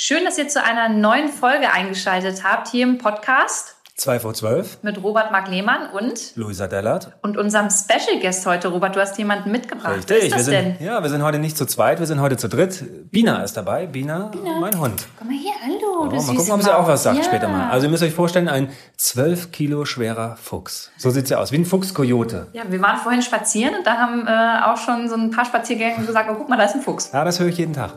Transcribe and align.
Schön, 0.00 0.24
dass 0.24 0.38
ihr 0.38 0.46
zu 0.46 0.62
einer 0.62 0.88
neuen 0.88 1.26
Folge 1.28 1.72
eingeschaltet 1.72 2.44
habt 2.44 2.68
hier 2.68 2.84
im 2.84 2.98
Podcast 2.98 3.74
2 3.96 4.20
vor 4.20 4.32
12 4.32 4.84
mit 4.84 5.02
Robert 5.02 5.32
Mark 5.32 5.48
Lehmann 5.48 5.90
und 5.90 6.36
Luisa 6.36 6.68
Dellert. 6.68 7.18
und 7.22 7.36
unserem 7.36 7.68
Special 7.68 8.20
Guest 8.22 8.46
heute. 8.46 8.68
Robert, 8.68 8.94
du 8.94 9.00
hast 9.00 9.18
jemanden 9.18 9.50
mitgebracht. 9.50 9.96
Richtig, 9.96 10.08
Wer 10.10 10.18
ist 10.22 10.30
das 10.30 10.38
wir 10.38 10.44
sind, 10.44 10.78
denn? 10.78 10.86
ja, 10.86 11.02
wir 11.02 11.10
sind 11.10 11.24
heute 11.24 11.40
nicht 11.40 11.56
zu 11.58 11.66
zweit, 11.66 11.98
wir 11.98 12.06
sind 12.06 12.20
heute 12.20 12.36
zu 12.36 12.48
dritt. 12.48 13.10
Bina 13.10 13.42
ist 13.42 13.56
dabei, 13.56 13.86
Bina, 13.88 14.30
mein 14.60 14.78
Hund. 14.78 15.04
Komm 15.18 15.26
mal 15.26 15.36
hier, 15.36 15.50
hallo, 15.64 16.02
Oh, 16.02 16.04
mal 16.14 16.36
gucken, 16.36 16.52
ob 16.52 16.62
sie 16.62 16.72
auch 16.72 16.86
was 16.86 17.02
sagt 17.02 17.16
Maus. 17.16 17.26
später 17.26 17.48
Ja. 17.48 17.52
mal. 17.56 17.70
Also 17.70 17.86
ihr 17.88 17.90
müsst 17.90 18.04
euch 18.04 18.14
vorstellen, 18.14 18.48
ein 18.48 18.70
12 18.98 19.50
Kilo 19.50 19.84
schwerer 19.84 20.36
Fuchs. 20.40 20.92
So 20.96 21.10
sieht 21.10 21.26
sie 21.26 21.34
aus, 21.34 21.50
wie 21.50 21.56
ein 21.58 21.64
Fuchs-Kojote. 21.66 22.46
Ja, 22.52 22.62
wir 22.68 22.80
waren 22.80 22.98
vorhin 22.98 23.22
spazieren 23.22 23.74
und 23.74 23.84
da 23.84 23.96
haben 23.96 24.28
äh, 24.28 24.62
auch 24.64 24.76
schon 24.76 25.08
so 25.08 25.16
ein 25.16 25.32
paar 25.32 25.44
Spaziergänger 25.44 26.06
gesagt, 26.06 26.30
oh, 26.30 26.36
guck 26.36 26.48
mal, 26.48 26.56
da 26.56 26.62
ist 26.66 26.76
ein 26.76 26.82
Fuchs. 26.82 27.10
Ja, 27.12 27.24
das 27.24 27.40
höre 27.40 27.48
ich 27.48 27.58
jeden 27.58 27.72
Tag. 27.72 27.94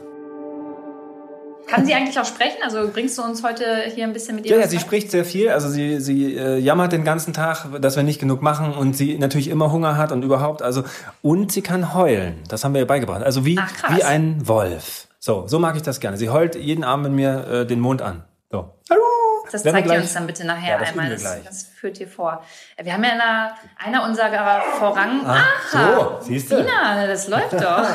Kann 1.71 1.85
sie 1.85 1.93
eigentlich 1.93 2.19
auch 2.19 2.25
sprechen? 2.25 2.57
Also 2.63 2.89
bringst 2.91 3.17
du 3.17 3.23
uns 3.23 3.43
heute 3.43 3.83
hier 3.95 4.03
ein 4.03 4.11
bisschen 4.11 4.35
mit 4.35 4.45
ihr 4.45 4.51
Ja, 4.51 4.61
ja, 4.61 4.67
sie 4.67 4.77
spricht 4.77 5.09
sehr 5.09 5.23
viel. 5.23 5.49
Also 5.49 5.69
sie, 5.69 6.01
sie 6.01 6.35
äh, 6.35 6.57
jammert 6.57 6.91
den 6.91 7.05
ganzen 7.05 7.31
Tag, 7.31 7.65
dass 7.79 7.95
wir 7.95 8.03
nicht 8.03 8.19
genug 8.19 8.41
machen 8.41 8.73
und 8.73 8.97
sie 8.97 9.17
natürlich 9.17 9.47
immer 9.47 9.71
Hunger 9.71 9.95
hat 9.95 10.11
und 10.11 10.21
überhaupt. 10.23 10.61
Also 10.61 10.83
und 11.21 11.51
sie 11.53 11.61
kann 11.61 11.93
heulen. 11.93 12.43
Das 12.49 12.65
haben 12.65 12.73
wir 12.73 12.81
ihr 12.81 12.87
beigebracht. 12.87 13.23
Also 13.23 13.45
wie 13.45 13.57
Ach, 13.57 13.95
wie 13.95 14.03
ein 14.03 14.45
Wolf. 14.47 15.07
So, 15.19 15.47
so 15.47 15.59
mag 15.59 15.77
ich 15.77 15.81
das 15.81 16.01
gerne. 16.01 16.17
Sie 16.17 16.29
heult 16.29 16.55
jeden 16.55 16.83
Abend 16.83 17.05
mit 17.05 17.13
mir 17.13 17.47
äh, 17.47 17.65
den 17.65 17.79
Mond 17.79 18.01
an. 18.01 18.25
So. 18.51 18.73
Hallo. 18.89 19.01
Das 19.49 19.63
zeigt 19.63 19.89
ihr 19.89 19.95
uns 19.95 20.13
dann 20.13 20.27
bitte 20.27 20.45
nachher 20.45 20.73
Ja, 20.73 20.79
das 20.79 20.89
einmal. 20.89 21.09
Das, 21.09 21.23
das 21.43 21.63
führt 21.63 21.99
ihr 21.99 22.07
vor. 22.07 22.43
Wir 22.81 22.93
haben 22.93 23.03
ja 23.03 23.11
in 23.11 23.21
einer, 23.21 23.55
einer 23.77 24.03
unserer 24.05 24.61
Vorrang... 24.79 25.25
Ah, 25.25 25.43
Aha, 25.73 26.19
so, 26.19 26.25
siehst 26.25 26.51
du? 26.51 26.57
Tina, 26.57 27.07
das 27.07 27.27
läuft 27.27 27.53
doch. 27.53 27.85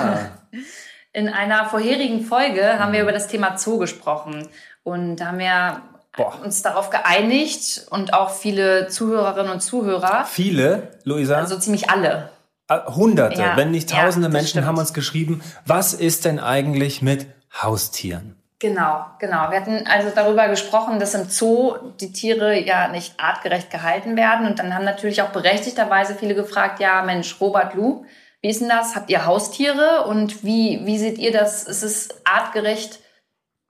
In 1.16 1.30
einer 1.30 1.64
vorherigen 1.64 2.20
Folge 2.22 2.78
haben 2.78 2.92
wir 2.92 3.00
über 3.00 3.10
das 3.10 3.26
Thema 3.26 3.56
Zoo 3.56 3.78
gesprochen. 3.78 4.50
Und 4.84 5.16
da 5.16 5.28
haben 5.28 5.38
wir 5.38 5.80
Boah. 6.14 6.34
uns 6.44 6.60
darauf 6.60 6.90
geeinigt 6.90 7.86
und 7.88 8.12
auch 8.12 8.28
viele 8.28 8.88
Zuhörerinnen 8.88 9.50
und 9.50 9.60
Zuhörer, 9.60 10.26
Viele, 10.26 10.90
Luisa, 11.04 11.38
also 11.38 11.58
ziemlich 11.58 11.88
alle. 11.88 12.28
Äh, 12.68 12.80
Hunderte, 12.94 13.40
Ja, 13.40 13.56
wenn 13.56 13.70
nicht 13.70 13.90
ja, 13.92 14.02
tausende 14.02 14.28
das 14.28 14.32
Menschen 14.34 14.48
stimmt. 14.50 14.66
haben 14.66 14.76
uns 14.76 14.92
geschrieben, 14.92 15.40
was 15.64 15.94
ist 15.94 16.26
denn 16.26 16.38
eigentlich 16.38 17.00
mit 17.00 17.26
Haustieren? 17.62 18.36
Genau, 18.58 19.06
genau. 19.18 19.50
Wir 19.50 19.58
hatten 19.58 19.86
also 19.86 20.10
darüber 20.14 20.48
gesprochen, 20.48 21.00
dass 21.00 21.14
im 21.14 21.30
Zoo 21.30 21.76
die 21.98 22.12
Tiere 22.12 22.60
ja 22.60 22.88
nicht 22.88 23.18
artgerecht 23.18 23.70
gehalten 23.70 24.18
werden. 24.18 24.46
Und 24.46 24.58
dann 24.58 24.74
haben 24.74 24.84
natürlich 24.84 25.22
auch 25.22 25.30
berechtigterweise 25.30 26.14
viele 26.14 26.34
gefragt, 26.34 26.78
ja 26.78 27.02
Mensch, 27.04 27.40
Robert 27.40 27.72
Lou, 27.72 28.04
wie 28.42 28.48
ist 28.48 28.60
denn 28.60 28.68
das? 28.68 28.94
Habt 28.94 29.10
ihr 29.10 29.26
Haustiere? 29.26 30.04
Und 30.08 30.44
wie, 30.44 30.80
wie 30.84 30.98
seht 30.98 31.18
ihr 31.18 31.32
das? 31.32 31.64
Ist 31.64 31.82
es 31.82 32.08
artgerecht 32.24 33.00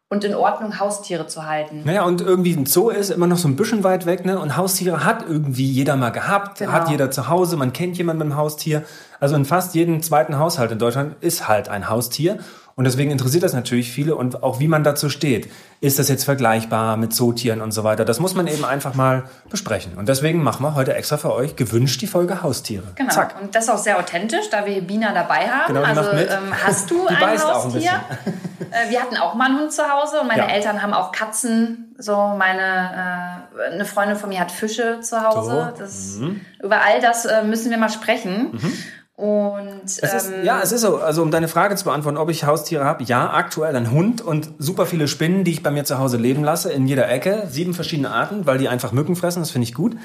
und 0.08 0.22
in 0.24 0.34
Ordnung, 0.34 0.78
Haustiere 0.78 1.26
zu 1.26 1.46
halten? 1.46 1.82
Naja, 1.84 2.04
und 2.04 2.20
irgendwie 2.20 2.52
ein 2.54 2.66
Zoo 2.66 2.90
ist 2.90 3.10
immer 3.10 3.26
noch 3.26 3.38
so 3.38 3.48
ein 3.48 3.56
bisschen 3.56 3.82
weit 3.84 4.06
weg, 4.06 4.24
ne? 4.24 4.38
Und 4.38 4.56
Haustiere 4.56 5.04
hat 5.04 5.24
irgendwie 5.28 5.64
jeder 5.68 5.96
mal 5.96 6.10
gehabt, 6.10 6.58
Genau. 6.58 6.72
hat 6.72 6.88
jeder 6.90 7.10
zu 7.10 7.28
Hause, 7.28 7.56
man 7.56 7.72
kennt 7.72 7.96
jemanden 7.98 8.18
mit 8.24 8.32
einem 8.32 8.36
Haustier. 8.38 8.84
Also 9.18 9.34
in 9.34 9.44
fast 9.44 9.74
jedem 9.74 10.02
zweiten 10.02 10.38
Haushalt 10.38 10.70
in 10.70 10.78
Deutschland 10.78 11.16
ist 11.22 11.48
halt 11.48 11.68
ein 11.68 11.88
Haustier. 11.88 12.38
Und 12.78 12.84
deswegen 12.84 13.10
interessiert 13.10 13.42
das 13.42 13.54
natürlich 13.54 13.90
viele 13.90 14.16
und 14.16 14.42
auch 14.42 14.60
wie 14.60 14.68
man 14.68 14.84
dazu 14.84 15.08
steht. 15.08 15.50
Ist 15.80 15.98
das 15.98 16.10
jetzt 16.10 16.24
vergleichbar 16.24 16.98
mit 16.98 17.14
Zootieren 17.14 17.62
und 17.62 17.72
so 17.72 17.84
weiter? 17.84 18.04
Das 18.04 18.20
muss 18.20 18.34
man 18.34 18.46
eben 18.46 18.66
einfach 18.66 18.92
mal 18.94 19.24
besprechen. 19.48 19.94
Und 19.96 20.10
deswegen 20.10 20.42
machen 20.42 20.62
wir 20.62 20.74
heute 20.74 20.94
extra 20.94 21.16
für 21.16 21.32
euch 21.32 21.56
gewünscht 21.56 22.02
die 22.02 22.06
Folge 22.06 22.42
Haustiere. 22.42 22.82
Genau. 22.94 23.14
Zack. 23.14 23.34
Und 23.40 23.54
das 23.54 23.70
auch 23.70 23.78
sehr 23.78 23.98
authentisch, 23.98 24.50
da 24.50 24.66
wir 24.66 24.74
hier 24.74 24.82
Bina 24.86 25.14
dabei 25.14 25.48
haben. 25.48 25.72
Genau, 25.72 25.86
also. 25.86 26.02
Ähm, 26.12 26.52
hast 26.66 26.90
du 26.90 27.06
Die 27.08 27.14
ein 27.14 27.40
auch 27.40 27.64
ein 27.64 27.72
Haustier? 27.72 27.92
äh, 28.70 28.90
wir 28.90 29.00
hatten 29.00 29.16
auch 29.16 29.34
mal 29.34 29.46
einen 29.46 29.58
Hund 29.60 29.72
zu 29.72 29.82
Hause 29.90 30.20
und 30.20 30.28
meine 30.28 30.42
Ja. 30.42 30.48
Eltern 30.48 30.82
haben 30.82 30.92
auch 30.92 31.12
Katzen. 31.12 31.94
So 31.96 32.14
meine 32.36 33.40
äh, 33.58 33.72
eine 33.72 33.86
Freundin 33.86 34.18
von 34.18 34.28
mir 34.28 34.40
hat 34.40 34.52
Fische 34.52 35.00
zu 35.00 35.22
Hause. 35.22 35.72
So. 35.74 35.78
Das, 35.80 36.18
Über 36.62 36.82
all 36.82 37.00
das 37.00 37.24
äh, 37.24 37.42
müssen 37.42 37.70
wir 37.70 37.78
mal 37.78 37.88
sprechen. 37.88 38.52
Und 39.16 39.84
Es 39.86 39.98
ist, 39.98 40.30
ähm, 40.30 40.44
ja, 40.44 40.60
es 40.62 40.72
ist 40.72 40.82
so. 40.82 40.98
Also 40.98 41.22
um 41.22 41.30
deine 41.30 41.48
Frage 41.48 41.74
zu 41.76 41.84
beantworten, 41.84 42.18
ob 42.18 42.28
ich 42.28 42.44
Haustiere 42.44 42.84
habe, 42.84 43.02
ja, 43.04 43.32
aktuell 43.32 43.74
ein 43.74 43.90
Hund 43.90 44.20
und 44.20 44.50
super 44.58 44.84
viele 44.84 45.08
Spinnen, 45.08 45.42
die 45.42 45.52
ich 45.52 45.62
bei 45.62 45.70
mir 45.70 45.84
zu 45.84 45.98
Hause 45.98 46.18
leben 46.18 46.44
lasse, 46.44 46.70
in 46.70 46.86
jeder 46.86 47.08
Ecke. 47.08 47.44
Sieben 47.48 47.72
verschiedene 47.72 48.10
Arten, 48.10 48.44
weil 48.44 48.58
die 48.58 48.68
einfach 48.68 48.92
Mücken 48.92 49.16
fressen, 49.16 49.40
das 49.40 49.50
finde 49.50 49.64
ich 49.64 49.74
gut. 49.74 49.96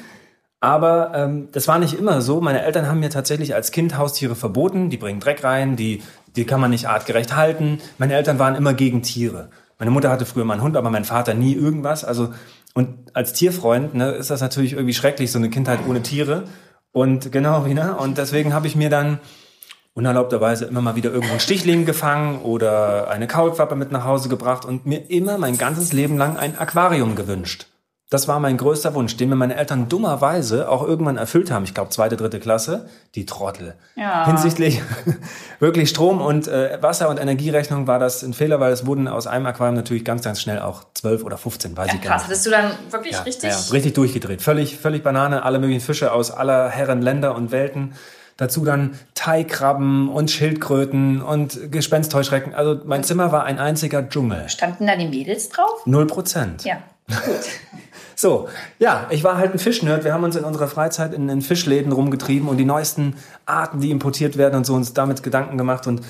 Aber 0.61 1.11
ähm, 1.13 1.49
das 1.51 1.67
war 1.67 1.77
nicht 1.77 1.97
immer 1.99 2.21
so. 2.21 2.39
Meine 2.39 2.63
Eltern 2.63 2.87
haben 2.87 3.01
mir 3.01 3.09
tatsächlich 3.09 3.53
als 3.53 3.71
Kind 3.71 3.97
Haustiere 3.97 4.35
verboten. 4.35 4.89
Die 4.89 4.97
bringen 4.97 5.19
Dreck 5.19 5.43
rein, 5.43 5.75
die, 5.75 6.03
die 6.35 6.45
kann 6.45 6.61
man 6.61 6.69
nicht 6.69 6.87
artgerecht 6.87 7.35
halten. 7.35 7.79
Meine 7.97 8.13
Eltern 8.13 8.39
waren 8.39 8.55
immer 8.55 8.73
gegen 8.73 9.01
Tiere. 9.01 9.49
Meine 9.77 9.91
Mutter 9.91 10.09
hatte 10.09 10.25
früher 10.25 10.45
mal 10.45 10.53
einen 10.53 10.63
Hund, 10.63 10.77
aber 10.77 10.89
mein 10.89 11.03
Vater 11.03 11.33
nie 11.33 11.53
irgendwas. 11.53 12.05
Also 12.05 12.31
und 12.73 13.13
als 13.13 13.33
Tierfreund 13.33 13.93
ne, 13.95 14.11
ist 14.11 14.29
das 14.29 14.39
natürlich 14.39 14.73
irgendwie 14.73 14.93
schrecklich, 14.93 15.31
so 15.31 15.39
eine 15.39 15.49
Kindheit 15.49 15.79
ohne 15.87 16.01
Tiere. 16.01 16.45
Und 16.91 17.31
genau, 17.31 17.65
ne? 17.65 17.95
Und 17.95 18.17
deswegen 18.17 18.53
habe 18.53 18.67
ich 18.67 18.75
mir 18.75 18.89
dann 18.89 19.19
unerlaubterweise 19.93 20.65
immer 20.65 20.81
mal 20.81 20.95
wieder 20.95 21.11
irgendwo 21.11 21.31
einen 21.31 21.39
Stichling 21.39 21.85
gefangen 21.85 22.41
oder 22.41 23.09
eine 23.09 23.27
Kaulquappe 23.27 23.75
mit 23.75 23.91
nach 23.91 24.05
Hause 24.05 24.29
gebracht 24.29 24.65
und 24.65 24.85
mir 24.85 25.09
immer 25.09 25.37
mein 25.37 25.57
ganzes 25.57 25.93
Leben 25.93 26.17
lang 26.17 26.37
ein 26.37 26.57
Aquarium 26.57 27.15
gewünscht. 27.15 27.67
Das 28.11 28.27
war 28.27 28.41
mein 28.41 28.57
größter 28.57 28.93
Wunsch, 28.93 29.15
den 29.15 29.29
mir 29.29 29.37
meine 29.37 29.55
Eltern 29.55 29.87
dummerweise 29.87 30.67
auch 30.69 30.85
irgendwann 30.85 31.15
erfüllt 31.15 31.49
haben. 31.49 31.63
Ich 31.63 31.73
glaube, 31.73 31.91
zweite, 31.91 32.17
dritte 32.17 32.41
Klasse. 32.41 32.89
Die 33.15 33.25
Trottel. 33.25 33.73
Ja. 33.95 34.25
Hinsichtlich 34.25 34.81
wirklich 35.61 35.89
Strom- 35.89 36.19
und 36.19 36.45
äh, 36.49 36.77
Wasser- 36.81 37.07
und 37.07 37.17
Energierechnung 37.21 37.87
war 37.87 37.99
das 37.99 38.21
ein 38.21 38.33
Fehler, 38.33 38.59
weil 38.59 38.73
es 38.73 38.85
wurden 38.85 39.07
aus 39.07 39.27
einem 39.27 39.45
Aquarium 39.45 39.75
natürlich 39.77 40.03
ganz, 40.03 40.23
ganz 40.23 40.41
schnell 40.41 40.59
auch 40.59 40.83
zwölf 40.93 41.23
oder 41.23 41.37
15, 41.37 41.77
weiß 41.77 41.87
ja, 41.87 41.93
ich 41.95 42.01
gar 42.01 42.11
krass. 42.11 42.23
nicht. 42.23 42.29
Hattest 42.31 42.45
du 42.45 42.49
dann 42.49 42.71
wirklich 42.89 43.13
Ja, 43.13 43.21
richtig? 43.21 43.49
ja, 43.49 43.57
richtig 43.71 43.93
durchgedreht. 43.93 44.41
Völlig, 44.41 44.75
völlig 44.77 45.03
Banane, 45.03 45.43
alle 45.45 45.59
möglichen 45.59 45.79
Fische 45.81 46.11
aus 46.11 46.31
aller 46.31 46.67
Herren 46.67 47.01
Länder 47.01 47.33
und 47.33 47.51
Welten. 47.51 47.93
Dazu 48.35 48.65
dann 48.65 48.99
Thai-Krabben 49.15 50.09
und 50.09 50.29
Schildkröten 50.29 51.21
und 51.21 51.71
Gespenstheuschrecken. 51.71 52.53
Also 52.55 52.81
mein 52.83 53.05
Zimmer 53.05 53.31
war 53.31 53.45
ein 53.45 53.57
einziger 53.57 54.09
Dschungel. 54.09 54.49
Standen 54.49 54.85
da 54.85 54.97
die 54.97 55.07
Mädels 55.07 55.47
drauf? 55.47 55.85
Null 55.85 56.07
Prozent. 56.07 56.65
Ja. 56.65 56.79
So, 58.15 58.47
ja, 58.79 59.07
ich 59.09 59.23
war 59.23 59.37
halt 59.37 59.53
ein 59.53 59.59
Fischnerd. 59.59 60.03
Wir 60.03 60.13
haben 60.13 60.23
uns 60.23 60.35
in 60.35 60.43
unserer 60.43 60.67
Freizeit 60.67 61.13
in, 61.13 61.29
in 61.29 61.41
Fischläden 61.41 61.91
rumgetrieben 61.91 62.47
und 62.47 62.57
die 62.57 62.65
neuesten 62.65 63.15
Arten, 63.45 63.79
die 63.81 63.91
importiert 63.91 64.37
werden 64.37 64.55
und 64.55 64.65
so 64.65 64.73
uns 64.75 64.93
damit 64.93 65.23
Gedanken 65.23 65.57
gemacht 65.57 65.87
und 65.87 66.01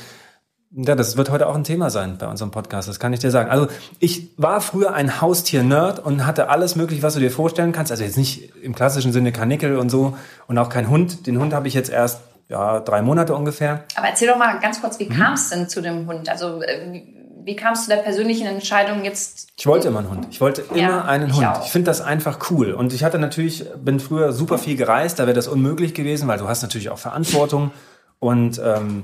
ja, 0.74 0.96
das 0.96 1.18
wird 1.18 1.30
heute 1.30 1.48
auch 1.48 1.56
ein 1.56 1.66
Thema 1.66 1.90
sein 1.90 2.18
bei 2.18 2.28
unserem 2.28 2.50
Podcast, 2.52 2.88
das 2.88 2.98
kann 2.98 3.12
ich 3.12 3.20
dir 3.20 3.30
sagen. 3.30 3.50
Also 3.50 3.68
ich 4.00 4.30
war 4.38 4.62
früher 4.62 4.94
ein 4.94 5.20
Haustier-Nerd 5.20 6.00
und 6.00 6.26
hatte 6.26 6.48
alles 6.48 6.78
mögliche, 6.78 7.04
was 7.04 7.14
du 7.16 7.20
dir 7.20 7.30
vorstellen 7.30 7.74
kannst. 7.74 7.92
Also 7.92 8.06
jetzt 8.06 8.16
nicht 8.18 8.56
im 8.64 8.74
klassischen 8.74 9.12
Sinne 9.12 9.34
Kanickel 9.34 9.78
und 9.78 9.90
so 9.90 10.16
und 10.48 10.58
auch 10.58 10.70
kein 10.70 10.90
Hund. 10.90 11.28
Den 11.28 11.40
Hund 11.40 11.54
habe 11.54 11.68
ich 11.68 11.74
jetzt 11.74 11.90
erst 11.90 12.22
ja, 12.48 12.80
drei 12.80 13.02
Monate 13.02 13.36
ungefähr. 13.36 13.84
Aber 13.96 14.08
erzähl 14.08 14.30
doch 14.30 14.38
mal 14.38 14.60
ganz 14.62 14.80
kurz, 14.80 14.98
wie 14.98 15.10
Mhm. 15.10 15.14
kam 15.14 15.34
es 15.34 15.50
denn 15.50 15.68
zu 15.68 15.82
dem 15.82 16.08
Hund? 16.08 16.30
Also 16.30 16.62
äh, 16.62 17.04
wie, 17.46 17.56
kamst 17.56 17.88
du 17.88 17.92
der 17.96 18.02
persönlichen 18.02 18.48
Entscheidung 18.48 19.04
jetzt? 19.04 19.50
Ich 19.58 19.68
wollte 19.68 19.88
immer 19.90 20.00
einen 20.00 20.10
Hund. 20.10 20.28
Ich 20.32 20.42
wollte 20.42 20.64
Ja, 20.74 20.88
immer 20.88 21.06
einen 21.06 21.30
ich 21.30 21.36
Hund. 21.36 21.46
auch. 21.48 21.66
Ich 21.66 21.72
finde 21.72 21.86
das 21.90 22.02
einfach 22.02 22.52
cool. 22.52 22.74
Und 22.74 22.94
ich 22.94 23.04
hatte 23.04 23.20
natürlich, 23.20 23.66
bin 23.84 24.00
früher 24.00 24.32
super 24.32 24.58
viel 24.58 24.76
gereist, 24.78 25.20
da 25.20 25.24
wäre 25.28 25.36
das 25.36 25.48
unmöglich 25.48 25.94
gewesen, 25.94 26.28
weil 26.28 26.38
du 26.40 26.48
hast 26.48 26.62
natürlich 26.62 26.90
auch 26.90 26.98
Verantwortung. 27.00 27.72
Und 28.20 28.62
ähm, 28.64 29.04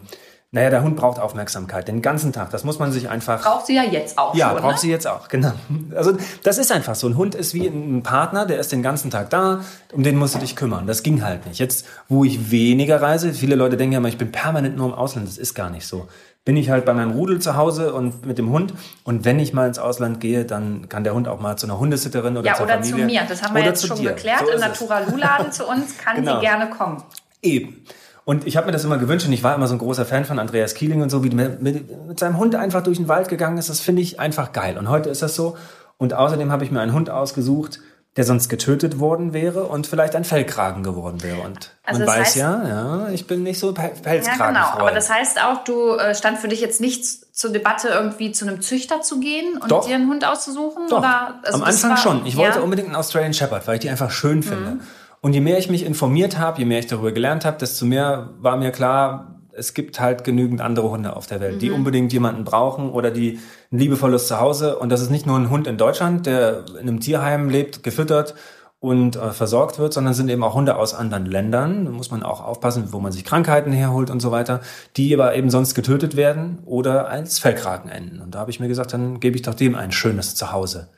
naja, 0.58 0.72
der 0.72 0.82
Hund 0.82 0.96
braucht 0.96 1.20
Aufmerksamkeit 1.20 1.88
den 1.88 2.02
ganzen 2.02 2.34
Tag. 2.34 2.50
Das 2.50 2.64
muss 2.64 2.80
man 2.80 2.92
sich 2.92 3.10
einfach. 3.10 3.44
Braucht 3.44 3.68
sie 3.68 3.76
ja 3.76 3.84
jetzt 3.84 4.18
auch 4.18 4.34
Ja, 4.34 4.50
schon, 4.50 4.58
braucht 4.62 4.74
ne? 4.74 4.80
sie 4.80 4.90
jetzt 4.90 5.06
auch, 5.08 5.28
genau. 5.28 5.52
Also 5.96 6.14
das 6.44 6.58
ist 6.58 6.72
einfach 6.72 6.96
so. 6.96 7.08
Ein 7.08 7.16
Hund 7.16 7.36
ist 7.36 7.54
wie 7.54 7.68
ein 7.68 8.02
Partner, 8.02 8.48
der 8.48 8.60
ist 8.60 8.72
den 8.72 8.82
ganzen 8.82 9.12
Tag 9.12 9.30
da, 9.30 9.62
um 9.94 10.02
den 10.02 10.16
musst 10.18 10.34
du 10.34 10.40
dich 10.40 10.56
kümmern. 10.56 10.88
Das 10.88 11.04
ging 11.04 11.24
halt 11.24 11.46
nicht. 11.46 11.60
Jetzt, 11.60 11.86
wo 12.10 12.24
ich 12.24 12.50
weniger 12.50 13.02
reise, 13.02 13.34
viele 13.34 13.56
Leute 13.56 13.78
denken 13.78 13.94
ja 13.94 14.00
immer, 14.00 14.10
ich 14.10 14.18
bin 14.18 14.32
permanent 14.32 14.76
nur 14.78 14.88
im 14.88 14.94
Ausland. 14.96 15.28
Das 15.28 15.38
ist 15.38 15.54
gar 15.54 15.70
nicht 15.70 15.86
so. 15.86 16.08
Bin 16.44 16.58
ich 16.58 16.70
halt 16.70 16.86
bei 16.86 16.94
meinem 16.94 17.12
Rudel 17.12 17.40
zu 17.40 17.56
Hause 17.56 17.94
und 17.94 18.26
mit 18.26 18.38
dem 18.38 18.50
Hund. 18.50 18.74
Und 19.04 19.26
wenn 19.26 19.38
ich 19.38 19.54
mal 19.54 19.68
ins 19.68 19.80
Ausland 19.80 20.20
gehe, 20.22 20.46
dann 20.46 20.88
kann 20.90 21.04
der 21.04 21.14
Hund 21.14 21.28
auch 21.28 21.40
mal 21.40 21.58
zu 21.58 21.68
einer 21.68 21.78
Hundesitterin 21.78 22.36
oder 22.38 22.48
Ja, 22.48 22.54
zur 22.56 22.66
oder 22.66 22.76
Familie. 22.76 23.00
zu 23.00 23.06
mir. 23.06 23.22
Das 23.28 23.44
haben 23.44 23.54
wir 23.54 23.60
Oder 23.62 23.70
jetzt 23.70 23.82
zu 23.82 23.88
schon 23.88 23.98
dir. 23.98 24.10
geklärt. 24.14 24.40
So 24.40 24.46
Im 24.46 24.56
ist 24.58 24.64
es. 24.64 24.68
Naturalu-Laden 24.82 25.52
zu 25.52 25.68
uns 25.68 25.98
kann 25.98 26.16
Genau. 26.22 26.36
sie 26.36 26.42
gerne 26.46 26.70
kommen. 26.70 27.04
Eben. 27.42 27.84
Und 28.28 28.46
ich 28.46 28.58
habe 28.58 28.66
mir 28.66 28.74
das 28.74 28.84
immer 28.84 28.98
gewünscht 28.98 29.26
und 29.26 29.32
ich 29.32 29.42
war 29.42 29.56
immer 29.56 29.68
so 29.68 29.76
ein 29.76 29.78
großer 29.80 30.06
Fan 30.06 30.26
von 30.26 30.38
Andreas 30.38 30.74
Kieling 30.74 31.02
und 31.02 31.10
so, 31.10 31.24
wie 31.24 31.30
mit, 31.30 31.62
mit 31.62 32.20
seinem 32.20 32.38
Hund 32.38 32.56
einfach 32.56 32.84
durch 32.84 32.98
den 32.98 33.08
Wald 33.08 33.30
gegangen 33.30 33.58
ist. 33.58 33.70
Das 33.70 33.80
finde 33.80 34.02
ich 34.02 34.20
einfach 34.20 34.52
geil. 34.52 34.78
Und 34.78 34.90
heute 34.90 35.10
ist 35.10 35.22
das 35.22 35.34
so. 35.34 35.56
Und 35.98 36.14
außerdem 36.14 36.52
habe 36.52 36.66
ich 36.66 36.70
mir 36.70 36.82
einen 36.82 36.92
Hund 36.92 37.10
ausgesucht, 37.10 37.80
der 38.18 38.26
sonst 38.26 38.50
getötet 38.50 39.00
worden 39.00 39.32
wäre 39.32 39.64
und 39.64 39.88
vielleicht 39.88 40.14
ein 40.14 40.26
Fellkragen 40.26 40.84
geworden 40.84 41.24
wäre. 41.24 41.40
Und 41.40 41.72
Also 41.86 42.00
man 42.00 42.10
weiß 42.10 42.36
heißt- 42.36 42.38
ja, 42.40 42.68
ja, 42.68 43.10
ich 43.14 43.28
bin 43.28 43.44
nicht 43.44 43.60
so 43.60 43.74
Pe- 43.74 43.84
Ja, 43.84 44.02
Pelzkragen. 44.04 44.56
genau. 44.56 44.68
Aber 44.78 44.92
das 44.92 45.10
heißt 45.10 45.42
auch, 45.42 45.64
du 45.64 45.94
äh, 45.94 46.14
stand 46.14 46.38
für 46.40 46.50
dich 46.50 46.60
jetzt 46.60 46.82
nicht 46.82 47.06
zur 47.34 47.52
Debatte, 47.54 47.88
irgendwie 47.88 48.34
zu 48.34 48.46
einem 48.46 48.60
Züchter 48.60 49.02
zu 49.04 49.22
gehen 49.22 49.58
und 49.62 49.72
Doch. 49.72 49.86
dir 49.88 49.96
einen 49.96 50.10
Hund 50.10 50.26
auszusuchen? 50.26 50.90
Doch, 50.90 50.98
Oder, 50.98 51.40
also 51.44 51.60
am 51.60 51.64
Anfang 51.64 51.92
war- 51.92 51.98
schon. 51.98 52.26
Ich 52.26 52.36
wollte 52.36 52.56
ja? 52.56 52.58
Mhm. 52.58 52.64
unbedingt 52.66 52.88
einen 52.90 52.98
Australian 52.98 53.34
Shepherd, 53.34 53.66
weil 53.68 53.76
ich 53.76 53.82
die 53.82 53.90
einfach 53.90 54.12
schön 54.12 54.44
finde. 54.44 54.80
Und 55.22 55.34
je 55.34 55.42
mehr 55.42 55.58
ich 55.58 55.70
mich 55.70 55.86
informiert 55.86 56.38
habe, 56.38 56.60
je 56.60 56.66
mehr 56.66 56.80
ich 56.80 56.88
darüber 56.88 57.12
gelernt 57.12 57.46
habe, 57.46 57.58
desto 57.58 57.86
mehr 57.86 58.30
war 58.40 58.58
mir 58.58 58.72
klar, 58.72 59.38
es 59.58 59.74
gibt 59.74 60.00
halt 60.00 60.24
genügend 60.24 60.62
andere 60.62 60.92
Hunde 60.92 61.16
auf 61.16 61.26
der 61.26 61.40
Welt, 61.40 61.56
mhm. 61.56 61.60
die 61.60 61.72
unbedingt 61.72 62.14
jemanden 62.14 62.44
brauchen 62.44 62.92
oder 62.92 63.10
die 63.12 63.40
ein 63.72 63.80
liebevolles 63.80 64.28
Zuhause. 64.28 64.78
Und 64.78 64.90
das 64.90 65.02
ist 65.02 65.10
nicht 65.10 65.26
nur 65.26 65.38
ein 65.38 65.50
Hund 65.50 65.68
in 65.68 65.78
Deutschland, 65.78 66.26
der 66.26 66.66
in 66.80 66.88
einem 66.88 67.00
Tierheim 67.00 67.50
lebt, 67.50 67.84
gefüttert 67.84 68.36
und 68.80 69.16
äh, 69.16 69.32
versorgt 69.32 69.80
wird, 69.80 69.94
sondern 69.94 70.14
sind 70.14 70.30
eben 70.30 70.44
auch 70.44 70.54
Hunde 70.54 70.76
aus 70.76 70.94
anderen 70.94 71.26
Ländern. 71.26 71.86
Da 71.86 71.92
muss 71.92 72.12
man 72.12 72.22
auch 72.22 72.44
aufpassen, 72.44 72.94
wo 72.94 73.00
man 73.00 73.12
sich 73.12 73.26
Krankheiten 73.26 73.72
herholt 73.72 74.12
und 74.12 74.20
so 74.20 74.32
weiter, 74.32 74.62
die 74.96 75.14
aber 75.14 75.36
eben 75.36 75.50
sonst 75.50 75.74
getötet 75.74 76.16
werden 76.16 76.60
oder 76.66 77.10
als 77.10 77.40
Fellkraken 77.40 77.90
enden. 77.90 78.22
Und 78.22 78.36
da 78.36 78.40
habe 78.40 78.52
ich 78.52 78.60
mir 78.60 78.68
gesagt, 78.68 78.94
dann 78.94 79.20
gebe 79.20 79.36
ich 79.36 79.42
doch 79.42 79.56
dem 79.56 79.74
ein 79.74 79.92
schönes 79.92 80.36
Zuhause. 80.36 80.90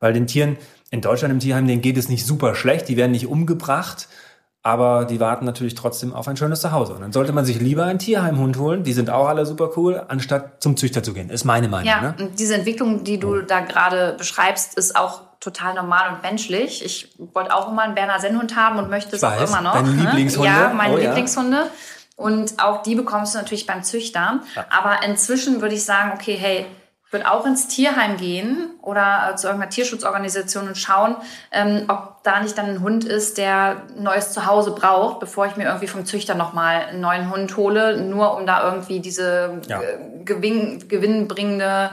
Weil 0.00 0.14
den 0.14 0.26
Tieren 0.26 0.56
in 0.90 1.00
Deutschland 1.00 1.32
im 1.32 1.40
Tierheim, 1.40 1.66
denen 1.66 1.82
geht 1.82 1.96
es 1.96 2.08
nicht 2.08 2.26
super 2.26 2.54
schlecht, 2.54 2.88
die 2.88 2.96
werden 2.96 3.12
nicht 3.12 3.26
umgebracht, 3.26 4.08
aber 4.62 5.04
die 5.04 5.20
warten 5.20 5.44
natürlich 5.44 5.74
trotzdem 5.74 6.12
auf 6.12 6.26
ein 6.26 6.36
schönes 6.36 6.60
Zuhause. 6.60 6.94
Und 6.94 7.00
dann 7.00 7.12
sollte 7.12 7.32
man 7.32 7.44
sich 7.44 7.60
lieber 7.60 7.84
einen 7.84 7.98
Tierheimhund 7.98 8.58
holen, 8.58 8.82
die 8.82 8.92
sind 8.92 9.10
auch 9.10 9.28
alle 9.28 9.46
super 9.46 9.70
cool, 9.76 10.02
anstatt 10.08 10.62
zum 10.62 10.76
Züchter 10.76 11.02
zu 11.02 11.12
gehen. 11.12 11.30
Ist 11.30 11.44
meine 11.44 11.68
Meinung. 11.68 11.88
Ja, 11.88 12.00
ne? 12.00 12.14
und 12.18 12.38
diese 12.38 12.54
Entwicklung, 12.54 13.04
die 13.04 13.18
du 13.18 13.42
da 13.42 13.60
gerade 13.60 14.14
beschreibst, 14.18 14.76
ist 14.76 14.96
auch 14.96 15.22
total 15.40 15.74
normal 15.74 16.14
und 16.14 16.22
menschlich. 16.22 16.84
Ich 16.84 17.14
wollte 17.32 17.54
auch 17.54 17.70
immer 17.70 17.82
einen 17.82 17.94
Berner 17.94 18.18
Sennhund 18.18 18.56
haben 18.56 18.78
und 18.78 18.90
möchte 18.90 19.14
es 19.14 19.22
auch 19.22 19.40
immer 19.40 19.60
noch. 19.60 19.74
Deine 19.74 19.90
ne? 19.90 20.02
Lieblingshunde? 20.02 20.48
Ja, 20.48 20.72
meine 20.74 20.94
oh, 20.94 20.98
Lieblingshunde. 20.98 21.56
Ja. 21.56 21.66
Und 22.16 22.54
auch 22.58 22.82
die 22.82 22.94
bekommst 22.94 23.34
du 23.34 23.38
natürlich 23.38 23.66
beim 23.66 23.84
Züchter. 23.84 24.40
Ja. 24.56 24.64
Aber 24.70 25.04
inzwischen 25.04 25.60
würde 25.60 25.74
ich 25.74 25.84
sagen, 25.84 26.12
okay, 26.14 26.34
hey, 26.34 26.66
ich 27.06 27.12
würde 27.12 27.30
auch 27.30 27.46
ins 27.46 27.68
Tierheim 27.68 28.16
gehen 28.16 28.70
oder 28.82 29.30
äh, 29.30 29.36
zu 29.36 29.46
irgendeiner 29.46 29.70
Tierschutzorganisation 29.70 30.66
und 30.66 30.76
schauen, 30.76 31.14
ähm, 31.52 31.84
ob 31.86 32.24
da 32.24 32.40
nicht 32.40 32.58
dann 32.58 32.66
ein 32.66 32.80
Hund 32.80 33.04
ist, 33.04 33.38
der 33.38 33.82
ein 33.96 34.02
neues 34.02 34.32
Zuhause 34.32 34.72
braucht, 34.72 35.20
bevor 35.20 35.46
ich 35.46 35.56
mir 35.56 35.66
irgendwie 35.66 35.86
vom 35.86 36.04
Züchter 36.04 36.34
nochmal 36.34 36.86
einen 36.86 37.00
neuen 37.00 37.30
Hund 37.30 37.56
hole, 37.56 37.96
nur 38.02 38.36
um 38.36 38.44
da 38.44 38.68
irgendwie 38.68 38.98
diese 38.98 39.60
ja. 39.68 39.80
äh, 39.80 39.98
gewinn, 40.24 40.88
gewinnbringende 40.88 41.90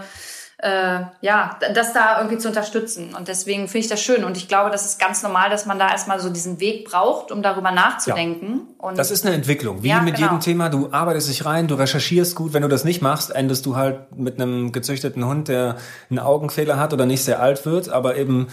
äh, 0.64 1.02
ja, 1.20 1.58
das 1.74 1.92
da 1.92 2.20
irgendwie 2.20 2.38
zu 2.38 2.48
unterstützen. 2.48 3.14
Und 3.18 3.28
deswegen 3.28 3.68
finde 3.68 3.80
ich 3.80 3.90
das 3.90 4.02
schön. 4.02 4.24
Und 4.24 4.38
ich 4.38 4.48
glaube, 4.48 4.70
das 4.70 4.86
ist 4.86 4.98
ganz 4.98 5.22
normal, 5.22 5.50
dass 5.50 5.66
man 5.66 5.78
da 5.78 5.90
erstmal 5.90 6.22
so 6.22 6.30
diesen 6.30 6.62
Weg 6.62 6.86
braucht, 6.90 7.34
um 7.34 7.42
darüber 7.42 7.72
nachzudenken. 7.72 8.62
Ja. 8.80 8.88
Und 8.88 8.98
das 8.98 9.12
ist 9.12 9.26
eine 9.26 9.36
Entwicklung. 9.36 9.84
Wie 9.84 9.90
ja, 9.90 10.02
mit 10.02 10.16
genau. 10.16 10.28
jedem 10.28 10.40
Thema, 10.40 10.70
du 10.70 10.88
arbeitest 10.92 11.28
dich 11.28 11.46
rein, 11.46 11.68
du 11.68 11.76
recherchierst 11.76 12.36
gut. 12.36 12.54
Wenn 12.54 12.62
du 12.62 12.70
das 12.70 12.86
nicht 12.86 13.02
machst, 13.02 13.36
endest 13.36 13.66
du 13.66 13.76
halt 13.76 14.18
mit 14.18 14.40
einem 14.40 14.72
gezüchteten 14.72 15.26
Hund, 15.26 15.50
der 15.50 15.76
einen 16.10 16.20
Augenfehler 16.20 16.80
hat 16.80 16.94
oder 16.94 17.06
nicht 17.06 17.26
sehr 17.26 17.42
alt 17.42 17.66
wird, 17.66 17.90
aber 17.90 18.16
eben 18.16 18.48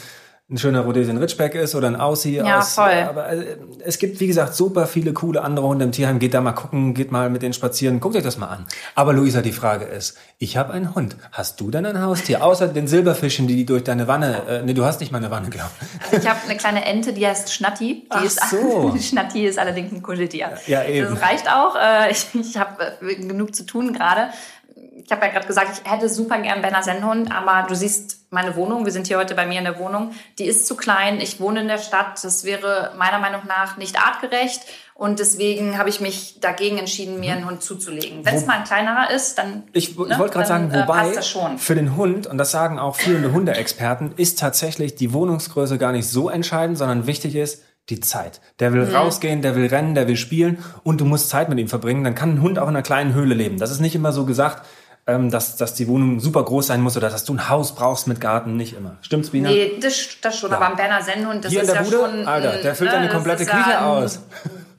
ein 0.51 0.59
schöner 0.59 0.81
Rhodesian 0.81 1.17
Ridgeback 1.19 1.55
ist 1.55 1.75
oder 1.75 1.87
ein 1.87 1.97
Aussie 1.97 2.37
ja, 2.37 2.59
aus. 2.59 2.75
Voll. 2.75 2.91
Aber 2.91 3.29
äh, 3.29 3.57
es 3.85 3.99
gibt, 3.99 4.19
wie 4.19 4.27
gesagt, 4.27 4.55
super 4.55 4.87
viele 4.87 5.13
coole 5.13 5.43
andere 5.43 5.67
Hunde 5.67 5.85
im 5.85 5.93
Tierheim. 5.93 6.19
Geht 6.19 6.35
da 6.35 6.41
mal 6.41 6.53
gucken, 6.53 6.93
geht 6.93 7.13
mal 7.13 7.31
mit 7.31 7.43
denen 7.43 7.53
spazieren, 7.53 8.01
guckt 8.01 8.17
euch 8.17 8.25
das 8.25 8.37
mal 8.37 8.49
an. 8.49 8.67
Aber 8.95 9.13
Luisa, 9.13 9.43
die 9.43 9.53
Frage 9.53 9.85
ist, 9.85 10.19
ich 10.39 10.57
habe 10.57 10.73
einen 10.73 10.95
Hund. 10.95 11.17
Hast 11.31 11.61
du 11.61 11.71
denn 11.71 11.87
ein 11.87 12.03
Haustier? 12.03 12.45
Außer 12.45 12.67
den 12.69 12.89
Silberfischen, 12.89 13.47
die 13.47 13.65
durch 13.65 13.85
deine 13.85 14.09
Wanne, 14.09 14.43
äh, 14.49 14.63
nee, 14.63 14.75
du 14.75 14.85
hast 14.85 15.01
nicht 15.01 15.13
mal 15.13 15.19
eine 15.19 15.31
Wanne, 15.31 15.51
glaube 15.51 15.71
ich. 16.11 16.19
Ich 16.19 16.29
habe 16.29 16.41
eine 16.45 16.57
kleine 16.57 16.85
Ente, 16.85 17.13
die 17.13 17.27
heißt 17.27 17.53
Schnatti. 17.53 18.03
Die 18.03 18.07
Ach 18.11 18.25
ist, 18.25 18.41
so. 18.51 18.97
Schnatti 19.01 19.47
ist 19.47 19.59
allerdings 19.59 19.93
ein 19.93 20.03
Kuscheltier. 20.03 20.51
Ja, 20.67 20.85
eben. 20.85 21.15
Das 21.15 21.23
reicht 21.23 21.49
auch. 21.49 21.77
Äh, 21.77 22.11
ich 22.11 22.27
ich 22.35 22.57
habe 22.57 22.93
äh, 23.03 23.15
genug 23.15 23.55
zu 23.55 23.65
tun 23.65 23.93
gerade 23.93 24.31
ich 25.05 25.13
habe 25.13 25.27
ja 25.27 25.33
gerade 25.33 25.47
gesagt, 25.47 25.81
ich 25.83 25.91
hätte 25.91 26.09
super 26.09 26.39
gern 26.39 26.63
Benner 26.63 26.83
Sennhund, 26.83 27.33
aber 27.33 27.67
du 27.69 27.75
siehst 27.75 28.27
meine 28.31 28.55
Wohnung, 28.57 28.85
wir 28.85 28.93
sind 28.93 29.07
hier 29.07 29.19
heute 29.19 29.35
bei 29.35 29.47
mir 29.47 29.59
in 29.59 29.65
der 29.65 29.79
Wohnung, 29.79 30.13
die 30.39 30.45
ist 30.45 30.67
zu 30.67 30.77
klein, 30.77 31.21
ich 31.21 31.41
wohne 31.41 31.61
in 31.61 31.69
der 31.69 31.79
Stadt, 31.79 32.23
das 32.23 32.45
wäre 32.45 32.93
meiner 32.97 33.19
Meinung 33.19 33.43
nach 33.49 33.77
nicht 33.77 34.01
artgerecht 34.01 34.63
und 34.95 35.19
deswegen 35.19 35.79
habe 35.79 35.89
ich 35.89 36.01
mich 36.01 36.39
dagegen 36.41 36.79
entschieden, 36.79 37.21
mir 37.21 37.33
einen 37.33 37.47
Hund 37.47 37.63
zuzulegen. 37.63 38.25
Wenn 38.25 38.35
es 38.35 38.47
mal 38.47 38.59
ein 38.59 38.65
kleinerer 38.65 39.11
ist, 39.11 39.39
dann 39.39 39.65
Ich, 39.73 39.97
ne, 39.97 40.07
ich 40.11 40.19
wollte 40.19 40.35
gerade 40.35 40.49
sagen, 40.49 40.71
äh, 40.71 40.83
wobei 40.83 41.13
für 41.57 41.75
den 41.75 41.97
Hund, 41.97 42.27
und 42.27 42.39
das 42.39 42.51
sagen 42.51 42.79
auch 42.79 42.97
viele 42.97 43.33
Hundeexperten, 43.33 44.13
ist 44.17 44.39
tatsächlich 44.39 44.95
die 44.95 45.13
Wohnungsgröße 45.13 45.79
gar 45.79 45.93
nicht 45.93 46.09
so 46.09 46.29
entscheidend, 46.29 46.79
sondern 46.79 47.07
wichtig 47.07 47.35
ist, 47.35 47.63
die 47.89 48.01
Zeit. 48.01 48.41
Der 48.61 48.73
will 48.73 48.87
mhm. 48.87 48.95
rausgehen, 48.95 49.43
der 49.43 49.57
will 49.57 49.67
rennen, 49.67 49.95
der 49.95 50.07
will 50.07 50.17
spielen 50.17 50.59
und 50.85 51.01
du 51.01 51.05
musst 51.05 51.29
Zeit 51.29 51.49
mit 51.49 51.59
ihm 51.59 51.69
verbringen. 51.69 52.05
Dann 52.05 52.15
kann 52.15 52.35
ein 52.35 52.43
Hund 52.43 52.59
auch 52.59 52.69
in 52.69 52.77
einer 52.77 52.83
kleinen 52.83 53.15
Höhle 53.15 53.35
leben. 53.35 53.59
Das 53.59 53.71
ist 53.71 53.81
nicht 53.81 53.95
immer 53.95 54.13
so 54.13 54.25
gesagt, 54.25 54.65
ähm, 55.11 55.31
dass, 55.31 55.57
dass 55.57 55.75
die 55.75 55.89
Wohnung 55.89 56.21
super 56.21 56.45
groß 56.45 56.69
sein 56.69 56.81
muss 56.81 56.97
oder 56.97 57.11
dass 57.11 57.25
du 57.25 57.35
ein 57.35 57.49
Haus 57.49 57.75
brauchst 57.75 58.07
mit 58.07 58.21
Garten, 58.21 58.57
nicht 58.57 58.77
immer. 58.77 58.97
Stimmt's, 59.03 59.31
Bina? 59.31 59.49
Nee, 59.49 59.79
das, 59.81 60.09
das 60.21 60.39
schon, 60.39 60.51
ja. 60.51 60.57
aber 60.57 60.69
ein 60.69 60.77
Berner 60.77 61.03
Sennhund, 61.03 61.45
das 61.45 61.53
Hier 61.53 61.63
ist 61.63 61.69
in 61.69 61.75
der 61.75 61.85
ja 61.85 61.91
Bude? 61.91 62.11
schon... 62.11 62.27
Alter, 62.27 62.59
der 62.59 62.75
füllt 62.75 62.93
deine 62.93 63.09
komplette 63.09 63.45
Küche 63.45 63.71
ja 63.71 63.87
aus. 63.87 64.21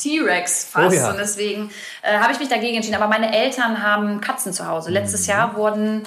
T-Rex 0.02 0.66
fast. 0.66 0.92
Oh 0.92 0.98
ja. 0.98 1.12
Und 1.12 1.20
deswegen 1.20 1.70
äh, 2.02 2.18
habe 2.18 2.34
ich 2.34 2.40
mich 2.40 2.50
dagegen 2.50 2.76
entschieden. 2.76 2.96
Aber 2.96 3.08
meine 3.08 3.36
Eltern 3.36 3.84
haben 3.84 4.20
Katzen 4.20 4.52
zu 4.54 4.68
Hause. 4.68 4.90
Letztes 4.90 5.24
mhm. 5.28 5.30
Jahr 5.30 5.56
wurden 5.56 6.04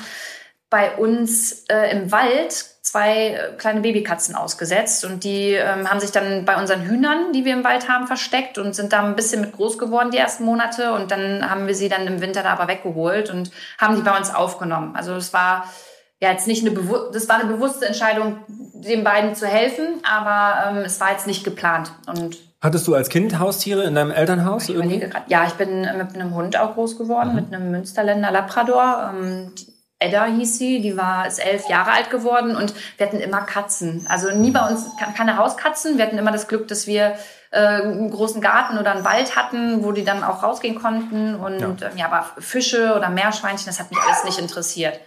bei 0.74 0.96
uns 0.96 1.66
äh, 1.68 1.92
im 1.92 2.10
Wald 2.10 2.52
zwei 2.82 3.28
äh, 3.28 3.52
kleine 3.56 3.80
Babykatzen 3.80 4.34
ausgesetzt 4.34 5.04
und 5.04 5.22
die 5.22 5.52
ähm, 5.52 5.88
haben 5.88 6.00
sich 6.00 6.10
dann 6.10 6.44
bei 6.44 6.56
unseren 6.56 6.82
Hühnern, 6.82 7.32
die 7.32 7.44
wir 7.44 7.52
im 7.52 7.62
Wald 7.62 7.88
haben, 7.88 8.08
versteckt 8.08 8.58
und 8.58 8.74
sind 8.74 8.92
da 8.92 9.04
ein 9.04 9.14
bisschen 9.14 9.40
mit 9.40 9.52
groß 9.52 9.78
geworden 9.78 10.10
die 10.10 10.18
ersten 10.18 10.44
Monate 10.44 10.92
und 10.94 11.12
dann 11.12 11.48
haben 11.48 11.68
wir 11.68 11.76
sie 11.76 11.88
dann 11.88 12.08
im 12.08 12.20
Winter 12.20 12.42
da 12.42 12.54
aber 12.54 12.66
weggeholt 12.66 13.30
und 13.30 13.52
haben 13.78 13.94
die 13.94 14.02
bei 14.02 14.18
uns 14.18 14.34
aufgenommen. 14.34 14.96
Also 14.96 15.14
es 15.14 15.32
war 15.32 15.70
ja 16.20 16.32
jetzt 16.32 16.48
nicht 16.48 16.66
eine 16.66 16.76
das 17.12 17.28
war 17.28 17.38
eine 17.38 17.52
bewusste 17.52 17.86
Entscheidung, 17.86 18.38
den 18.48 19.04
beiden 19.04 19.36
zu 19.36 19.46
helfen, 19.46 20.00
aber 20.02 20.70
ähm, 20.70 20.84
es 20.84 20.98
war 20.98 21.12
jetzt 21.12 21.28
nicht 21.28 21.44
geplant 21.44 21.92
und 22.08 22.36
Hattest 22.60 22.88
du 22.88 22.94
als 22.94 23.10
Kind 23.10 23.38
Haustiere 23.38 23.84
in 23.84 23.94
deinem 23.94 24.10
Elternhaus? 24.10 24.70
Ich 24.70 24.74
irgendwie? 24.74 25.08
Ja, 25.28 25.46
ich 25.46 25.52
bin 25.52 25.82
mit 25.82 26.14
einem 26.14 26.34
Hund 26.34 26.58
auch 26.58 26.74
groß 26.74 26.96
geworden, 26.96 27.28
mhm. 27.28 27.34
mit 27.34 27.54
einem 27.54 27.70
Münsterländer 27.70 28.32
Labrador. 28.32 29.12
Ähm, 29.14 29.52
Edda 30.04 30.26
hieß 30.26 30.58
sie, 30.58 30.80
die 30.80 30.96
war 30.96 31.26
ist 31.26 31.38
elf 31.38 31.68
Jahre 31.68 31.92
alt 31.92 32.10
geworden 32.10 32.56
und 32.56 32.74
wir 32.96 33.06
hatten 33.06 33.20
immer 33.20 33.40
Katzen. 33.40 34.06
Also 34.08 34.30
nie 34.30 34.50
bei 34.50 34.66
uns 34.66 34.86
keine 35.16 35.36
Hauskatzen. 35.36 35.98
Wir 35.98 36.06
hatten 36.06 36.18
immer 36.18 36.32
das 36.32 36.48
Glück, 36.48 36.68
dass 36.68 36.86
wir 36.86 37.16
äh, 37.50 37.58
einen 37.58 38.10
großen 38.10 38.40
Garten 38.40 38.78
oder 38.78 38.92
einen 38.92 39.04
Wald 39.04 39.36
hatten, 39.36 39.84
wo 39.84 39.92
die 39.92 40.04
dann 40.04 40.24
auch 40.24 40.42
rausgehen 40.42 40.80
konnten. 40.80 41.34
Und 41.36 41.60
ja, 41.60 41.68
ähm, 41.68 41.96
ja 41.96 42.06
aber 42.06 42.26
Fische 42.38 42.94
oder 42.96 43.08
Meerschweinchen, 43.08 43.66
das 43.66 43.80
hat 43.80 43.90
mich 43.90 44.00
alles 44.00 44.24
nicht 44.24 44.38
interessiert. 44.38 45.00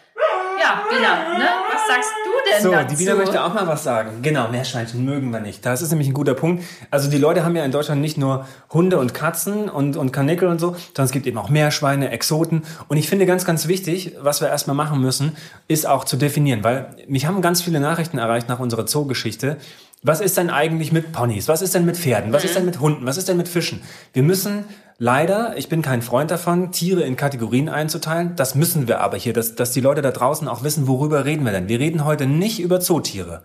Ja, 0.59 0.83
Bina, 0.89 1.38
ne? 1.38 1.45
was 1.71 1.88
sagst 1.88 2.12
du 2.25 2.31
denn 2.51 2.63
so, 2.63 2.71
dazu? 2.71 2.88
die 2.95 2.95
Bina 2.95 3.15
möchte 3.15 3.44
auch 3.44 3.54
mal 3.54 3.68
was 3.68 3.83
sagen. 3.83 4.21
Genau, 4.21 4.48
Meerschweinchen 4.48 5.06
mögen 5.06 5.31
wir 5.31 5.39
nicht. 5.39 5.65
Das 5.65 5.81
ist 5.81 5.92
nämlich 5.92 6.07
ein 6.07 6.13
guter 6.13 6.33
Punkt. 6.33 6.63
Also 6.89 7.09
die 7.09 7.18
Leute 7.18 7.44
haben 7.44 7.56
ja 7.56 7.63
in 7.63 7.71
Deutschland 7.71 8.01
nicht 8.01 8.18
nur 8.18 8.48
Hunde 8.71 8.98
und 8.98 9.13
Katzen 9.13 9.69
und, 9.69 9.98
und 9.98 10.12
Kanickel 10.12 10.48
und 10.48 10.59
so, 10.59 10.69
sondern 10.69 11.06
es 11.06 11.12
gibt 11.12 11.27
eben 11.27 11.38
auch 11.38 11.50
Meerschweine, 11.50 12.09
Exoten. 12.09 12.63
Und 12.88 12.98
ich 12.98 13.07
finde 13.07 13.25
ganz, 13.25 13.45
ganz 13.45 13.68
wichtig, 13.68 14.15
was 14.19 14.42
wir 14.42 14.48
erstmal 14.48 14.75
machen 14.75 15.00
müssen, 15.00 15.38
ist 15.68 15.88
auch 15.88 16.06
zu 16.06 16.18
definieren, 16.18 16.63
weil 16.63 16.95
mich 17.07 17.25
haben 17.27 17.42
ganz 17.42 17.62
viele 17.62 17.80
Nachrichten 17.80 18.18
erreicht 18.18 18.50
nach 18.50 18.59
unserer 18.59 18.86
Zoogeschichte. 18.86 19.57
Was 20.04 20.21
ist 20.21 20.37
denn 20.37 20.49
eigentlich 20.49 20.92
mit 20.92 21.11
Ponys? 21.11 21.47
Was 21.47 21.61
ist 21.61 21.76
denn 21.76 21.85
mit 21.85 21.97
Pferden? 21.97 22.33
Was 22.33 22.44
mhm. 22.44 22.49
ist 22.49 22.56
denn 22.56 22.66
mit 22.66 22.80
Hunden? 22.80 23.06
Was 23.06 23.18
ist 23.18 23.28
denn 23.28 23.37
mit 23.37 23.47
Fischen? 23.47 23.81
Wir 24.14 24.23
müssen 24.23 24.66
leider, 24.97 25.57
ich 25.57 25.69
bin 25.69 25.81
kein 25.81 26.01
Freund 26.01 26.31
davon, 26.31 26.71
Tiere 26.71 27.01
in 27.01 27.16
Kategorien 27.16 27.69
einzuteilen. 27.69 28.35
Das 28.35 28.56
müssen 28.56 28.87
wir 28.87 29.01
aber 29.01 29.18
hier, 29.18 29.33
dass, 29.33 29.56
dass 29.56 29.71
die 29.71 29.81
Leute 29.81 30.01
da 30.01 30.11
draußen 30.11 30.47
auch 30.47 30.63
wissen, 30.63 30.87
worüber 30.87 31.25
reden 31.25 31.45
wir 31.45 31.51
denn. 31.51 31.69
Wir 31.69 31.80
reden 31.80 32.06
heute 32.06 32.25
nicht 32.25 32.59
über 32.59 32.80
Zootiere. 32.80 33.44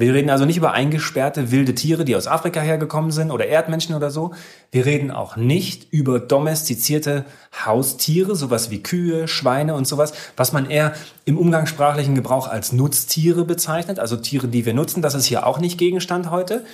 Wir 0.00 0.14
reden 0.14 0.30
also 0.30 0.46
nicht 0.46 0.56
über 0.56 0.72
eingesperrte 0.72 1.50
wilde 1.50 1.74
Tiere, 1.74 2.06
die 2.06 2.16
aus 2.16 2.26
Afrika 2.26 2.60
hergekommen 2.60 3.10
sind 3.10 3.30
oder 3.30 3.46
Erdmenschen 3.46 3.94
oder 3.94 4.10
so. 4.10 4.32
Wir 4.72 4.86
reden 4.86 5.10
auch 5.10 5.36
nicht 5.36 5.92
über 5.92 6.18
domestizierte 6.18 7.26
Haustiere, 7.66 8.34
sowas 8.34 8.70
wie 8.70 8.82
Kühe, 8.82 9.28
Schweine 9.28 9.74
und 9.74 9.86
sowas, 9.86 10.14
was 10.38 10.54
man 10.54 10.70
eher 10.70 10.94
im 11.26 11.36
umgangssprachlichen 11.36 12.14
Gebrauch 12.14 12.48
als 12.48 12.72
Nutztiere 12.72 13.44
bezeichnet, 13.44 13.98
also 13.98 14.16
Tiere, 14.16 14.48
die 14.48 14.64
wir 14.64 14.72
nutzen. 14.72 15.02
Das 15.02 15.14
ist 15.14 15.26
hier 15.26 15.46
auch 15.46 15.58
nicht 15.58 15.76
Gegenstand 15.76 16.30
heute. 16.30 16.64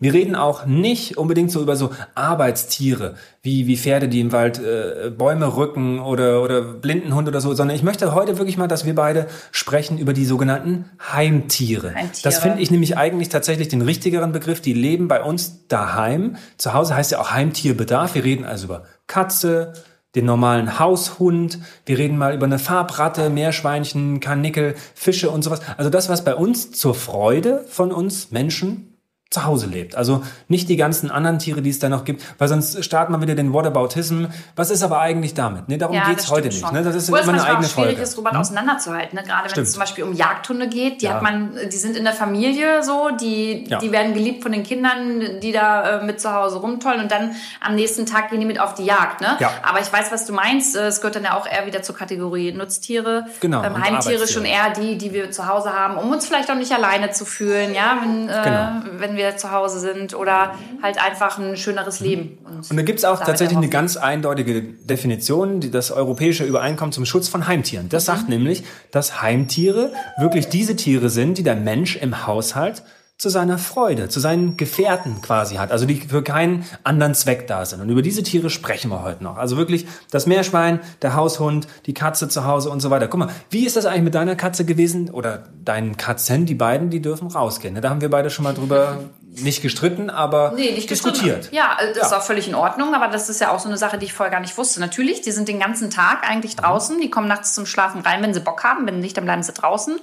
Wir 0.00 0.12
reden 0.12 0.34
auch 0.34 0.66
nicht 0.66 1.16
unbedingt 1.16 1.50
so 1.50 1.60
über 1.60 1.76
so 1.76 1.90
Arbeitstiere, 2.14 3.14
wie, 3.42 3.66
wie 3.66 3.76
Pferde, 3.76 4.08
die 4.08 4.20
im 4.20 4.32
Wald 4.32 4.58
äh, 4.58 5.10
Bäume 5.10 5.56
rücken 5.56 6.00
oder, 6.00 6.42
oder 6.42 6.62
Blindenhund 6.62 7.28
oder 7.28 7.40
so, 7.40 7.54
sondern 7.54 7.76
ich 7.76 7.82
möchte 7.82 8.14
heute 8.14 8.38
wirklich 8.38 8.56
mal, 8.56 8.68
dass 8.68 8.84
wir 8.84 8.94
beide 8.94 9.26
sprechen 9.50 9.98
über 9.98 10.12
die 10.12 10.24
sogenannten 10.24 10.86
Heimtiere. 11.12 11.94
Heimtiere. 11.94 12.22
Das 12.22 12.38
finde 12.38 12.60
ich 12.60 12.70
nämlich 12.70 12.96
eigentlich 12.96 13.28
tatsächlich 13.28 13.68
den 13.68 13.82
richtigeren 13.82 14.32
Begriff. 14.32 14.60
Die 14.60 14.74
leben 14.74 15.08
bei 15.08 15.22
uns 15.22 15.66
daheim. 15.68 16.36
Zu 16.58 16.74
Hause 16.74 16.96
heißt 16.96 17.12
ja 17.12 17.20
auch 17.20 17.30
Heimtierbedarf. 17.30 18.14
Wir 18.14 18.24
reden 18.24 18.44
also 18.44 18.66
über 18.66 18.84
Katze, 19.06 19.72
den 20.14 20.26
normalen 20.26 20.78
Haushund. 20.78 21.58
Wir 21.86 21.98
reden 21.98 22.16
mal 22.16 22.34
über 22.34 22.46
eine 22.46 22.58
Farbratte, 22.58 23.30
Meerschweinchen, 23.30 24.20
Karnickel, 24.20 24.74
Fische 24.94 25.30
und 25.30 25.42
sowas. 25.42 25.60
Also 25.76 25.90
das, 25.90 26.08
was 26.08 26.24
bei 26.24 26.34
uns 26.34 26.72
zur 26.72 26.94
Freude 26.94 27.64
von 27.68 27.92
uns 27.92 28.30
Menschen 28.30 28.93
zu 29.34 29.44
Hause 29.44 29.66
lebt. 29.66 29.96
Also 29.96 30.22
nicht 30.46 30.68
die 30.68 30.76
ganzen 30.76 31.10
anderen 31.10 31.40
Tiere, 31.40 31.60
die 31.60 31.70
es 31.70 31.80
da 31.80 31.88
noch 31.88 32.04
gibt, 32.04 32.22
weil 32.38 32.46
sonst 32.46 32.84
starten 32.84 33.12
wir 33.12 33.20
wieder 33.20 33.34
den 33.34 33.52
Whataboutism. 33.52 34.26
Was 34.54 34.70
ist 34.70 34.82
aber 34.84 35.00
eigentlich 35.00 35.34
damit? 35.34 35.68
Nee, 35.68 35.76
darum 35.76 35.96
ja, 35.96 36.08
geht's 36.08 36.30
heute 36.30 36.48
nicht. 36.48 36.72
Ne? 36.72 36.82
Das 36.82 36.94
ist 36.94 37.10
Wo 37.10 37.16
immer 37.16 37.32
eine 37.32 37.44
eigene 37.44 37.66
schwierig 37.66 37.90
Folge. 37.90 38.02
ist, 38.02 38.16
Robert 38.16 38.34
hm? 38.34 38.40
auseinanderzuhalten. 38.40 39.18
Ne? 39.18 39.24
Gerade 39.26 39.54
wenn 39.54 39.62
es 39.64 39.72
zum 39.72 39.80
Beispiel 39.80 40.04
um 40.04 40.12
Jagdhunde 40.12 40.68
geht, 40.68 41.02
die 41.02 41.06
ja. 41.06 41.14
hat 41.14 41.22
man, 41.22 41.58
die 41.70 41.76
sind 41.76 41.96
in 41.96 42.04
der 42.04 42.12
Familie 42.12 42.84
so, 42.84 43.10
die, 43.10 43.64
ja. 43.68 43.78
die 43.80 43.90
werden 43.90 44.14
geliebt 44.14 44.44
von 44.44 44.52
den 44.52 44.62
Kindern, 44.62 45.40
die 45.42 45.50
da 45.50 46.00
äh, 46.00 46.04
mit 46.04 46.20
zu 46.20 46.32
Hause 46.32 46.58
rumtollen 46.58 47.00
und 47.00 47.10
dann 47.10 47.32
am 47.60 47.74
nächsten 47.74 48.06
Tag 48.06 48.30
gehen 48.30 48.38
die 48.38 48.46
mit 48.46 48.60
auf 48.60 48.74
die 48.74 48.84
Jagd. 48.84 49.20
Ne? 49.20 49.36
Ja. 49.40 49.50
Aber 49.64 49.80
ich 49.80 49.92
weiß, 49.92 50.12
was 50.12 50.26
du 50.26 50.32
meinst. 50.32 50.76
Es 50.76 51.00
gehört 51.00 51.16
dann 51.16 51.24
ja 51.24 51.36
auch 51.36 51.46
eher 51.46 51.66
wieder 51.66 51.82
zur 51.82 51.96
Kategorie 51.96 52.52
Nutztiere. 52.52 53.26
Genau. 53.40 53.64
Ähm, 53.64 53.82
Heimtiere 53.82 54.28
schon 54.28 54.44
eher 54.44 54.70
die, 54.70 54.96
die 54.96 55.12
wir 55.12 55.32
zu 55.32 55.48
Hause 55.48 55.72
haben, 55.72 55.96
um 55.96 56.12
uns 56.12 56.26
vielleicht 56.26 56.50
auch 56.52 56.54
nicht 56.54 56.70
alleine 56.70 57.10
zu 57.10 57.24
fühlen, 57.24 57.74
ja, 57.74 57.98
wenn, 58.00 58.28
äh, 58.28 58.42
genau. 58.44 59.00
wenn 59.00 59.13
wir 59.16 59.24
wir 59.24 59.36
zu 59.36 59.50
Hause 59.50 59.80
sind 59.80 60.14
oder 60.14 60.54
halt 60.82 61.02
einfach 61.02 61.38
ein 61.38 61.56
schöneres 61.56 62.00
Leben. 62.00 62.38
Und, 62.44 62.76
da 62.76 62.82
gibt 62.82 62.98
es 62.98 63.04
auch 63.04 63.18
tatsächlich 63.18 63.56
eine 63.56 63.68
ganz 63.68 63.96
eindeutige 63.96 64.62
Definition, 64.62 65.60
die 65.60 65.70
das 65.70 65.90
europäische 65.90 66.44
Übereinkommen 66.44 66.92
zum 66.92 67.06
Schutz 67.06 67.28
von 67.28 67.46
Heimtieren. 67.46 67.88
Das 67.88 68.04
mhm. 68.04 68.12
sagt 68.12 68.28
nämlich, 68.28 68.64
dass 68.90 69.22
Heimtiere 69.22 69.92
wirklich 70.18 70.48
diese 70.48 70.76
Tiere 70.76 71.08
sind, 71.08 71.38
die 71.38 71.42
der 71.42 71.56
Mensch 71.56 71.96
im 71.96 72.26
Haushalt 72.26 72.82
zu 73.16 73.28
seiner 73.28 73.58
Freude, 73.58 74.08
zu 74.08 74.18
seinen 74.18 74.56
Gefährten 74.56 75.22
quasi 75.22 75.54
hat, 75.54 75.70
also 75.70 75.86
die 75.86 76.00
für 76.00 76.24
keinen 76.24 76.64
anderen 76.82 77.14
Zweck 77.14 77.46
da 77.46 77.64
sind. 77.64 77.80
Und 77.80 77.88
über 77.88 78.02
diese 78.02 78.24
Tiere 78.24 78.50
sprechen 78.50 78.90
wir 78.90 79.02
heute 79.02 79.22
noch. 79.22 79.36
Also 79.36 79.56
wirklich 79.56 79.86
das 80.10 80.26
Meerschwein, 80.26 80.80
der 81.00 81.14
Haushund, 81.14 81.68
die 81.86 81.94
Katze 81.94 82.28
zu 82.28 82.44
Hause 82.44 82.70
und 82.70 82.80
so 82.80 82.90
weiter. 82.90 83.06
Guck 83.06 83.20
mal, 83.20 83.28
wie 83.50 83.66
ist 83.66 83.76
das 83.76 83.86
eigentlich 83.86 84.02
mit 84.02 84.16
deiner 84.16 84.34
Katze 84.34 84.64
gewesen 84.64 85.10
oder 85.10 85.44
deinen 85.64 85.96
Katzen? 85.96 86.44
Die 86.44 86.56
beiden, 86.56 86.90
die 86.90 87.00
dürfen 87.00 87.28
rausgehen. 87.28 87.74
Ne? 87.74 87.80
Da 87.80 87.90
haben 87.90 88.00
wir 88.00 88.10
beide 88.10 88.30
schon 88.30 88.42
mal 88.42 88.52
drüber 88.52 88.98
nicht 89.22 89.62
gestritten, 89.62 90.10
aber 90.10 90.52
nee, 90.56 90.72
nicht 90.72 90.90
diskutiert. 90.90 91.50
Gestritten. 91.50 91.56
Ja, 91.56 91.76
das 91.78 91.96
ja. 91.96 92.06
ist 92.06 92.12
auch 92.12 92.22
völlig 92.22 92.48
in 92.48 92.56
Ordnung, 92.56 92.94
aber 92.94 93.08
das 93.08 93.28
ist 93.28 93.40
ja 93.40 93.52
auch 93.52 93.60
so 93.60 93.68
eine 93.68 93.78
Sache, 93.78 93.96
die 93.96 94.06
ich 94.06 94.12
vorher 94.12 94.32
gar 94.32 94.40
nicht 94.40 94.58
wusste. 94.58 94.80
Natürlich, 94.80 95.20
die 95.20 95.30
sind 95.30 95.46
den 95.46 95.60
ganzen 95.60 95.88
Tag 95.88 96.28
eigentlich 96.28 96.56
draußen, 96.56 97.00
die 97.00 97.10
kommen 97.10 97.28
nachts 97.28 97.54
zum 97.54 97.64
Schlafen 97.64 98.00
rein, 98.00 98.22
wenn 98.22 98.34
sie 98.34 98.40
Bock 98.40 98.64
haben, 98.64 98.86
wenn 98.86 98.98
nicht, 98.98 99.16
dann 99.16 99.24
bleiben 99.24 99.44
sie 99.44 99.52
draußen. 99.52 100.00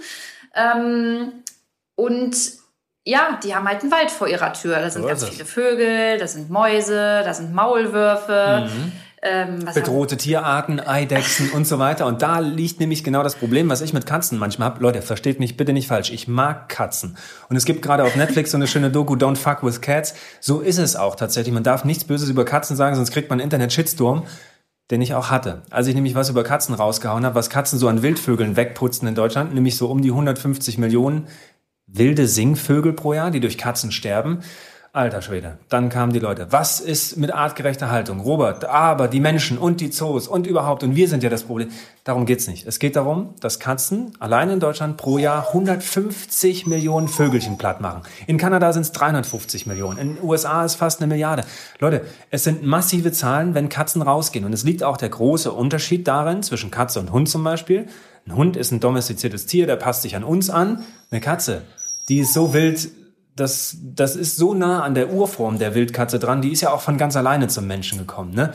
Ähm, 0.56 1.34
und 1.96 2.61
ja, 3.04 3.40
die 3.44 3.56
haben 3.56 3.68
halt 3.68 3.82
einen 3.82 3.92
Wald 3.92 4.12
vor 4.12 4.28
ihrer 4.28 4.54
Tür. 4.54 4.80
Da 4.80 4.90
sind 4.90 5.02
so 5.02 5.08
ganz 5.08 5.28
viele 5.28 5.46
Vögel, 5.46 6.18
da 6.20 6.28
sind 6.28 6.50
Mäuse, 6.50 7.22
da 7.24 7.34
sind 7.34 7.54
Maulwürfe. 7.54 8.70
Mhm. 8.70 8.92
Ähm, 9.24 9.60
Bedrohte 9.74 10.18
Tierarten, 10.18 10.80
Eidechsen 10.80 11.52
und 11.52 11.68
so 11.68 11.78
weiter. 11.78 12.08
Und 12.08 12.24
da 12.24 12.40
liegt 12.40 12.80
nämlich 12.80 13.04
genau 13.04 13.22
das 13.22 13.36
Problem, 13.36 13.70
was 13.70 13.82
ich 13.82 13.94
mit 13.94 14.08
Katzen 14.08 14.40
manchmal 14.40 14.70
habe. 14.70 14.82
Leute, 14.82 15.04
versteht 15.04 15.40
mich 15.40 15.58
bitte 15.58 15.74
nicht 15.74 15.88
falsch. 15.88 16.12
Ich 16.12 16.28
mag 16.28 16.70
Katzen. 16.70 17.18
Und 17.48 17.56
es 17.56 17.66
gibt 17.66 17.84
gerade 17.84 18.04
auf 18.04 18.16
Netflix 18.16 18.50
so 18.50 18.58
eine 18.58 18.68
schöne 18.68 18.90
Doku, 18.90 19.14
Don't 19.14 19.36
Fuck 19.36 19.64
with 19.64 19.82
Cats. 19.82 20.16
So 20.40 20.60
ist 20.60 20.80
es 20.80 20.96
auch 20.96 21.16
tatsächlich. 21.16 21.54
Man 21.54 21.64
darf 21.64 21.86
nichts 21.86 22.04
Böses 22.04 22.30
über 22.30 22.46
Katzen 22.46 22.76
sagen, 22.76 22.96
sonst 22.96 23.12
kriegt 23.12 23.30
man 23.30 23.40
Internet-Shitstorm 23.40 24.26
den 24.92 25.02
ich 25.02 25.14
auch 25.14 25.32
hatte. 25.32 25.62
Als 25.70 25.88
ich 25.88 25.96
nämlich 25.96 26.16
was 26.16 26.30
über 26.30 26.44
Katzen 26.44 26.76
rausgehauen 26.76 27.26
habe, 27.26 27.36
was 27.36 27.50
Katzen 27.50 27.80
so 27.80 27.88
an 27.88 28.04
Wildvögeln 28.04 28.58
wegputzen 28.58 29.08
in 29.08 29.16
Deutschland, 29.16 29.54
nämlich 29.54 29.78
so 29.78 29.88
um 29.90 30.02
die 30.02 30.10
150 30.10 30.78
Millionen 30.78 31.28
wilde 31.94 32.28
Singvögel 32.28 32.94
pro 32.94 33.14
Jahr, 33.14 33.32
die 33.32 33.40
durch 33.40 33.58
Katzen 33.58 33.92
sterben. 33.92 34.40
Alter 34.94 35.22
Schwede. 35.22 35.58
Dann 35.70 35.88
kamen 35.88 36.12
die 36.12 36.20
Leute. 36.20 36.48
Was 36.50 36.82
ist 36.82 37.16
mit 37.16 37.34
artgerechter 37.34 37.90
Haltung? 37.90 38.20
Robert, 38.20 38.66
aber 38.66 39.08
die 39.08 39.22
Menschen 39.22 39.58
und 39.58 39.80
die 39.80 39.90
Zoos 39.90 40.28
und 40.28 40.46
überhaupt 40.46 40.84
und 40.84 40.98
wir 40.98 41.08
sind 41.08 41.24
ja 41.24 41.30
das 41.30 41.44
Problem. 41.44 41.70
Darum 42.04 42.26
geht's 42.26 42.46
nicht. 42.46 42.68
Es 42.68 42.78
geht 42.78 42.98
darum, 42.98 43.34
dass 43.40 43.62
Katzen 43.62 44.12
allein 44.20 44.50
in 44.50 44.60
Deutschland 44.60 44.98
pro 44.98 45.18
Jahr 45.18 45.48
150 45.48 46.68
Millionen 46.68 47.08
Vögelchen 47.08 47.58
platt 47.58 47.80
machen. 47.80 48.02
In 48.28 48.38
Kanada 48.38 48.74
sind 48.74 48.82
es 48.82 48.92
350 48.92 49.66
Millionen. 49.66 49.98
In 49.98 50.16
den 50.16 50.24
USA 50.26 50.66
ist 50.66 50.76
fast 50.76 51.00
eine 51.00 51.08
Milliarde. 51.08 51.46
Leute, 51.80 52.06
es 52.30 52.44
sind 52.44 52.62
massive 52.62 53.14
Zahlen, 53.14 53.54
wenn 53.54 53.70
Katzen 53.70 54.02
rausgehen. 54.02 54.44
Und 54.44 54.52
es 54.52 54.66
liegt 54.66 54.84
auch 54.84 54.98
der 54.98 55.08
große 55.08 55.54
Unterschied 55.54 56.06
darin 56.06 56.44
zwischen 56.44 56.70
Katze 56.70 57.00
und 57.00 57.14
Hund 57.14 57.30
zum 57.30 57.46
Beispiel. 57.46 57.88
Ein 58.28 58.36
Hund 58.36 58.58
ist 58.58 58.72
ein 58.72 58.82
domestiziertes 58.82 59.46
Tier, 59.46 59.68
der 59.68 59.78
passt 59.78 60.02
sich 60.02 60.18
an 60.18 60.26
uns 60.26 60.50
an. 60.50 60.84
Eine 61.12 61.22
Katze, 61.22 61.62
die 62.10 62.20
ist 62.20 62.34
so 62.34 62.54
wild, 62.54 62.90
das, 63.36 63.78
das 63.82 64.16
ist 64.16 64.38
so 64.38 64.54
nah 64.54 64.84
an 64.84 64.94
der 64.94 65.12
Urform 65.12 65.58
der 65.60 65.76
Wildkatze 65.76 66.20
dran, 66.20 66.42
die 66.42 66.52
ist 66.52 66.62
ja 66.62 66.72
auch 66.72 66.82
von 66.82 66.98
ganz 66.98 67.16
alleine 67.16 67.48
zum 67.48 67.68
Menschen 67.68 67.98
gekommen. 67.98 68.34
Ne? 68.34 68.54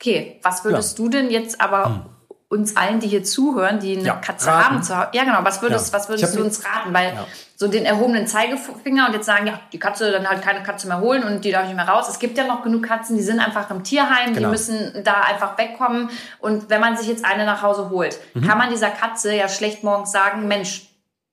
Okay, 0.00 0.40
was 0.42 0.64
würdest 0.64 0.98
ja. 0.98 1.04
du 1.04 1.10
denn 1.10 1.30
jetzt 1.30 1.60
aber 1.60 1.86
hm. 1.86 2.02
uns 2.48 2.76
allen, 2.76 3.00
die 3.00 3.08
hier 3.08 3.24
zuhören, 3.24 3.80
die 3.80 3.96
eine 3.96 4.06
ja, 4.06 4.14
Katze 4.14 4.48
raten. 4.48 4.64
haben, 4.76 4.82
zu 4.82 4.92
Ja, 4.92 5.24
genau, 5.24 5.40
was 5.42 5.60
würdest, 5.60 5.92
ja. 5.92 5.98
was 5.98 6.08
würdest 6.08 6.36
du 6.36 6.42
uns 6.42 6.64
raten? 6.64 6.94
Weil 6.94 7.12
so 7.56 7.66
den 7.66 7.84
erhobenen 7.84 8.28
Zeigefinger 8.28 9.08
und 9.08 9.14
jetzt 9.14 9.26
sagen, 9.26 9.48
ja, 9.48 9.60
die 9.72 9.80
Katze 9.80 10.12
dann 10.12 10.28
halt 10.28 10.42
keine 10.42 10.62
Katze 10.62 10.86
mehr 10.86 11.00
holen 11.00 11.24
und 11.24 11.44
die 11.44 11.50
darf 11.50 11.66
nicht 11.66 11.74
mehr 11.74 11.88
raus. 11.88 12.08
Es 12.08 12.20
gibt 12.20 12.38
ja 12.38 12.46
noch 12.46 12.62
genug 12.62 12.84
Katzen, 12.84 13.16
die 13.16 13.22
sind 13.22 13.40
einfach 13.40 13.68
im 13.70 13.82
Tierheim, 13.82 14.32
genau. 14.32 14.46
die 14.46 14.52
müssen 14.52 15.02
da 15.02 15.22
einfach 15.22 15.58
wegkommen. 15.58 16.08
Und 16.38 16.70
wenn 16.70 16.80
man 16.80 16.96
sich 16.96 17.08
jetzt 17.08 17.24
eine 17.24 17.44
nach 17.44 17.62
Hause 17.62 17.90
holt, 17.90 18.20
mhm. 18.34 18.46
kann 18.46 18.56
man 18.56 18.70
dieser 18.70 18.90
Katze 18.90 19.34
ja 19.34 19.48
schlecht 19.48 19.82
morgens 19.82 20.12
sagen, 20.12 20.46
Mensch, 20.46 20.88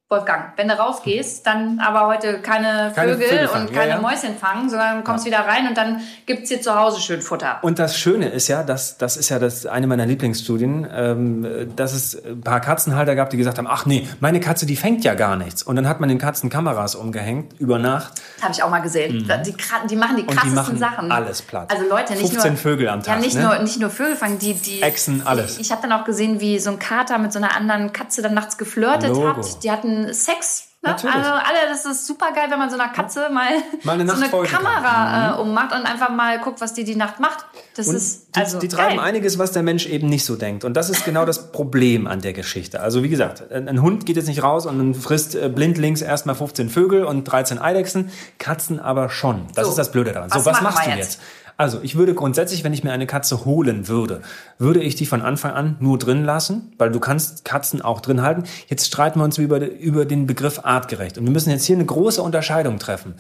Wolfgang, 0.08 0.54
wenn 0.56 0.68
du 0.68 0.78
rausgehst, 0.78 1.48
dann 1.48 1.80
aber 1.80 2.06
heute 2.06 2.38
keine, 2.40 2.92
keine 2.94 3.14
Vögel, 3.14 3.28
Vögel 3.28 3.48
und 3.48 3.74
keine 3.74 3.90
ja, 3.90 3.96
ja. 3.96 4.02
Mäuschen 4.02 4.38
fangen, 4.38 4.70
sondern 4.70 5.04
kommst 5.04 5.26
ja. 5.26 5.32
wieder 5.32 5.48
rein 5.48 5.68
und 5.68 5.76
dann 5.76 6.00
gibt's 6.28 6.50
hier 6.50 6.62
zu 6.62 6.76
Hause 6.76 7.02
schön 7.02 7.24
Futter. 7.24 7.58
Und 7.64 7.80
das 7.80 7.98
Schöne 7.98 8.30
ist 8.30 8.48
ja, 8.48 8.62
dass, 8.62 9.00
das 9.00 9.18
ist 9.18 9.30
ja 9.30 9.40
das, 9.40 9.66
eine 9.66 9.88
meiner 9.88 10.06
Lieblingsstudien, 10.06 10.88
ähm, 10.94 11.72
dass 11.76 11.94
es 11.94 12.24
ein 12.24 12.42
paar 12.42 12.60
Katzenhalter 12.62 13.16
gab, 13.16 13.32
die 13.32 13.38
gesagt 13.38 13.58
haben, 13.58 13.66
ach 13.66 13.88
nee, 13.88 14.08
meine 14.20 14.40
Katze, 14.40 14.68
die 14.68 14.76
fängt 14.76 15.04
ja 15.04 15.16
gar 15.16 15.38
nichts. 15.38 15.64
Und 15.64 15.76
dann 15.76 15.88
hat 15.88 16.00
man 16.00 16.08
den 16.08 16.20
Katzen 16.20 16.52
Kameras 16.52 16.94
umgehängt, 16.94 17.60
über 17.60 17.80
Nacht. 17.80 18.22
Habe 18.44 18.54
ich 18.54 18.62
auch 18.62 18.70
mal 18.70 18.82
gesehen. 18.82 19.26
Mhm. 19.26 19.44
Die, 19.44 19.56
die, 19.90 19.96
machen 19.96 20.18
die 20.18 20.26
krassesten 20.28 20.50
die 20.50 20.56
machen 20.56 20.78
Sachen. 20.78 21.12
alles 21.12 21.42
platt. 21.42 21.72
Also 21.72 21.84
Leute, 21.90 22.14
nicht 22.14 22.30
15 22.30 22.52
nur... 22.52 22.62
Vögel 22.62 22.90
am 22.90 23.02
Tag, 23.02 23.16
Ja, 23.16 23.20
nicht, 23.20 23.38
ne? 23.38 23.42
nur, 23.42 23.58
nicht 23.58 23.80
nur 23.80 23.90
Vögel 23.90 24.16
fangen, 24.16 24.38
die... 24.38 24.54
die 24.54 24.84
Echsen, 24.84 25.26
alles. 25.26 25.56
Ich, 25.56 25.62
ich 25.62 25.72
habe 25.72 25.82
dann 25.82 26.00
auch 26.00 26.06
gesehen, 26.06 26.40
wie 26.40 26.60
so 26.60 26.70
ein 26.70 26.78
Kater 26.78 27.18
mit 27.18 27.34
so 27.34 27.40
einer 27.40 27.56
anderen 27.56 27.92
Katze 27.92 28.22
dann 28.22 28.36
nachts 28.36 28.60
geflirtet 28.60 29.10
Logo. 29.10 29.38
hat. 29.38 29.64
Die 29.64 29.72
hatten 29.72 29.95
Sex 30.14 30.66
Ne? 30.86 30.92
Also 30.92 31.32
alle, 31.32 31.68
das 31.68 31.86
ist 31.86 32.06
super 32.06 32.28
geil, 32.34 32.46
wenn 32.50 32.60
man 32.60 32.70
so 32.70 32.76
einer 32.76 32.90
Katze 32.90 33.30
mal, 33.30 33.50
mal 33.84 33.94
eine 33.94 34.08
so 34.08 34.16
eine 34.16 34.30
Kamera 34.30 35.36
äh, 35.36 35.42
ummacht 35.42 35.74
und 35.74 35.84
einfach 35.84 36.10
mal 36.10 36.40
guckt, 36.40 36.62
was 36.62 36.74
die 36.74 36.84
die 36.84 36.96
Nacht 36.96 37.20
macht. 37.20 37.46
Das 37.76 37.88
und 37.88 37.96
ist 37.96 38.28
also 38.36 38.60
die, 38.60 38.68
die 38.68 38.76
treiben 38.76 38.98
geil. 38.98 39.06
einiges, 39.06 39.40
was 39.40 39.52
der 39.52 39.64
Mensch 39.64 39.88
eben 39.88 40.08
nicht 40.10 40.26
so 40.26 40.36
denkt. 40.36 40.64
Und 40.64 40.76
das 40.76 40.92
ist 40.92 41.04
genau 41.04 41.26
das 41.26 41.52
Problem 41.52 42.06
an 42.06 42.22
der 42.22 42.34
Geschichte. 42.34 42.82
Also 42.82 43.02
wie 43.02 43.10
gesagt, 43.10 43.52
ein 43.52 43.82
Hund 43.82 44.06
geht 44.06 44.16
jetzt 44.16 44.28
nicht 44.28 44.44
raus 44.44 44.68
und 44.68 44.94
frisst 44.94 45.34
äh, 45.34 45.50
blindlings 45.50 46.02
erstmal 46.02 46.36
15 46.36 46.70
Vögel 46.70 47.04
und 47.04 47.24
13 47.24 47.58
Eidechsen, 47.58 48.12
Katzen 48.38 48.80
aber 48.80 49.10
schon. 49.10 49.48
Das 49.56 49.66
so, 49.66 49.72
ist 49.72 49.78
das 49.78 49.92
Blöde 49.92 50.12
daran. 50.12 50.30
So, 50.30 50.46
was 50.46 50.62
machst 50.62 50.86
du 50.86 50.92
jetzt? 50.92 51.00
jetzt? 51.00 51.22
Also, 51.58 51.80
ich 51.82 51.96
würde 51.96 52.14
grundsätzlich, 52.14 52.64
wenn 52.64 52.74
ich 52.74 52.84
mir 52.84 52.92
eine 52.92 53.08
Katze 53.08 53.46
holen 53.46 53.88
würde, 53.88 54.22
würde 54.58 54.82
ich 54.82 54.96
die 54.96 55.06
von 55.06 55.22
Anfang 55.22 55.52
an 55.52 55.78
nur 55.80 55.98
drin 55.98 56.26
lassen, 56.26 56.74
weil 56.78 56.92
du 56.92 57.00
kannst 57.00 57.46
Katzen 57.46 57.82
auch 57.82 58.02
drin 58.02 58.22
halten. 58.22 58.44
Jetzt 58.68 58.88
streiten 58.88 59.20
wir 59.20 59.24
uns 59.24 59.38
über, 59.38 59.66
über 59.72 60.06
den 60.06 60.28
Begriff 60.28 60.60
artgerecht. 60.64 61.18
Und 61.18 61.26
wir 61.26 61.32
müssen 61.32 61.50
jetzt 61.50 61.66
hier 61.66 61.78
eine 61.78 61.86
große 61.86 62.22
Unterscheidung 62.22 62.78
treffen. 62.78 63.16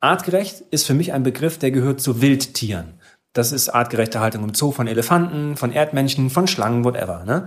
Artgerecht 0.00 0.62
ist 0.70 0.86
für 0.86 0.94
mich 0.94 1.12
ein 1.12 1.22
Begriff, 1.22 1.58
der 1.58 1.70
gehört 1.70 2.00
zu 2.00 2.20
Wildtieren. 2.20 2.94
Das 3.32 3.52
ist 3.52 3.68
artgerechte 3.68 4.20
Haltung 4.20 4.44
im 4.44 4.54
Zoo 4.54 4.72
von 4.72 4.86
Elefanten, 4.86 5.56
von 5.56 5.72
Erdmännchen, 5.72 6.30
von 6.30 6.46
Schlangen, 6.48 6.84
whatever. 6.84 7.24
Ne? 7.24 7.46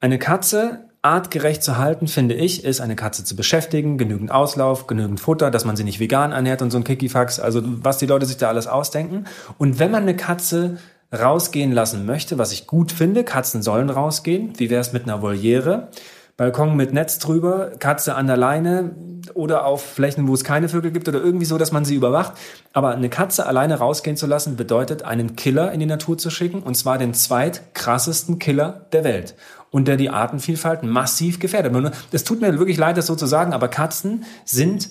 Eine 0.00 0.18
Katze 0.18 0.87
artgerecht 1.08 1.62
zu 1.62 1.78
halten, 1.78 2.06
finde 2.06 2.34
ich, 2.34 2.64
ist 2.64 2.80
eine 2.80 2.94
Katze 2.94 3.24
zu 3.24 3.34
beschäftigen, 3.34 3.96
genügend 3.96 4.30
Auslauf, 4.30 4.86
genügend 4.86 5.20
Futter, 5.20 5.50
dass 5.50 5.64
man 5.64 5.74
sie 5.74 5.84
nicht 5.84 6.00
vegan 6.00 6.32
ernährt 6.32 6.60
und 6.60 6.70
so 6.70 6.76
ein 6.76 6.84
Kikifax, 6.84 7.40
also 7.40 7.62
was 7.64 7.96
die 7.96 8.06
Leute 8.06 8.26
sich 8.26 8.36
da 8.36 8.48
alles 8.48 8.66
ausdenken. 8.66 9.24
Und 9.56 9.78
wenn 9.78 9.90
man 9.90 10.02
eine 10.02 10.16
Katze 10.16 10.76
rausgehen 11.10 11.72
lassen 11.72 12.04
möchte, 12.04 12.36
was 12.36 12.52
ich 12.52 12.66
gut 12.66 12.92
finde, 12.92 13.24
Katzen 13.24 13.62
sollen 13.62 13.88
rausgehen, 13.88 14.52
wie 14.58 14.68
wäre 14.68 14.82
es 14.82 14.92
mit 14.92 15.04
einer 15.04 15.22
Voliere? 15.22 15.88
Balkon 16.36 16.76
mit 16.76 16.92
Netz 16.92 17.18
drüber, 17.18 17.72
Katze 17.80 18.14
an 18.14 18.28
der 18.28 18.36
Leine 18.36 18.92
oder 19.34 19.64
auf 19.64 19.84
Flächen, 19.84 20.28
wo 20.28 20.34
es 20.34 20.44
keine 20.44 20.68
Vögel 20.68 20.92
gibt 20.92 21.08
oder 21.08 21.20
irgendwie 21.20 21.46
so, 21.46 21.58
dass 21.58 21.72
man 21.72 21.84
sie 21.84 21.96
überwacht. 21.96 22.34
Aber 22.72 22.90
eine 22.90 23.08
Katze 23.08 23.46
alleine 23.46 23.76
rausgehen 23.76 24.16
zu 24.16 24.26
lassen, 24.26 24.54
bedeutet, 24.54 25.02
einen 25.02 25.34
Killer 25.34 25.72
in 25.72 25.80
die 25.80 25.86
Natur 25.86 26.16
zu 26.16 26.30
schicken 26.30 26.62
und 26.62 26.76
zwar 26.76 26.96
den 26.96 27.12
zweitkrassesten 27.12 28.38
Killer 28.38 28.86
der 28.92 29.02
Welt 29.02 29.34
und 29.70 29.88
der 29.88 29.96
die 29.96 30.10
Artenvielfalt 30.10 30.82
massiv 30.82 31.38
gefährdet. 31.38 31.92
Es 32.12 32.24
tut 32.24 32.40
mir 32.40 32.58
wirklich 32.58 32.78
leid, 32.78 32.96
das 32.96 33.06
so 33.06 33.16
zu 33.16 33.26
sagen, 33.26 33.52
aber 33.52 33.68
Katzen 33.68 34.24
sind 34.44 34.90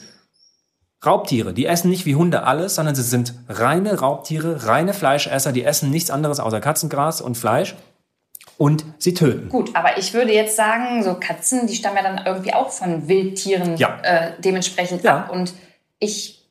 Raubtiere. 1.06 1.54
Die 1.54 1.66
essen 1.66 1.90
nicht 1.90 2.06
wie 2.06 2.16
Hunde 2.16 2.44
alles, 2.44 2.76
sondern 2.76 2.96
sie 2.96 3.04
sind 3.04 3.34
reine 3.48 4.00
Raubtiere, 4.00 4.66
reine 4.66 4.94
Fleischesser. 4.94 5.52
Die 5.52 5.64
essen 5.64 5.92
nichts 5.92 6.10
anderes 6.10 6.40
außer 6.40 6.60
Katzengras 6.60 7.22
und 7.22 7.38
Fleisch. 7.38 7.76
Und 8.58 8.86
sie 8.98 9.14
töten. 9.14 9.50
Gut, 9.50 9.76
aber 9.76 10.00
ich 10.00 10.16
würde 10.16 10.34
jetzt 10.34 10.56
sagen, 10.56 11.04
so 11.04 11.14
Katzen, 11.20 11.68
die 11.68 11.76
stammen 11.76 11.98
ja 11.98 12.04
dann 12.04 12.26
irgendwie 12.26 12.54
auch 12.54 12.72
von 12.72 13.08
Wildtieren 13.08 13.78
ja. 13.78 14.00
äh, 14.02 14.32
dementsprechend 14.40 15.04
ja. 15.04 15.18
ab. 15.18 15.32
Und 15.32 15.54
ich 16.00 16.44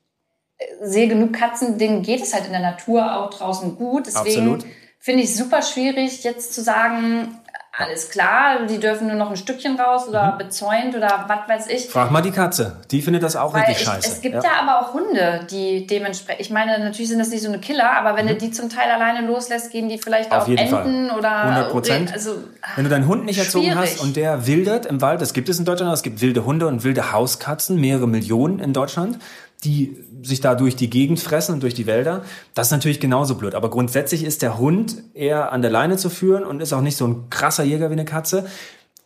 äh, 0.59 0.64
sehe 0.83 1.09
genug 1.09 1.33
Katzen, 1.33 1.78
denen 1.78 2.02
geht 2.02 2.23
es 2.23 2.33
halt 2.33 2.47
in 2.47 2.52
der 2.52 2.61
Natur 2.61 3.16
auch 3.16 3.30
draußen 3.30 3.75
gut. 3.75 4.06
Deswegen 4.06 4.62
finde 5.00 5.25
ich 5.25 5.30
es 5.30 5.37
super 5.37 5.62
schwierig, 5.62 6.23
jetzt 6.23 6.54
zu 6.54 6.62
sagen, 6.62 7.40
alles 7.78 8.09
klar, 8.09 8.64
die 8.66 8.78
dürfen 8.78 9.06
nur 9.06 9.16
noch 9.16 9.28
ein 9.28 9.37
Stückchen 9.37 9.78
raus 9.78 10.09
oder 10.09 10.33
mhm. 10.33 10.38
bezäunt 10.38 10.97
oder 10.97 11.26
was 11.28 11.47
weiß 11.47 11.66
ich. 11.66 11.90
Frag 11.90 12.11
mal 12.11 12.23
die 12.23 12.30
Katze, 12.30 12.76
die 12.90 13.02
findet 13.02 13.23
das 13.23 13.37
auch 13.37 13.52
Weil 13.52 13.64
richtig 13.64 13.83
ich, 13.83 13.85
scheiße. 13.87 14.12
Es 14.12 14.21
gibt 14.23 14.35
ja. 14.37 14.42
ja. 14.42 14.50
aber 14.62 14.80
auch 14.80 14.95
Hunde, 14.95 15.47
die 15.50 15.87
dementsprechend, 15.87 16.40
ich 16.40 16.50
meine, 16.50 16.78
natürlich 16.78 17.09
sind 17.09 17.18
das 17.18 17.28
nicht 17.28 17.42
so 17.42 17.49
eine 17.49 17.59
Killer, 17.59 17.90
aber 17.99 18.16
wenn 18.16 18.25
mhm. 18.25 18.30
du 18.30 18.37
die 18.37 18.50
zum 18.50 18.71
Teil 18.71 18.90
alleine 18.90 19.26
loslässt, 19.26 19.71
gehen 19.73 19.90
die 19.90 19.99
vielleicht 19.99 20.33
auf, 20.33 20.42
auf 20.42 20.49
jeden 20.49 20.61
Enten 20.61 21.09
Fall. 21.11 21.18
oder 21.18 21.42
100 21.42 21.71
Prozent. 21.71 22.12
Also, 22.14 22.37
wenn 22.76 22.85
du 22.85 22.90
deinen 22.90 23.09
Hund 23.09 23.26
nicht 23.26 23.38
erzogen 23.38 23.66
schwierig. 23.66 23.90
hast 23.92 24.00
und 24.00 24.16
der 24.16 24.47
wildert 24.47 24.87
im 24.87 25.02
Wald, 25.02 25.21
das 25.21 25.35
gibt 25.35 25.50
es 25.50 25.59
in 25.59 25.66
Deutschland, 25.66 25.92
es 25.92 26.02
gibt 26.02 26.23
wilde 26.23 26.47
Hunde 26.47 26.68
und 26.68 26.83
wilde 26.83 27.12
Hauskatzen, 27.12 27.78
mehrere 27.78 28.09
Millionen 28.09 28.59
in 28.59 28.73
Deutschland 28.73 29.18
die 29.64 29.97
sich 30.26 30.40
da 30.40 30.54
durch 30.54 30.76
die 30.76 30.90
Gegend 30.90 31.21
fressen 31.21 31.54
und 31.54 31.62
durch 31.62 31.75
die 31.75 31.87
Wälder. 31.87 32.23
Das 32.54 32.68
ist 32.68 32.73
natürlich 32.73 33.00
genauso 33.00 33.37
blöd. 33.37 33.54
Aber 33.54 33.71
grundsätzlich 33.71 34.25
ist 34.25 34.42
der 34.42 34.59
Hund 34.59 35.02
eher 35.14 35.52
an 35.52 35.62
der 35.62 35.71
Leine 35.71 35.97
zu 35.97 36.11
führen 36.11 36.45
und 36.45 36.61
ist 36.61 36.73
auch 36.73 36.80
nicht 36.80 36.97
so 36.97 37.06
ein 37.06 37.30
krasser 37.30 37.64
Jäger 37.64 37.88
wie 37.90 37.95
eine 37.95 38.04
Katze. 38.04 38.47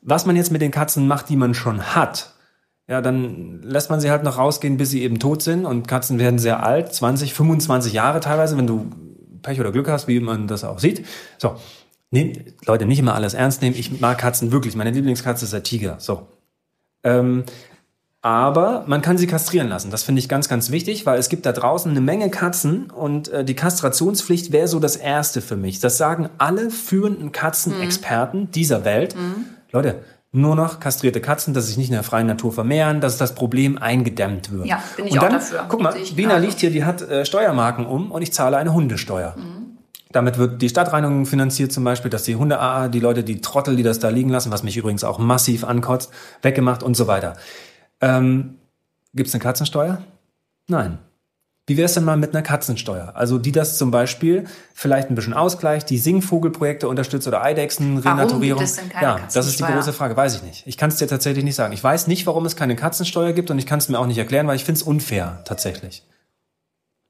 Was 0.02 0.26
man 0.26 0.36
jetzt 0.36 0.50
mit 0.50 0.62
den 0.62 0.70
Katzen 0.70 1.06
macht, 1.06 1.28
die 1.28 1.36
man 1.36 1.54
schon 1.54 1.94
hat, 1.94 2.32
ja, 2.88 3.00
dann 3.00 3.62
lässt 3.62 3.88
man 3.88 4.00
sie 4.00 4.10
halt 4.10 4.24
noch 4.24 4.36
rausgehen, 4.36 4.76
bis 4.76 4.90
sie 4.90 5.02
eben 5.02 5.20
tot 5.20 5.42
sind. 5.42 5.64
Und 5.64 5.86
Katzen 5.86 6.18
werden 6.18 6.40
sehr 6.40 6.64
alt, 6.64 6.92
20, 6.92 7.34
25 7.34 7.92
Jahre 7.92 8.18
teilweise, 8.18 8.56
wenn 8.56 8.66
du 8.66 8.90
Pech 9.42 9.60
oder 9.60 9.70
Glück 9.70 9.88
hast, 9.88 10.08
wie 10.08 10.18
man 10.18 10.48
das 10.48 10.64
auch 10.64 10.80
sieht. 10.80 11.06
So, 11.38 11.54
nee, 12.10 12.44
Leute, 12.66 12.86
nicht 12.86 12.98
immer 12.98 13.14
alles 13.14 13.34
ernst 13.34 13.62
nehmen. 13.62 13.76
Ich 13.76 14.00
mag 14.00 14.18
Katzen 14.18 14.50
wirklich. 14.50 14.74
Meine 14.74 14.90
Lieblingskatze 14.90 15.44
ist 15.44 15.52
der 15.52 15.62
Tiger. 15.62 15.96
So. 16.00 16.26
Ähm, 17.04 17.44
aber 18.22 18.84
man 18.86 19.00
kann 19.00 19.16
sie 19.16 19.26
kastrieren 19.26 19.68
lassen. 19.68 19.90
Das 19.90 20.02
finde 20.02 20.18
ich 20.18 20.28
ganz, 20.28 20.48
ganz 20.48 20.70
wichtig, 20.70 21.06
weil 21.06 21.18
es 21.18 21.28
gibt 21.30 21.46
da 21.46 21.52
draußen 21.52 21.90
eine 21.90 22.00
Menge 22.02 22.30
Katzen 22.30 22.90
und 22.90 23.28
äh, 23.28 23.44
die 23.44 23.54
Kastrationspflicht 23.54 24.52
wäre 24.52 24.68
so 24.68 24.78
das 24.78 24.96
Erste 24.96 25.40
für 25.40 25.56
mich. 25.56 25.80
Das 25.80 25.96
sagen 25.96 26.28
alle 26.36 26.70
führenden 26.70 27.32
Katzenexperten 27.32 28.40
mhm. 28.40 28.50
dieser 28.50 28.84
Welt. 28.84 29.16
Mhm. 29.16 29.46
Leute, 29.72 30.02
nur 30.32 30.54
noch 30.54 30.80
kastrierte 30.80 31.20
Katzen, 31.20 31.54
dass 31.54 31.68
sich 31.68 31.78
nicht 31.78 31.88
in 31.88 31.94
der 31.94 32.02
freien 32.02 32.26
Natur 32.26 32.52
vermehren, 32.52 33.00
dass 33.00 33.16
das 33.16 33.34
Problem 33.34 33.78
eingedämmt 33.78 34.52
wird. 34.52 34.66
Ja, 34.66 34.82
bin 34.96 35.06
ich 35.06 35.12
und 35.12 35.18
auch 35.18 35.22
dann, 35.22 35.32
dafür. 35.32 35.64
Guck 35.68 35.80
mal, 35.80 35.94
Bina 36.14 36.36
liegt 36.36 36.60
hier, 36.60 36.70
die 36.70 36.84
hat 36.84 37.00
äh, 37.02 37.24
Steuermarken 37.24 37.86
um 37.86 38.12
und 38.12 38.20
ich 38.20 38.32
zahle 38.32 38.58
eine 38.58 38.74
Hundesteuer. 38.74 39.34
Mhm. 39.36 39.78
Damit 40.12 40.38
wird 40.38 40.60
die 40.60 40.68
Stadtreinigung 40.68 41.24
finanziert 41.24 41.72
zum 41.72 41.84
Beispiel, 41.84 42.10
dass 42.10 42.24
die 42.24 42.34
Hunde, 42.34 42.58
die 42.92 42.98
Leute, 42.98 43.22
die 43.22 43.40
Trottel, 43.40 43.76
die 43.76 43.84
das 43.84 44.00
da 44.00 44.08
liegen 44.08 44.28
lassen, 44.28 44.50
was 44.50 44.64
mich 44.64 44.76
übrigens 44.76 45.04
auch 45.04 45.18
massiv 45.18 45.62
ankotzt, 45.64 46.10
weggemacht 46.42 46.82
und 46.82 46.96
so 46.96 47.06
weiter. 47.06 47.36
Ähm, 48.00 48.56
Gibt 49.14 49.28
es 49.28 49.34
eine 49.34 49.42
Katzensteuer? 49.42 50.02
Nein. 50.68 50.98
Wie 51.66 51.76
wäre 51.76 51.86
es 51.86 51.94
denn 51.94 52.04
mal 52.04 52.16
mit 52.16 52.34
einer 52.34 52.42
Katzensteuer? 52.42 53.12
Also 53.14 53.38
die 53.38 53.52
das 53.52 53.78
zum 53.78 53.92
Beispiel 53.92 54.44
vielleicht 54.74 55.08
ein 55.08 55.14
bisschen 55.14 55.34
ausgleicht, 55.34 55.88
die 55.88 55.98
Singvogelprojekte 55.98 56.88
unterstützt 56.88 57.28
oder 57.28 57.42
Eidechsen, 57.42 57.98
Renaturierung. 57.98 58.64
ja, 59.00 59.20
das 59.32 59.46
ist 59.46 59.60
die 59.60 59.64
große 59.64 59.92
Frage, 59.92 60.16
weiß 60.16 60.36
ich 60.36 60.42
nicht. 60.42 60.66
Ich 60.66 60.76
kann 60.76 60.90
es 60.90 60.96
dir 60.96 61.06
tatsächlich 61.06 61.44
nicht 61.44 61.54
sagen. 61.54 61.72
Ich 61.72 61.84
weiß 61.84 62.08
nicht, 62.08 62.26
warum 62.26 62.44
es 62.44 62.56
keine 62.56 62.74
Katzensteuer 62.74 63.32
gibt 63.32 63.52
und 63.52 63.58
ich 63.60 63.66
kann 63.66 63.78
es 63.78 63.88
mir 63.88 64.00
auch 64.00 64.06
nicht 64.06 64.18
erklären, 64.18 64.48
weil 64.48 64.56
ich 64.56 64.64
finde 64.64 64.80
es 64.80 64.82
unfair 64.82 65.42
tatsächlich. 65.44 66.04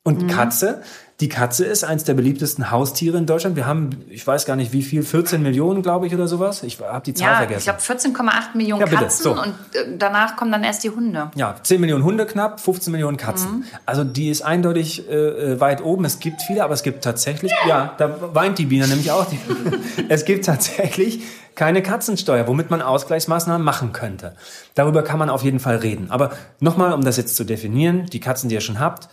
Und 0.03 0.23
mhm. 0.23 0.27
Katze, 0.29 0.83
die 1.21 1.29
Katze 1.29 1.67
ist 1.67 1.85
eins 1.85 2.05
der 2.05 2.15
beliebtesten 2.15 2.71
Haustiere 2.71 3.19
in 3.19 3.27
Deutschland. 3.27 3.55
Wir 3.55 3.67
haben, 3.67 3.91
ich 4.09 4.27
weiß 4.27 4.47
gar 4.47 4.57
nicht 4.57 4.73
wie 4.73 4.83
viel, 4.83 5.03
14 5.03 5.43
Millionen, 5.43 5.83
glaube 5.83 6.07
ich, 6.07 6.15
oder 6.15 6.27
sowas. 6.27 6.63
Ich 6.63 6.81
habe 6.81 7.05
die 7.05 7.13
Zahl 7.13 7.33
ja, 7.33 7.37
vergessen. 7.37 7.71
Ich 7.79 7.87
glaube 7.87 8.31
14,8 8.31 8.57
Millionen 8.57 8.81
ja, 8.81 8.87
Katzen 8.87 9.23
so. 9.23 9.33
und 9.33 9.55
äh, 9.75 9.99
danach 9.99 10.37
kommen 10.37 10.51
dann 10.51 10.65
erst 10.65 10.83
die 10.83 10.91
Hunde. 10.91 11.31
Ja, 11.35 11.57
10 11.63 11.81
Millionen 11.81 12.05
Hunde 12.05 12.25
knapp, 12.25 12.59
15 12.61 12.91
Millionen 12.91 13.19
Katzen. 13.19 13.59
Mhm. 13.59 13.65
Also 13.85 14.03
die 14.05 14.31
ist 14.31 14.41
eindeutig 14.41 15.11
äh, 15.11 15.15
äh, 15.15 15.61
weit 15.61 15.85
oben. 15.85 16.07
Es 16.07 16.21
gibt 16.21 16.41
viele, 16.41 16.65
aber 16.65 16.73
es 16.73 16.83
gibt 16.83 17.05
tatsächlich, 17.05 17.53
ja, 17.69 17.95
da 17.99 18.35
weint 18.35 18.59
die 18.59 18.67
Biene 18.67 18.89
nämlich 18.89 19.11
auch. 19.11 19.27
es 20.09 20.25
gibt 20.25 20.47
tatsächlich 20.47 21.21
keine 21.55 21.83
Katzensteuer, 21.83 22.47
womit 22.49 22.71
man 22.71 22.81
Ausgleichsmaßnahmen 22.81 23.63
machen 23.63 23.93
könnte. 23.93 24.35
Darüber 24.75 25.03
kann 25.03 25.19
man 25.19 25.29
auf 25.29 25.43
jeden 25.43 25.61
Fall 25.61 25.77
reden. 25.77 26.11
Aber 26.11 26.31
nochmal, 26.61 26.95
um 26.95 27.05
das 27.05 27.19
jetzt 27.19 27.37
zu 27.37 27.45
definieren, 27.45 28.07
die 28.07 28.21
Katzen, 28.21 28.49
die 28.49 28.55
ihr 28.55 28.63
schon 28.63 28.81
habt, 28.81 29.11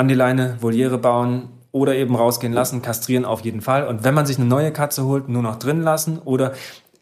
an 0.00 0.08
die 0.08 0.14
Leine, 0.14 0.56
Voliere 0.60 0.96
bauen 0.96 1.50
oder 1.72 1.94
eben 1.94 2.16
rausgehen 2.16 2.54
lassen, 2.54 2.80
kastrieren 2.80 3.26
auf 3.26 3.42
jeden 3.42 3.60
Fall. 3.60 3.86
Und 3.86 4.02
wenn 4.02 4.14
man 4.14 4.24
sich 4.24 4.38
eine 4.38 4.46
neue 4.46 4.72
Katze 4.72 5.04
holt, 5.04 5.28
nur 5.28 5.42
noch 5.42 5.56
drin 5.56 5.82
lassen 5.82 6.18
oder 6.18 6.54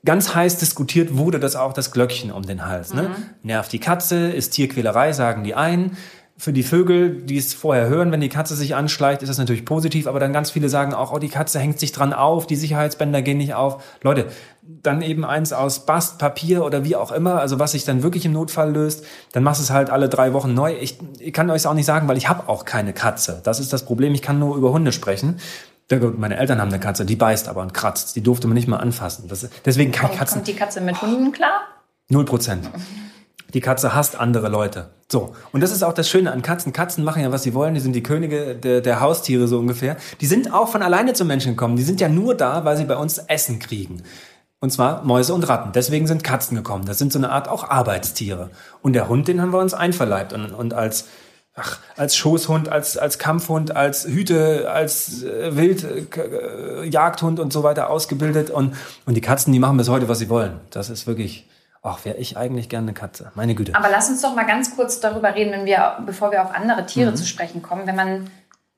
ganz 0.04 0.34
heiß 0.34 0.58
diskutiert 0.58 1.16
wurde 1.16 1.38
das 1.38 1.54
auch 1.54 1.72
das 1.72 1.92
Glöckchen 1.92 2.32
um 2.32 2.42
den 2.42 2.66
Hals. 2.66 2.92
Ne? 2.92 3.02
Mhm. 3.02 3.14
Nervt 3.44 3.72
die 3.72 3.78
Katze, 3.78 4.30
ist 4.30 4.50
Tierquälerei, 4.50 5.12
sagen 5.12 5.44
die 5.44 5.54
einen 5.54 5.96
für 6.40 6.52
die 6.52 6.62
Vögel, 6.62 7.21
die 7.21 7.37
es 7.37 7.52
vorher 7.52 7.88
hören, 7.88 8.12
wenn 8.12 8.21
die 8.21 8.28
Katze 8.28 8.54
sich 8.54 8.76
anschleicht, 8.76 9.23
ist 9.23 9.28
das 9.28 9.38
natürlich 9.38 9.64
positiv, 9.64 10.07
aber 10.07 10.21
dann 10.21 10.33
ganz 10.33 10.52
viele 10.52 10.68
sagen 10.68 10.95
auch, 10.95 11.12
oh, 11.12 11.18
die 11.18 11.28
Katze 11.28 11.59
hängt 11.59 11.80
sich 11.80 11.90
dran 11.90 12.12
auf, 12.12 12.47
die 12.47 12.54
Sicherheitsbänder 12.54 13.23
gehen 13.23 13.38
nicht 13.38 13.54
auf. 13.54 13.83
Leute, 14.02 14.26
dann 14.62 15.02
eben 15.02 15.25
eins 15.25 15.52
aus 15.52 15.85
Bast, 15.85 16.18
Papier 16.18 16.64
oder 16.64 16.85
wie 16.85 16.95
auch 16.95 17.11
immer, 17.11 17.40
also 17.40 17.59
was 17.59 17.73
sich 17.73 17.85
dann 17.85 18.04
wirklich 18.04 18.25
im 18.25 18.33
Notfall 18.33 18.73
löst, 18.73 19.04
dann 19.33 19.42
machst 19.42 19.61
du 19.61 19.64
es 19.64 19.71
halt 19.71 19.90
alle 19.90 20.09
drei 20.09 20.33
Wochen 20.33 20.54
neu. 20.54 20.75
Ich, 20.80 20.99
ich 21.18 21.33
kann 21.33 21.50
euch 21.50 21.66
auch 21.66 21.75
nicht 21.75 21.87
sagen, 21.87 22.07
weil 22.07 22.16
ich 22.16 22.29
habe 22.29 22.48
auch 22.48 22.64
keine 22.64 22.92
Katze. 22.92 23.40
Das 23.42 23.59
ist 23.59 23.72
das 23.72 23.85
Problem, 23.85 24.14
ich 24.14 24.22
kann 24.22 24.38
nur 24.38 24.57
über 24.57 24.70
Hunde 24.70 24.92
sprechen. 24.92 25.40
Meine 25.90 26.37
Eltern 26.37 26.61
haben 26.61 26.68
eine 26.68 26.79
Katze, 26.79 27.05
die 27.05 27.16
beißt 27.16 27.48
aber 27.48 27.62
und 27.62 27.74
kratzt. 27.74 28.14
Die 28.14 28.22
durfte 28.22 28.46
man 28.46 28.55
nicht 28.55 28.68
mal 28.68 28.77
anfassen. 28.77 29.27
Das, 29.27 29.48
deswegen 29.64 29.90
kann 29.90 30.12
Katzen. 30.12 30.37
Kommt 30.37 30.48
die 30.48 30.55
Katze 30.55 30.81
mit 30.83 31.03
Hunden 31.03 31.33
klar? 31.33 31.62
Null 32.09 32.27
Prozent. 32.27 32.70
Die 33.54 33.61
Katze 33.61 33.94
hasst 33.94 34.18
andere 34.18 34.48
Leute. 34.48 34.90
So. 35.11 35.34
Und 35.52 35.62
das 35.62 35.72
ist 35.72 35.82
auch 35.82 35.94
das 35.94 36.08
Schöne 36.08 36.32
an 36.32 36.42
Katzen. 36.42 36.74
Katzen 36.74 37.02
machen 37.02 37.22
ja, 37.22 37.32
was 37.32 37.42
sie 37.42 37.54
wollen. 37.54 37.74
Die 37.74 37.80
sind 37.80 37.94
die 37.94 38.02
Könige 38.02 38.54
der, 38.54 38.82
der 38.82 39.00
Haustiere 39.00 39.48
so 39.48 39.58
ungefähr. 39.58 39.96
Die 40.20 40.26
sind 40.26 40.52
auch 40.52 40.68
von 40.68 40.82
alleine 40.82 41.14
zum 41.14 41.28
Menschen 41.28 41.52
gekommen. 41.52 41.76
Die 41.76 41.82
sind 41.82 42.00
ja 42.00 42.08
nur 42.08 42.34
da, 42.34 42.64
weil 42.66 42.76
sie 42.76 42.84
bei 42.84 42.96
uns 42.96 43.16
Essen 43.18 43.58
kriegen. 43.58 44.02
Und 44.61 44.70
zwar 44.70 45.04
Mäuse 45.04 45.32
und 45.32 45.48
Ratten. 45.48 45.72
Deswegen 45.72 46.06
sind 46.06 46.24
Katzen 46.24 46.56
gekommen. 46.56 46.84
Das 46.84 46.98
sind 46.98 47.12
so 47.12 47.18
eine 47.18 47.30
Art 47.30 47.48
auch 47.48 47.70
Arbeitstiere. 47.70 48.50
Und 48.82 48.92
der 48.92 49.08
Hund, 49.08 49.28
den 49.28 49.40
haben 49.40 49.52
wir 49.52 49.61
uns 49.61 49.72
einverleibt. 49.72 50.34
Und, 50.34 50.52
und 50.52 50.74
als, 50.74 51.06
ach, 51.54 51.78
als 51.96 52.16
Schoßhund, 52.16 52.68
als, 52.68 52.98
als 52.98 53.18
Kampfhund, 53.18 53.74
als 53.74 54.04
Hüte, 54.04 54.70
als 54.70 55.22
äh, 55.22 55.56
Wildjagdhund 55.56 57.38
äh, 57.38 57.42
und 57.42 57.50
so 57.50 57.62
weiter 57.62 57.88
ausgebildet. 57.88 58.50
Und, 58.50 58.74
und 59.06 59.14
die 59.14 59.22
Katzen, 59.22 59.54
die 59.54 59.58
machen 59.58 59.78
bis 59.78 59.88
heute, 59.88 60.06
was 60.08 60.18
sie 60.18 60.28
wollen. 60.28 60.61
Das 60.70 60.90
ist 60.90 61.06
wirklich 61.06 61.46
Ach, 61.88 62.05
wäre 62.05 62.16
ich 62.16 62.37
eigentlich 62.37 62.68
gerne 62.68 62.88
eine 62.88 62.94
Katze. 62.94 63.33
Meine 63.35 63.55
Güte. 63.55 63.74
Aber 63.74 63.88
lass 63.90 64.09
uns 64.09 64.20
doch 64.20 64.35
mal 64.35 64.44
ganz 64.44 64.74
kurz 64.77 65.01
darüber 65.01 65.35
reden, 65.35 65.53
wenn 65.53 65.64
wir, 65.64 65.98
bevor 66.05 66.31
wir 66.31 66.42
auf 66.42 66.55
andere 66.55 66.85
Tiere 66.87 67.11
mhm. 67.11 67.16
zu 67.16 67.24
sprechen 67.24 67.62
kommen. 67.62 67.87
Wenn 67.87 67.96
man, 67.96 68.31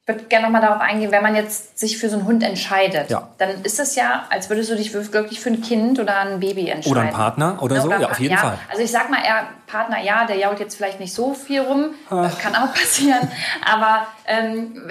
ich 0.03 0.09
würde 0.09 0.25
gerne 0.25 0.46
noch 0.46 0.53
mal 0.53 0.61
darauf 0.61 0.81
eingehen, 0.81 1.11
wenn 1.11 1.23
man 1.23 1.35
jetzt 1.35 1.79
sich 1.79 1.99
für 1.99 2.09
so 2.09 2.18
einen 2.18 2.27
Hund 2.27 2.42
entscheidet, 2.42 3.11
ja. 3.11 3.29
dann 3.38 3.62
ist 3.62 3.81
es 3.81 3.96
ja, 3.96 4.27
als 4.31 4.49
würdest 4.49 4.70
du 4.70 4.77
dich 4.77 4.92
wirklich 4.92 5.40
für 5.40 5.51
ein 5.51 5.61
Kind 5.61 5.99
oder 5.99 6.18
ein 6.18 6.40
Baby 6.40 6.68
entscheiden. 6.68 6.92
Oder 6.92 7.01
ein 7.03 7.12
Partner 7.12 7.62
oder, 7.62 7.77
oder 7.77 7.83
so, 7.83 7.90
ja, 7.90 8.11
auf 8.11 8.20
jeden 8.20 8.35
ja. 8.35 8.40
Fall. 8.40 8.59
Also 8.70 8.83
ich 8.83 8.90
sag 8.90 9.11
mal 9.11 9.25
eher 9.25 9.49
Partner, 9.66 10.01
ja, 10.01 10.27
der 10.27 10.37
jault 10.37 10.61
jetzt 10.61 10.77
vielleicht 10.77 11.01
nicht 11.01 11.12
so 11.12 11.35
viel 11.35 11.61
rum, 11.61 11.94
Ach. 12.11 12.23
das 12.23 12.38
kann 12.38 12.55
auch 12.55 12.73
passieren. 12.75 13.29
Aber 13.68 14.07
ähm, 14.27 14.88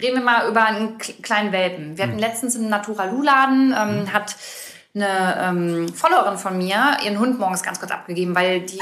reden 0.00 0.16
wir 0.16 0.24
mal 0.24 0.48
über 0.48 0.64
einen 0.64 0.98
kleinen 0.98 1.52
Welpen. 1.52 1.96
Wir 1.96 2.04
hatten 2.04 2.14
mhm. 2.14 2.20
letztens 2.20 2.54
im 2.56 2.68
Naturalu-Laden, 2.68 3.74
ähm, 3.78 4.00
mhm. 4.02 4.12
hat 4.12 4.36
eine 4.94 5.36
ähm, 5.40 5.94
Followerin 5.94 6.36
von 6.36 6.58
mir 6.58 6.96
ihren 7.04 7.18
Hund 7.18 7.38
morgens 7.38 7.62
ganz 7.62 7.78
kurz 7.78 7.92
abgegeben, 7.92 8.34
weil 8.34 8.60
die 8.60 8.80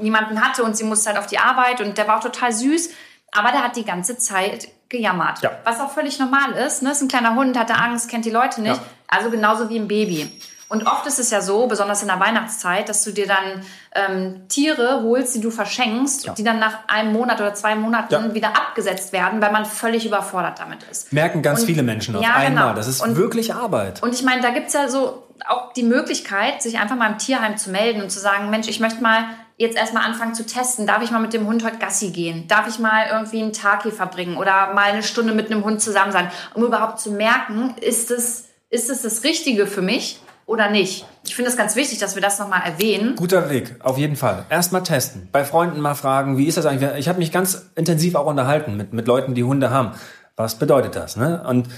niemanden 0.00 0.42
hatte 0.42 0.62
und 0.62 0.76
sie 0.76 0.84
musste 0.84 1.10
halt 1.10 1.18
auf 1.18 1.26
die 1.26 1.38
Arbeit 1.38 1.80
und 1.80 1.98
der 1.98 2.08
war 2.08 2.18
auch 2.18 2.22
total 2.22 2.52
süß, 2.52 2.90
aber 3.32 3.50
der 3.50 3.62
hat 3.62 3.76
die 3.76 3.84
ganze 3.84 4.16
Zeit 4.16 4.68
gejammert. 4.88 5.42
Ja. 5.42 5.52
Was 5.64 5.80
auch 5.80 5.90
völlig 5.90 6.18
normal 6.18 6.52
ist. 6.52 6.82
Ne? 6.82 6.92
Ist 6.92 7.02
ein 7.02 7.08
kleiner 7.08 7.34
Hund, 7.34 7.58
hatte 7.58 7.74
Angst, 7.74 8.08
kennt 8.08 8.24
die 8.24 8.30
Leute 8.30 8.60
nicht. 8.60 8.76
Ja. 8.76 8.82
Also 9.08 9.30
genauso 9.30 9.68
wie 9.68 9.78
ein 9.78 9.88
Baby. 9.88 10.30
Und 10.72 10.86
oft 10.86 11.06
ist 11.06 11.18
es 11.18 11.30
ja 11.30 11.42
so, 11.42 11.66
besonders 11.66 12.00
in 12.00 12.08
der 12.08 12.18
Weihnachtszeit, 12.18 12.88
dass 12.88 13.04
du 13.04 13.10
dir 13.10 13.26
dann 13.26 13.62
ähm, 13.94 14.48
Tiere 14.48 15.02
holst, 15.02 15.34
die 15.34 15.42
du 15.42 15.50
verschenkst, 15.50 16.24
ja. 16.24 16.32
die 16.32 16.44
dann 16.44 16.58
nach 16.58 16.88
einem 16.88 17.12
Monat 17.12 17.42
oder 17.42 17.52
zwei 17.52 17.74
Monaten 17.74 18.10
ja. 18.10 18.34
wieder 18.34 18.56
abgesetzt 18.56 19.12
werden, 19.12 19.42
weil 19.42 19.52
man 19.52 19.66
völlig 19.66 20.06
überfordert 20.06 20.58
damit 20.60 20.78
ist. 20.90 21.12
Merken 21.12 21.42
ganz 21.42 21.60
und, 21.60 21.66
viele 21.66 21.82
Menschen 21.82 22.16
auf 22.16 22.22
ja, 22.22 22.36
einmal. 22.36 22.64
Genau. 22.64 22.74
Das 22.74 22.88
ist 22.88 23.02
und, 23.02 23.16
wirklich 23.16 23.52
Arbeit. 23.52 24.02
Und 24.02 24.14
ich 24.14 24.22
meine, 24.22 24.40
da 24.40 24.48
gibt 24.48 24.68
es 24.68 24.72
ja 24.72 24.88
so 24.88 25.24
auch 25.46 25.74
die 25.74 25.82
Möglichkeit, 25.82 26.62
sich 26.62 26.78
einfach 26.78 26.96
mal 26.96 27.10
im 27.10 27.18
Tierheim 27.18 27.58
zu 27.58 27.68
melden 27.68 28.00
und 28.00 28.08
zu 28.08 28.18
sagen, 28.18 28.48
Mensch, 28.48 28.68
ich 28.68 28.80
möchte 28.80 29.02
mal 29.02 29.24
jetzt 29.58 29.76
erstmal 29.76 30.04
anfangen 30.04 30.34
zu 30.34 30.46
testen. 30.46 30.86
Darf 30.86 31.02
ich 31.02 31.10
mal 31.10 31.18
mit 31.18 31.34
dem 31.34 31.46
Hund 31.46 31.66
heute 31.66 31.76
Gassi 31.76 32.12
gehen? 32.12 32.48
Darf 32.48 32.66
ich 32.66 32.78
mal 32.78 33.08
irgendwie 33.12 33.42
einen 33.42 33.52
Tag 33.52 33.82
hier 33.82 33.92
verbringen 33.92 34.38
oder 34.38 34.72
mal 34.72 34.84
eine 34.84 35.02
Stunde 35.02 35.34
mit 35.34 35.50
einem 35.50 35.64
Hund 35.64 35.82
zusammen 35.82 36.12
sein, 36.12 36.30
um 36.54 36.64
überhaupt 36.64 36.98
zu 36.98 37.10
merken, 37.10 37.74
ist 37.82 38.10
es, 38.10 38.46
ist 38.70 38.88
es 38.88 39.02
das 39.02 39.22
Richtige 39.22 39.66
für 39.66 39.82
mich 39.82 40.18
oder 40.52 40.70
nicht? 40.70 41.06
Ich 41.24 41.34
finde 41.34 41.50
es 41.50 41.56
ganz 41.56 41.76
wichtig, 41.76 41.98
dass 41.98 42.14
wir 42.14 42.20
das 42.20 42.38
nochmal 42.38 42.60
erwähnen. 42.64 43.16
Guter 43.16 43.48
Weg, 43.48 43.76
auf 43.82 43.96
jeden 43.96 44.16
Fall. 44.16 44.44
Erstmal 44.50 44.82
testen. 44.82 45.28
Bei 45.32 45.44
Freunden 45.44 45.80
mal 45.80 45.94
fragen, 45.94 46.36
wie 46.36 46.46
ist 46.46 46.58
das 46.58 46.66
eigentlich? 46.66 46.90
Ich 46.98 47.08
habe 47.08 47.18
mich 47.18 47.32
ganz 47.32 47.70
intensiv 47.74 48.14
auch 48.16 48.26
unterhalten 48.26 48.76
mit, 48.76 48.92
mit 48.92 49.06
Leuten, 49.06 49.34
die 49.34 49.44
Hunde 49.44 49.70
haben. 49.70 49.92
Was 50.36 50.58
bedeutet 50.58 50.94
das? 50.94 51.16
Ne? 51.16 51.42
Und 51.48 51.68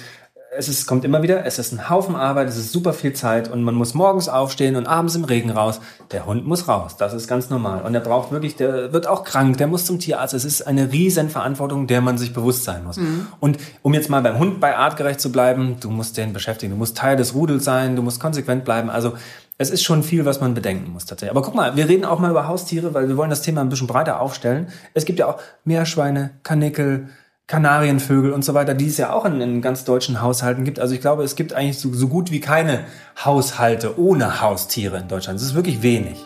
es 0.57 0.69
ist, 0.69 0.87
kommt 0.87 1.05
immer 1.05 1.23
wieder, 1.23 1.45
es 1.45 1.59
ist 1.59 1.73
ein 1.73 1.89
Haufen 1.91 2.15
Arbeit, 2.15 2.49
es 2.49 2.57
ist 2.57 2.73
super 2.73 2.93
viel 2.93 3.13
Zeit 3.13 3.51
und 3.51 3.63
man 3.63 3.75
muss 3.75 3.95
morgens 3.95 4.29
aufstehen 4.29 4.77
und 4.77 4.87
abends 4.87 5.15
im 5.15 5.25
Regen 5.25 5.51
raus. 5.51 5.81
Der 6.13 6.27
Hund 6.27 6.47
muss 6.47 6.69
raus, 6.69 6.97
das 6.97 7.13
ist 7.13 7.29
ganz 7.29 7.51
normal. 7.51 7.83
Und 7.83 7.95
er 7.95 8.01
braucht 8.01 8.31
wirklich, 8.31 8.57
der 8.57 8.93
wird 8.93 9.07
auch 9.07 9.25
krank, 9.25 9.59
der 9.59 9.67
muss 9.67 9.85
zum 9.85 9.99
Tierarzt. 9.99 10.35
Es 10.35 10.45
ist 10.45 10.63
eine 10.63 10.93
riesen 10.93 11.29
Verantwortung, 11.29 11.87
der 11.87 12.01
man 12.01 12.19
sich 12.19 12.33
bewusst 12.33 12.65
sein 12.65 12.85
muss. 12.85 12.97
Mhm. 12.97 13.27
Und 13.41 13.59
um 13.83 13.95
jetzt 13.95 14.11
mal 14.11 14.23
beim 14.23 14.39
Hund 14.39 14.61
bei 14.61 14.77
artgerecht 14.77 15.21
zu 15.21 15.33
bleiben, 15.33 15.77
du 15.81 15.91
musst 15.91 16.17
den 16.17 16.33
beschäftigen, 16.33 16.73
du 16.73 16.79
musst 16.79 16.97
Teil 16.97 17.17
des 17.17 17.35
Rudels 17.35 17.65
sein, 17.65 17.97
du 17.97 18.03
musst 18.03 18.21
konsequent 18.21 18.65
bleiben. 18.65 18.91
Also 18.91 19.15
es 19.59 19.71
ist 19.71 19.83
schon 19.83 20.03
viel, 20.03 20.25
was 20.25 20.41
man 20.41 20.55
bedenken 20.55 20.93
muss 20.93 21.07
tatsächlich. 21.07 21.31
Aber 21.31 21.43
guck 21.43 21.55
mal, 21.55 21.77
wir 21.77 21.89
reden 21.89 22.05
auch 22.05 22.19
mal 22.19 22.31
über 22.31 22.49
Haustiere, 22.49 22.95
weil 22.95 23.09
wir 23.09 23.17
wollen 23.17 23.31
das 23.31 23.43
Thema 23.43 23.61
ein 23.61 23.69
bisschen 23.69 23.87
breiter 23.87 24.21
aufstellen. 24.21 24.69
Es 24.95 25.05
gibt 25.05 25.19
ja 25.19 25.27
auch 25.27 25.41
Meerschweine, 25.65 26.31
Kanickel, 26.43 27.09
Kanarienvögel 27.47 28.33
und 28.33 28.43
so 28.43 28.55
weiter, 28.55 28.75
die 28.75 28.87
es 28.87 28.97
ja 28.97 29.13
auch 29.13 29.27
in, 29.27 29.41
in 29.41 29.61
ganz 29.61 29.85
deutschen 29.85 30.23
Haushalten 30.23 30.65
gibt. 30.65 30.81
Also 30.81 30.95
ich 30.95 31.01
glaube, 31.01 31.25
es 31.25 31.37
gibt 31.37 31.53
eigentlich 31.53 31.79
so, 31.79 31.93
so 31.93 32.09
gut 32.09 32.31
wie 32.31 32.41
keine 32.41 32.85
Haushalte 33.23 33.99
ohne 33.99 34.41
Haustiere 34.41 34.97
in 34.97 35.09
Deutschland. 35.09 35.39
Es 35.39 35.45
ist 35.45 35.55
wirklich 35.55 35.83
wenig. 35.83 36.19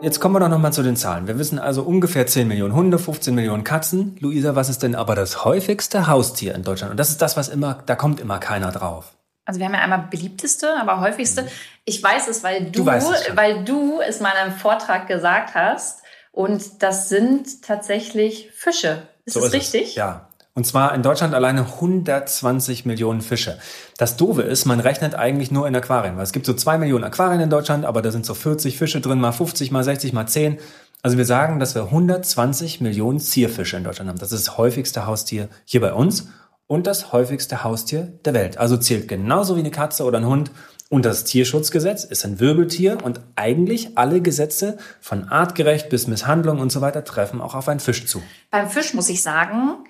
Jetzt 0.00 0.20
kommen 0.20 0.34
wir 0.34 0.40
doch 0.40 0.48
nochmal 0.48 0.72
zu 0.72 0.82
den 0.82 0.96
Zahlen. 0.96 1.26
Wir 1.26 1.38
wissen 1.38 1.58
also 1.58 1.82
ungefähr 1.82 2.26
10 2.26 2.46
Millionen 2.46 2.74
Hunde, 2.74 2.98
15 2.98 3.34
Millionen 3.34 3.64
Katzen. 3.64 4.16
Luisa, 4.20 4.54
was 4.54 4.68
ist 4.68 4.82
denn 4.82 4.94
aber 4.94 5.14
das 5.14 5.44
häufigste 5.44 6.06
Haustier 6.06 6.54
in 6.54 6.62
Deutschland? 6.62 6.92
Und 6.92 6.98
das 6.98 7.10
ist 7.10 7.22
das, 7.22 7.36
was 7.36 7.48
immer, 7.48 7.82
da 7.86 7.94
kommt 7.94 8.20
immer 8.20 8.38
keiner 8.38 8.70
drauf. 8.70 9.16
Also 9.44 9.60
wir 9.60 9.66
haben 9.66 9.74
ja 9.74 9.80
einmal 9.80 10.06
beliebteste, 10.10 10.76
aber 10.78 11.00
häufigste. 11.00 11.48
Ich 11.84 12.02
weiß 12.02 12.28
es, 12.28 12.44
weil 12.44 12.66
du, 12.70 12.84
du 12.84 12.90
es 12.90 13.06
weil 13.34 13.64
du 13.64 14.00
es 14.00 14.20
mal 14.20 14.30
in 14.30 14.36
einem 14.36 14.52
Vortrag 14.52 15.06
gesagt 15.06 15.54
hast. 15.54 16.02
Und 16.32 16.82
das 16.82 17.08
sind 17.08 17.62
tatsächlich 17.62 18.50
Fische. 18.52 19.08
Ist 19.28 19.34
so 19.34 19.40
das 19.40 19.48
ist 19.50 19.54
richtig? 19.54 19.88
Es. 19.90 19.94
Ja. 19.94 20.28
Und 20.54 20.64
zwar 20.64 20.94
in 20.94 21.02
Deutschland 21.02 21.34
alleine 21.34 21.60
120 21.60 22.84
Millionen 22.84 23.20
Fische. 23.20 23.58
Das 23.96 24.16
Doofe 24.16 24.42
ist, 24.42 24.64
man 24.64 24.80
rechnet 24.80 25.14
eigentlich 25.14 25.52
nur 25.52 25.68
in 25.68 25.76
Aquarien, 25.76 26.16
weil 26.16 26.24
es 26.24 26.32
gibt 26.32 26.46
so 26.46 26.54
zwei 26.54 26.78
Millionen 26.78 27.04
Aquarien 27.04 27.40
in 27.40 27.50
Deutschland, 27.50 27.84
aber 27.84 28.02
da 28.02 28.10
sind 28.10 28.26
so 28.26 28.34
40 28.34 28.76
Fische 28.76 29.00
drin, 29.00 29.20
mal 29.20 29.30
50, 29.30 29.70
mal 29.70 29.84
60, 29.84 30.12
mal 30.12 30.26
10. 30.26 30.58
Also 31.02 31.16
wir 31.16 31.26
sagen, 31.26 31.60
dass 31.60 31.76
wir 31.76 31.84
120 31.84 32.80
Millionen 32.80 33.20
Zierfische 33.20 33.76
in 33.76 33.84
Deutschland 33.84 34.08
haben. 34.08 34.18
Das 34.18 34.32
ist 34.32 34.48
das 34.48 34.58
häufigste 34.58 35.06
Haustier 35.06 35.48
hier 35.64 35.80
bei 35.80 35.92
uns 35.92 36.28
und 36.66 36.88
das 36.88 37.12
häufigste 37.12 37.62
Haustier 37.62 38.18
der 38.24 38.34
Welt. 38.34 38.58
Also 38.58 38.76
zählt 38.78 39.06
genauso 39.06 39.54
wie 39.54 39.60
eine 39.60 39.70
Katze 39.70 40.04
oder 40.04 40.18
ein 40.18 40.26
Hund 40.26 40.50
und 40.88 41.04
das 41.04 41.24
Tierschutzgesetz 41.24 42.04
ist 42.04 42.24
ein 42.24 42.40
Wirbeltier 42.40 42.98
und 43.02 43.20
eigentlich 43.36 43.98
alle 43.98 44.20
Gesetze 44.22 44.78
von 45.00 45.24
artgerecht 45.24 45.90
bis 45.90 46.06
Misshandlung 46.06 46.60
und 46.60 46.72
so 46.72 46.80
weiter 46.80 47.04
treffen 47.04 47.40
auch 47.40 47.54
auf 47.54 47.68
einen 47.68 47.80
Fisch 47.80 48.06
zu. 48.06 48.22
Beim 48.50 48.70
Fisch 48.70 48.94
muss 48.94 49.08
ich 49.08 49.22
sagen, 49.22 49.84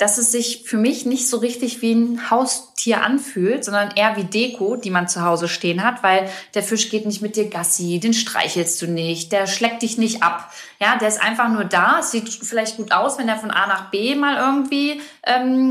dass 0.00 0.16
es 0.16 0.32
sich 0.32 0.62
für 0.64 0.78
mich 0.78 1.04
nicht 1.04 1.28
so 1.28 1.36
richtig 1.36 1.82
wie 1.82 1.92
ein 1.92 2.30
Haustier 2.30 3.02
anfühlt, 3.02 3.66
sondern 3.66 3.90
eher 3.94 4.16
wie 4.16 4.24
Deko, 4.24 4.76
die 4.76 4.88
man 4.88 5.08
zu 5.08 5.22
Hause 5.22 5.46
stehen 5.46 5.84
hat, 5.84 6.02
weil 6.02 6.30
der 6.54 6.62
Fisch 6.62 6.88
geht 6.88 7.04
nicht 7.04 7.20
mit 7.20 7.36
dir 7.36 7.50
Gassi, 7.50 8.00
den 8.00 8.14
streichelst 8.14 8.80
du 8.80 8.86
nicht, 8.86 9.30
der 9.30 9.46
schleckt 9.46 9.82
dich 9.82 9.98
nicht 9.98 10.22
ab. 10.22 10.50
Ja, 10.80 10.96
der 10.96 11.08
ist 11.08 11.22
einfach 11.22 11.50
nur 11.50 11.64
da. 11.64 11.98
Es 12.00 12.12
sieht 12.12 12.30
vielleicht 12.30 12.78
gut 12.78 12.92
aus, 12.92 13.18
wenn 13.18 13.28
er 13.28 13.36
von 13.36 13.50
A 13.50 13.66
nach 13.66 13.90
B 13.90 14.14
mal 14.14 14.38
irgendwie 14.38 15.02
ähm, 15.22 15.70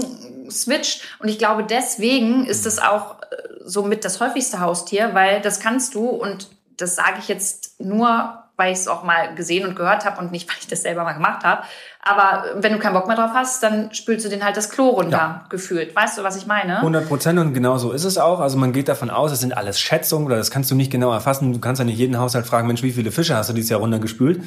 switcht. 0.51 1.01
Und 1.17 1.27
ich 1.27 1.39
glaube, 1.39 1.63
deswegen 1.63 2.45
ist 2.45 2.67
es 2.67 2.77
auch 2.77 3.19
äh, 3.23 3.25
somit 3.65 4.05
das 4.05 4.19
häufigste 4.19 4.59
Haustier, 4.59 5.09
weil 5.13 5.41
das 5.41 5.59
kannst 5.59 5.95
du 5.95 6.05
und 6.05 6.49
das 6.77 6.95
sage 6.95 7.17
ich 7.19 7.29
jetzt 7.29 7.81
nur, 7.81 8.43
weil 8.59 8.73
ich 8.73 8.79
es 8.79 8.87
auch 8.87 9.03
mal 9.03 9.33
gesehen 9.33 9.67
und 9.67 9.75
gehört 9.75 10.05
habe 10.05 10.19
und 10.19 10.31
nicht, 10.31 10.47
weil 10.49 10.57
ich 10.59 10.67
das 10.67 10.83
selber 10.83 11.03
mal 11.03 11.13
gemacht 11.13 11.43
habe. 11.43 11.63
Aber 12.01 12.45
wenn 12.55 12.73
du 12.73 12.79
keinen 12.79 12.93
Bock 12.93 13.07
mehr 13.07 13.15
drauf 13.15 13.31
hast, 13.33 13.63
dann 13.63 13.93
spülst 13.93 14.25
du 14.25 14.29
den 14.29 14.43
halt 14.43 14.55
das 14.55 14.69
Klo 14.69 14.89
runter, 14.89 15.17
ja. 15.17 15.45
gefühlt. 15.49 15.95
Weißt 15.95 16.17
du, 16.17 16.23
was 16.23 16.37
ich 16.37 16.45
meine? 16.45 16.77
100 16.77 17.07
Prozent 17.07 17.39
und 17.39 17.53
genau 17.53 17.77
so 17.77 17.91
ist 17.91 18.03
es 18.03 18.17
auch. 18.17 18.39
Also 18.39 18.57
man 18.57 18.71
geht 18.71 18.87
davon 18.87 19.09
aus, 19.09 19.31
es 19.31 19.39
sind 19.39 19.57
alles 19.57 19.79
Schätzungen 19.79 20.25
oder 20.25 20.37
das 20.37 20.51
kannst 20.51 20.69
du 20.69 20.75
nicht 20.75 20.91
genau 20.91 21.11
erfassen. 21.11 21.51
Du 21.51 21.59
kannst 21.59 21.79
ja 21.79 21.85
nicht 21.85 21.97
jeden 21.97 22.17
Haushalt 22.19 22.45
fragen, 22.45 22.67
Mensch, 22.67 22.83
wie 22.83 22.91
viele 22.91 23.11
Fische 23.11 23.35
hast 23.35 23.49
du 23.49 23.53
dieses 23.53 23.69
Jahr 23.69 23.79
runtergespült? 23.79 24.43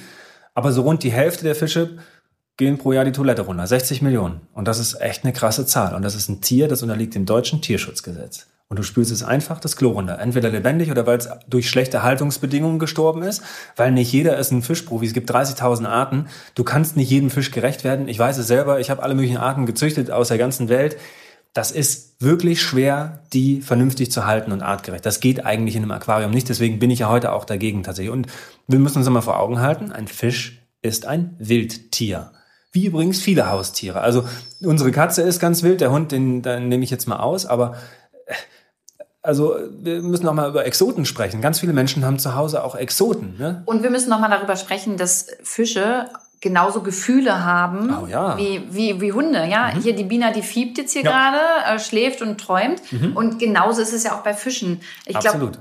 Aber 0.54 0.72
so 0.72 0.82
rund 0.82 1.02
die 1.02 1.12
Hälfte 1.12 1.44
der 1.44 1.54
Fische 1.54 1.98
gehen 2.56 2.78
pro 2.78 2.92
Jahr 2.92 3.04
die 3.04 3.12
Toilette 3.12 3.42
runter. 3.42 3.66
60 3.66 4.02
Millionen. 4.02 4.42
Und 4.52 4.68
das 4.68 4.78
ist 4.78 5.00
echt 5.00 5.24
eine 5.24 5.32
krasse 5.32 5.66
Zahl. 5.66 5.94
Und 5.94 6.02
das 6.02 6.14
ist 6.14 6.28
ein 6.28 6.40
Tier, 6.40 6.68
das 6.68 6.82
unterliegt 6.82 7.14
dem 7.14 7.26
deutschen 7.26 7.62
Tierschutzgesetz. 7.62 8.46
Und 8.72 8.78
du 8.78 8.84
spülst 8.84 9.12
es 9.12 9.22
einfach 9.22 9.60
das 9.60 9.76
Klo 9.76 9.90
runter. 9.90 10.18
Entweder 10.18 10.48
lebendig 10.48 10.90
oder 10.90 11.06
weil 11.06 11.18
es 11.18 11.28
durch 11.46 11.68
schlechte 11.68 12.02
Haltungsbedingungen 12.02 12.78
gestorben 12.78 13.22
ist. 13.22 13.42
Weil 13.76 13.92
nicht 13.92 14.10
jeder 14.10 14.38
ist 14.38 14.50
ein 14.50 14.62
Fischprofi. 14.62 15.04
Es 15.04 15.12
gibt 15.12 15.30
30.000 15.30 15.86
Arten. 15.86 16.28
Du 16.54 16.64
kannst 16.64 16.96
nicht 16.96 17.10
jedem 17.10 17.28
Fisch 17.28 17.50
gerecht 17.50 17.84
werden. 17.84 18.08
Ich 18.08 18.18
weiß 18.18 18.38
es 18.38 18.46
selber. 18.46 18.80
Ich 18.80 18.88
habe 18.88 19.02
alle 19.02 19.14
möglichen 19.14 19.36
Arten 19.36 19.66
gezüchtet 19.66 20.10
aus 20.10 20.28
der 20.28 20.38
ganzen 20.38 20.70
Welt. 20.70 20.96
Das 21.52 21.70
ist 21.70 22.16
wirklich 22.22 22.62
schwer, 22.62 23.20
die 23.34 23.60
vernünftig 23.60 24.10
zu 24.10 24.24
halten 24.24 24.52
und 24.52 24.62
artgerecht. 24.62 25.04
Das 25.04 25.20
geht 25.20 25.44
eigentlich 25.44 25.76
in 25.76 25.82
einem 25.82 25.92
Aquarium 25.92 26.30
nicht. 26.30 26.48
Deswegen 26.48 26.78
bin 26.78 26.88
ich 26.88 27.00
ja 27.00 27.10
heute 27.10 27.32
auch 27.32 27.44
dagegen 27.44 27.82
tatsächlich. 27.82 28.10
Und 28.10 28.28
wir 28.68 28.78
müssen 28.78 28.96
uns 28.96 29.06
immer 29.06 29.20
vor 29.20 29.38
Augen 29.38 29.60
halten. 29.60 29.92
Ein 29.92 30.08
Fisch 30.08 30.62
ist 30.80 31.04
ein 31.04 31.36
Wildtier. 31.38 32.30
Wie 32.72 32.86
übrigens 32.86 33.20
viele 33.20 33.50
Haustiere. 33.50 34.00
Also 34.00 34.24
unsere 34.62 34.92
Katze 34.92 35.20
ist 35.20 35.40
ganz 35.40 35.62
wild. 35.62 35.82
Der 35.82 35.90
Hund, 35.90 36.10
den, 36.10 36.40
den 36.40 36.70
nehme 36.70 36.84
ich 36.84 36.90
jetzt 36.90 37.06
mal 37.06 37.18
aus. 37.18 37.44
Aber 37.44 37.76
also 39.22 39.56
wir 39.80 40.02
müssen 40.02 40.24
noch 40.24 40.34
mal 40.34 40.50
über 40.50 40.66
Exoten 40.66 41.04
sprechen. 41.04 41.40
Ganz 41.40 41.60
viele 41.60 41.72
Menschen 41.72 42.04
haben 42.04 42.18
zu 42.18 42.34
Hause 42.34 42.64
auch 42.64 42.74
Exoten. 42.74 43.36
Ne? 43.38 43.62
Und 43.66 43.84
wir 43.84 43.90
müssen 43.90 44.10
noch 44.10 44.18
mal 44.18 44.28
darüber 44.28 44.56
sprechen, 44.56 44.96
dass 44.96 45.28
Fische 45.42 46.06
genauso 46.42 46.82
Gefühle 46.82 47.44
haben 47.44 47.96
oh, 48.02 48.06
ja. 48.06 48.36
wie, 48.36 48.62
wie, 48.68 49.00
wie 49.00 49.12
Hunde. 49.12 49.46
Ja, 49.46 49.72
mhm. 49.72 49.80
hier 49.80 49.94
die 49.94 50.04
Bina, 50.04 50.32
die 50.32 50.42
fiebt 50.42 50.76
jetzt 50.76 50.92
hier 50.92 51.02
ja. 51.02 51.10
gerade, 51.10 51.76
äh, 51.76 51.78
schläft 51.78 52.20
und 52.20 52.38
träumt. 52.38 52.82
Mhm. 52.90 53.16
Und 53.16 53.38
genauso 53.38 53.80
ist 53.80 53.92
es 53.92 54.02
ja 54.02 54.14
auch 54.14 54.22
bei 54.22 54.34
Fischen. 54.34 54.80
Ich 55.06 55.18
glaube, 55.18 55.52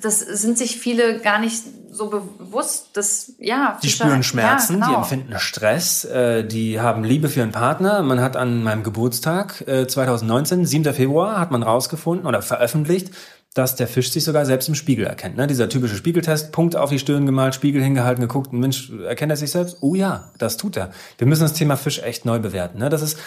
das 0.00 0.20
sind 0.20 0.56
sich 0.58 0.78
viele 0.78 1.20
gar 1.20 1.38
nicht 1.38 1.62
so 1.90 2.08
bewusst, 2.08 2.88
dass 2.94 3.34
ja. 3.38 3.78
Die 3.82 3.90
spüren 3.90 4.22
Schmerzen, 4.22 4.78
ja, 4.78 4.86
genau. 4.86 4.88
die 4.88 4.94
empfinden 5.02 5.38
Stress, 5.38 6.06
äh, 6.06 6.42
die 6.44 6.80
haben 6.80 7.04
Liebe 7.04 7.28
für 7.28 7.40
ihren 7.40 7.52
Partner. 7.52 8.02
Man 8.02 8.20
hat 8.20 8.34
an 8.36 8.62
meinem 8.62 8.82
Geburtstag 8.82 9.62
äh, 9.68 9.86
2019, 9.86 10.64
7. 10.64 10.94
Februar, 10.94 11.38
hat 11.38 11.50
man 11.50 11.62
rausgefunden 11.62 12.26
oder 12.26 12.40
veröffentlicht, 12.40 13.10
dass 13.54 13.76
der 13.76 13.86
Fisch 13.86 14.10
sich 14.10 14.24
sogar 14.24 14.46
selbst 14.46 14.68
im 14.68 14.74
Spiegel 14.74 15.06
erkennt. 15.06 15.36
Ne? 15.36 15.46
Dieser 15.46 15.68
typische 15.68 15.96
Spiegeltest, 15.96 16.52
Punkt 16.52 16.74
auf 16.74 16.90
die 16.90 16.98
Stirn 16.98 17.26
gemalt, 17.26 17.54
Spiegel 17.54 17.82
hingehalten, 17.82 18.22
geguckt, 18.22 18.52
Mensch, 18.52 18.90
erkennt 18.90 19.30
er 19.30 19.36
sich 19.36 19.50
selbst? 19.50 19.78
Oh 19.80 19.94
ja, 19.94 20.30
das 20.38 20.56
tut 20.56 20.76
er. 20.76 20.90
Wir 21.18 21.26
müssen 21.26 21.42
das 21.42 21.52
Thema 21.52 21.76
Fisch 21.76 22.02
echt 22.02 22.24
neu 22.24 22.38
bewerten. 22.38 22.78
Ne? 22.78 22.88
Das 22.88 23.02
ist, 23.02 23.18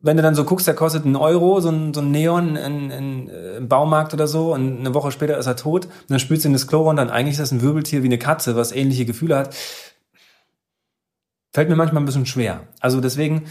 wenn 0.00 0.16
du 0.16 0.22
dann 0.22 0.34
so 0.34 0.44
guckst, 0.44 0.66
der 0.66 0.74
kostet 0.74 1.04
einen 1.04 1.16
Euro, 1.16 1.60
so 1.60 1.68
ein, 1.68 1.92
so 1.92 2.00
ein 2.00 2.10
Neon 2.10 2.56
in, 2.56 2.90
in, 2.90 3.28
äh, 3.28 3.56
im 3.58 3.68
Baumarkt 3.68 4.14
oder 4.14 4.26
so, 4.26 4.54
und 4.54 4.80
eine 4.80 4.94
Woche 4.94 5.12
später 5.12 5.36
ist 5.36 5.46
er 5.46 5.56
tot, 5.56 5.84
und 5.84 6.10
dann 6.10 6.18
spülst 6.18 6.44
du 6.44 6.48
in 6.48 6.54
das 6.54 6.66
Klo 6.66 6.88
und 6.88 6.96
dann 6.96 7.10
eigentlich 7.10 7.32
ist 7.32 7.40
das 7.40 7.52
ein 7.52 7.60
Wirbeltier 7.60 8.02
wie 8.02 8.08
eine 8.08 8.18
Katze, 8.18 8.56
was 8.56 8.72
ähnliche 8.72 9.04
Gefühle 9.04 9.36
hat. 9.36 9.54
Fällt 11.52 11.68
mir 11.68 11.76
manchmal 11.76 12.02
ein 12.02 12.06
bisschen 12.06 12.24
schwer. 12.24 12.66
Also 12.80 13.02
deswegen, 13.02 13.44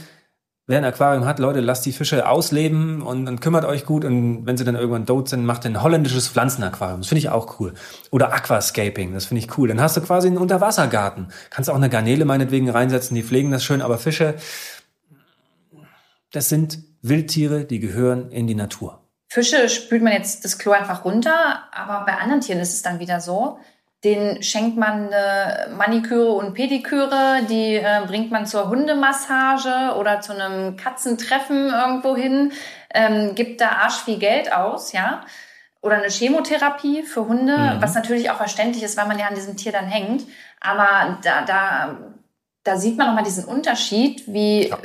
wer 0.68 0.78
ein 0.78 0.86
Aquarium 0.86 1.26
hat, 1.26 1.40
Leute, 1.40 1.60
lasst 1.60 1.86
die 1.86 1.92
Fische 1.92 2.28
ausleben 2.28 3.02
und, 3.02 3.28
und 3.28 3.42
kümmert 3.42 3.66
euch 3.66 3.86
gut. 3.86 4.06
Und 4.06 4.46
wenn 4.46 4.58
sie 4.58 4.64
dann 4.64 4.76
irgendwann 4.76 5.06
tot 5.06 5.30
sind, 5.30 5.46
macht 5.46 5.66
ein 5.66 5.82
holländisches 5.82 6.28
Pflanzenaquarium. 6.28 7.02
Das 7.02 7.08
finde 7.08 7.20
ich 7.20 7.30
auch 7.30 7.60
cool. 7.60 7.74
Oder 8.12 8.34
Aquascaping, 8.34 9.14
das 9.14 9.26
finde 9.26 9.44
ich 9.44 9.58
cool. 9.58 9.68
Dann 9.68 9.82
hast 9.82 9.98
du 9.98 10.02
quasi 10.02 10.28
einen 10.28 10.38
Unterwassergarten. 10.38 11.32
Kannst 11.50 11.70
auch 11.70 11.76
eine 11.76 11.90
Garnele 11.90 12.26
meinetwegen 12.26 12.70
reinsetzen, 12.70 13.16
die 13.16 13.24
pflegen 13.24 13.52
das 13.52 13.64
schön. 13.64 13.82
Aber 13.82 13.98
Fische, 13.98 14.36
das 16.32 16.50
sind 16.50 16.80
Wildtiere, 17.02 17.66
die 17.66 17.80
gehören 17.80 18.32
in 18.32 18.48
die 18.48 18.56
Natur. 18.56 19.02
Fische 19.28 19.70
spült 19.70 20.04
man 20.04 20.14
jetzt 20.14 20.44
das 20.44 20.58
Klo 20.58 20.74
einfach 20.74 21.06
runter, 21.06 21.64
aber 21.72 22.06
bei 22.06 22.18
anderen 22.18 22.42
Tieren 22.42 22.60
ist 22.60 22.74
es 22.74 22.82
dann 22.82 23.00
wieder 23.00 23.22
so, 23.22 23.60
den 24.04 24.42
schenkt 24.42 24.78
man 24.78 25.14
eine 25.14 25.68
Maniküre 25.76 26.32
und 26.32 26.54
Pediküre, 26.56 27.42
die 27.48 27.76
äh, 27.76 28.02
bringt 28.08 28.32
man 28.32 28.48
zur 28.48 28.70
Hundemassage 28.70 29.96
oder 29.96 30.22
zu 30.22 30.34
einem 30.34 30.76
Katzentreffen 30.76 31.70
irgendwo 31.70 32.16
hin, 32.16 32.52
ähm, 32.94 33.36
gibt 33.36 33.62
da 33.62 33.70
arsch 33.70 34.04
viel 34.04 34.18
Geld 34.18 34.54
aus, 34.54 34.92
ja. 34.92 35.22
Oder 35.82 35.98
eine 35.98 36.10
Chemotherapie 36.10 37.04
für 37.04 37.28
Hunde, 37.28 37.58
mhm. 37.58 37.82
was 37.82 37.96
natürlich 37.96 38.30
auch 38.30 38.38
verständlich 38.38 38.84
ist, 38.84 38.98
weil 38.98 39.08
man 39.08 39.20
ja 39.20 39.28
an 39.28 39.36
diesem 39.36 39.58
Tier 39.58 39.72
dann 39.72 39.88
hängt. 39.88 40.24
Aber 40.60 41.18
da, 41.24 41.44
da, 41.44 41.98
da 42.64 42.78
sieht 42.78 42.98
man 42.98 43.08
nochmal 43.08 43.24
diesen 43.24 43.46
Unterschied, 43.46 44.24
wie 44.28 44.70
ja. 44.70 44.78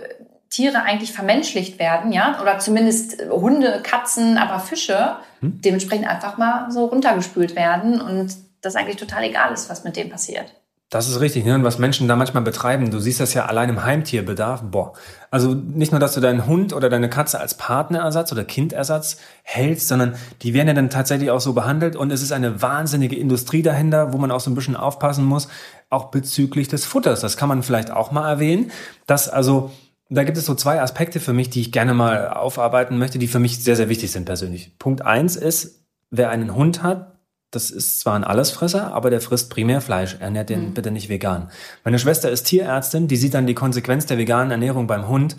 Tiere 0.51 0.83
eigentlich 0.83 1.13
vermenschlicht 1.13 1.79
werden, 1.79 2.13
ja, 2.13 2.39
oder 2.41 2.59
zumindest 2.59 3.23
Hunde, 3.31 3.81
Katzen, 3.83 4.39
aber 4.39 4.61
Fische 4.61 5.17
hm. 5.41 5.61
dementsprechend 5.63 6.07
einfach 6.07 6.39
mal 6.39 6.71
so 6.71 6.87
runtergespült 6.87 7.57
werden 7.57 8.01
und 8.01 8.46
das 8.61 8.77
eigentlich 8.77 8.97
total 8.97 9.25
egal 9.25 9.53
ist, 9.53 9.69
was 9.71 9.85
mit 9.85 9.97
dem 9.97 10.11
passiert. 10.11 10.55
Das 10.89 11.09
ist 11.09 11.19
richtig, 11.21 11.45
ne? 11.45 11.57
Und 11.57 11.65
was 11.65 11.79
Menschen 11.79 12.07
da 12.07 12.15
manchmal 12.15 12.45
betreiben, 12.45 12.93
du 12.93 13.01
siehst 13.01 13.19
das 13.19 13.35
ja 13.35 13.47
allein 13.47 13.69
im 13.71 13.83
Heimtierbedarf, 13.83 14.63
boah. 14.63 14.93
Also 15.33 15.53
nicht 15.53 15.91
nur, 15.91 15.99
dass 15.99 16.15
du 16.15 16.21
deinen 16.21 16.47
Hund 16.47 16.73
oder 16.73 16.89
deine 16.89 17.11
Katze 17.11 17.41
als 17.41 17.55
Partnerersatz 17.55 18.31
oder 18.31 18.45
Kindersatz 18.45 19.17
hältst, 19.43 19.89
sondern 19.89 20.15
die 20.43 20.55
werden 20.55 20.69
ja 20.69 20.75
dann 20.75 20.89
tatsächlich 20.89 21.33
auch 21.33 21.41
so 21.41 21.55
behandelt 21.55 21.97
und 21.97 22.13
es 22.13 22.23
ist 22.23 22.31
eine 22.31 22.63
wahnsinnige 22.63 23.17
Industrie 23.17 23.63
dahinter, 23.63 24.13
wo 24.13 24.19
man 24.19 24.31
auch 24.31 24.39
so 24.39 24.49
ein 24.49 24.55
bisschen 24.55 24.77
aufpassen 24.77 25.25
muss, 25.25 25.49
auch 25.91 26.13
bezüglich 26.13 26.69
des 26.69 26.85
Futters. 26.85 27.21
Das 27.21 27.37
kann 27.37 27.49
man 27.49 27.65
vielleicht 27.65 27.91
auch 27.91 28.13
mal 28.13 28.29
erwähnen, 28.29 28.71
dass 29.09 29.29
also 29.29 29.73
da 30.09 30.23
gibt 30.23 30.39
es 30.39 30.47
so 30.47 30.55
zwei 30.55 30.81
Aspekte 30.81 31.19
für 31.19 31.33
mich, 31.33 31.51
die 31.51 31.63
ich 31.63 31.73
gerne 31.73 31.95
mal 31.95 32.29
aufarbeiten 32.29 32.97
möchte, 32.97 33.19
die 33.19 33.27
für 33.27 33.41
mich 33.41 33.63
sehr, 33.63 33.75
sehr 33.75 33.89
wichtig 33.89 34.13
sind 34.13 34.25
persönlich. 34.25 34.79
Punkt 34.79 35.03
eins 35.03 35.35
ist, 35.35 35.85
wer 36.11 36.31
einen 36.31 36.55
Hund 36.55 36.85
hat, 36.85 37.16
das 37.51 37.71
ist 37.71 38.01
zwar 38.01 38.15
ein 38.15 38.25
Allesfresser, 38.25 38.93
aber 38.93 39.11
der 39.11 39.21
frisst 39.21 39.51
primär 39.51 39.81
Fleisch. 39.81 40.17
Ernährt 40.21 40.51
den 40.51 40.71
mhm. 40.71 40.75
bitte 40.75 40.91
nicht 40.91 41.09
vegan. 41.09 41.51
Meine 41.85 41.99
Schwester 41.99 42.31
ist 42.31 42.45
Tierärztin, 42.45 43.09
die 43.09 43.17
sieht 43.17 43.35
dann 43.35 43.47
die 43.47 43.55
Konsequenz 43.55 44.07
der 44.07 44.19
veganen 44.19 44.51
Ernährung 44.51 44.87
beim 44.87 45.09
Hund. 45.09 45.37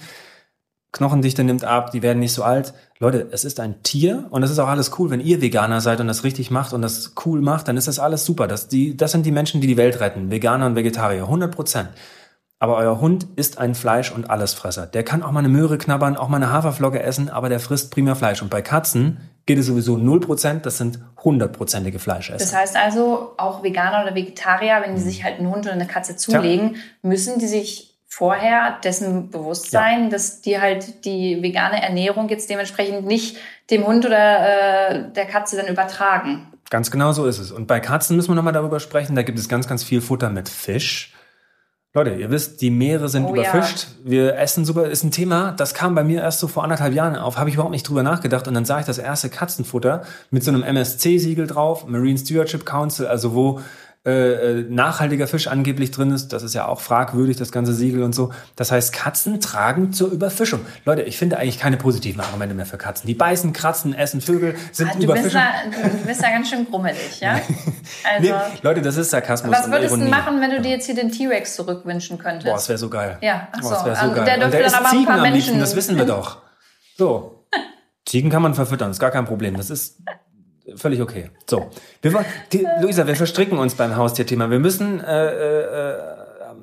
Knochendichte 0.93 1.43
nimmt 1.43 1.65
ab, 1.65 1.91
die 1.91 2.02
werden 2.02 2.20
nicht 2.20 2.34
so 2.34 2.43
alt. 2.43 2.74
Leute, 3.00 3.28
es 3.32 3.43
ist 3.43 3.60
ein 3.60 3.84
Tier 3.84 4.28
und 4.32 4.41
es 4.41 4.50
ist 4.50 4.58
auch 4.58 4.70
alles 4.70 4.98
cool, 4.98 5.10
wenn 5.10 5.20
ihr 5.20 5.41
Veganer 5.41 5.82
seid 5.82 6.00
und 6.00 6.08
das 6.08 6.24
richtig 6.24 6.50
macht 6.50 6.74
und 6.74 6.82
das 6.82 7.13
cool 7.26 7.41
macht, 7.41 7.67
dann 7.67 7.78
ist 7.78 7.88
das 7.88 8.00
alles 8.00 8.26
super. 8.26 8.48
Das, 8.48 8.67
die, 8.67 8.96
das 8.96 9.12
sind 9.12 9.26
die 9.26 9.32
Menschen, 9.32 9.62
die 9.62 9.67
die 9.67 9.78
Welt 9.78 10.00
retten. 10.00 10.32
Veganer 10.32 10.65
und 10.65 10.76
Vegetarier, 10.76 11.24
100 11.24 11.54
Prozent. 11.54 11.89
Aber 12.60 12.78
euer 12.78 13.00
Hund 13.00 13.28
ist 13.36 13.60
ein 13.60 13.76
Fleisch- 13.76 14.12
und 14.12 14.30
Allesfresser. 14.30 14.88
Der 14.88 15.04
kann 15.04 15.22
auch 15.22 15.32
mal 15.32 15.39
eine 15.39 15.50
Möhre 15.50 15.78
knabbern, 15.78 16.17
auch 16.17 16.28
mal 16.28 16.38
eine 16.38 16.52
Haferflocke 16.52 17.02
essen, 17.02 17.30
aber 17.30 17.50
der 17.50 17.60
frisst 17.60 17.91
primär 17.91 18.15
Fleisch. 18.15 18.41
Und 18.41 18.50
bei 18.50 18.63
Katzen 18.63 19.17
geht 19.46 19.60
es 19.60 19.67
sowieso 19.67 19.96
0%, 19.96 20.62
das 20.62 20.78
sind 20.78 21.00
100%ige 21.22 22.00
Fleischesser. 22.00 22.39
Das 22.39 22.56
heißt 22.56 22.76
also, 22.76 23.34
auch 23.38 23.63
Veganer 23.63 24.04
oder 24.04 24.15
Vegetarier, 24.15 24.82
wenn 24.84 24.96
die 24.96 25.02
sich 25.02 25.24
halt 25.24 25.38
einen 25.38 25.50
Hund 25.50 25.65
oder 25.65 25.74
eine 25.74 25.86
Katze 25.86 26.15
zulegen, 26.15 26.74
ja. 26.74 26.80
müssen 27.04 27.38
die 27.39 27.48
sich 27.48 27.96
vorher 28.08 28.80
dessen 28.84 29.30
bewusst 29.30 29.70
sein, 29.70 30.06
ja. 30.06 30.10
dass 30.10 30.41
die 30.41 30.60
halt 30.60 31.06
die 31.06 31.43
vegane 31.43 31.84
Ernährung 31.84 32.28
jetzt 32.30 32.50
dementsprechend 32.50 33.06
nicht 33.06 33.38
dem 33.70 33.86
Hund 33.86 34.06
oder 34.06 34.89
äh, 34.89 35.12
der 35.12 35.26
Katze 35.26 35.58
dann 35.58 35.67
übertragen. 35.67 36.48
Ganz 36.72 36.89
genau 36.89 37.12
so 37.12 37.26
ist 37.26 37.38
es. 37.38 37.52
Und 37.52 37.67
bei 37.67 37.80
Katzen 37.80 38.15
müssen 38.15 38.32
wir 38.32 38.36
nochmal 38.36 38.54
darüber 38.54 38.80
sprechen. 38.80 39.15
Da 39.15 39.22
gibt 39.22 39.38
es 39.38 39.48
ganz, 39.48 39.67
ganz 39.67 39.84
viel 39.84 40.02
Futter 40.02 40.30
mit 40.30 40.50
Fisch. 40.50 41.13
Leute, 41.98 42.12
ihr 42.12 42.30
wisst, 42.30 42.62
die 42.62 42.70
Meere 42.70 43.10
sind 43.10 43.26
oh, 43.26 43.34
überfischt. 43.34 43.88
Ja. 44.04 44.12
Wir 44.12 44.38
essen 44.38 44.66
super, 44.66 44.86
ist 44.86 45.04
ein 45.04 45.10
Thema, 45.10 45.54
das 45.54 45.74
kam 45.74 45.96
bei 45.96 46.04
mir 46.04 46.22
erst 46.22 46.40
so 46.40 46.48
vor 46.48 46.64
anderthalb 46.64 46.94
Jahren 46.94 47.16
auf, 47.16 47.38
habe 47.38 47.50
ich 47.50 47.56
überhaupt 47.56 47.72
nicht 47.72 47.90
drüber 47.90 48.04
nachgedacht. 48.04 48.48
Und 48.48 48.54
dann 48.54 48.66
sah 48.66 48.80
ich 48.80 48.86
das 48.86 49.00
erste 49.00 49.30
Katzenfutter 49.30 50.04
mit 50.30 50.44
so 50.44 50.52
einem 50.52 50.62
MSC-Siegel 50.62 51.48
drauf, 51.48 51.88
Marine 51.88 52.20
Stewardship 52.20 52.68
Council, 52.68 53.08
also 53.08 53.34
wo 53.34 53.62
äh, 54.08 54.60
äh, 54.60 54.65
nachhaltiger 54.70 55.28
Fisch 55.28 55.48
angeblich 55.48 55.91
drin 55.91 56.12
ist. 56.12 56.30
Das 56.32 56.41
ist 56.41 56.54
ja 56.54 56.65
auch 56.65 56.80
fragwürdig, 56.80 57.36
das 57.36 57.52
ganze 57.52 57.74
Siegel 57.74 58.04
und 58.04 58.15
so. 58.15 58.32
Das 58.56 58.72
heißt, 58.72 58.93
Katzen 58.93 59.41
tragen 59.41 59.91
zur 59.91 60.10
Überfischung. 60.12 60.62
Leute, 60.86 61.02
ich 61.02 61.17
finde 61.17 61.38
eigentlich 61.38 61.60
keine 61.60 61.76
positiven 61.76 62.22
Argumente 62.22 62.56
mehr 62.56 62.65
für 62.65 62.78
Katzen. 62.78 63.06
Die 63.06 63.15
beißen, 63.15 63.52
kratzen, 63.52 63.93
essen 63.93 64.22
Vögel, 64.22 64.56
sind 64.72 64.91
ah, 64.91 64.93
du. 64.98 65.08
Bist 65.12 65.36
da, 65.36 65.48
du 65.72 66.08
bist 66.08 66.24
da 66.24 66.30
ganz 66.30 66.50
schön 66.50 66.65
grummelig, 66.65 67.20
ja? 67.20 67.41
Also, 68.10 68.34
nee, 68.34 68.34
Leute, 68.62 68.82
das 68.82 68.96
ist 68.96 69.10
Sarkasmus. 69.10 69.54
Was 69.54 69.70
würdest 69.70 69.93
du 69.93 70.06
machen, 70.06 70.39
wenn 70.39 70.52
du 70.52 70.62
dir 70.62 70.72
jetzt 70.72 70.86
hier 70.86 70.96
den 70.96 71.12
T-Rex 71.12 71.56
zurückwünschen 71.56 72.17
könntest? 72.17 72.46
Boah, 72.46 72.54
das 72.54 72.70
wäre 72.70 72.78
so 72.78 72.89
geil. 72.89 73.17
Ja, 73.20 73.50
ach 73.52 73.62
so. 73.62 73.70
Boah, 73.70 73.76
das 73.76 73.86
wäre 73.86 73.96
so 73.96 74.02
also, 74.04 74.15
geil. 74.15 74.26
Der, 74.26 74.38
dürfte 74.38 74.58
der 74.58 74.70
dann 74.70 74.86
aber 74.86 74.98
ein 74.98 75.06
paar 75.06 75.17
Menschen... 75.17 75.34
Liebsten, 75.34 75.60
das 75.60 75.76
wissen 75.76 75.98
wir 75.98 76.06
doch. 76.06 76.43
So. 76.98 77.46
Ziegen 78.06 78.30
kann 78.30 78.41
man 78.41 78.54
verfüttern, 78.54 78.91
ist 78.91 79.00
gar 79.00 79.12
kein 79.12 79.26
Problem. 79.26 79.58
Das 79.58 79.70
ist 79.70 79.98
völlig 80.76 81.02
okay. 81.02 81.30
So, 81.50 81.70
wir, 82.02 82.26
die, 82.52 82.66
Luisa, 82.82 83.08
wir 83.08 83.16
verstricken 83.16 83.58
uns 83.58 83.76
beim 83.76 83.96
Haustierthema. 83.96 84.50
Wir 84.50 84.60
müssen 84.60 85.00
äh, 85.00 85.62
äh, 85.62 85.98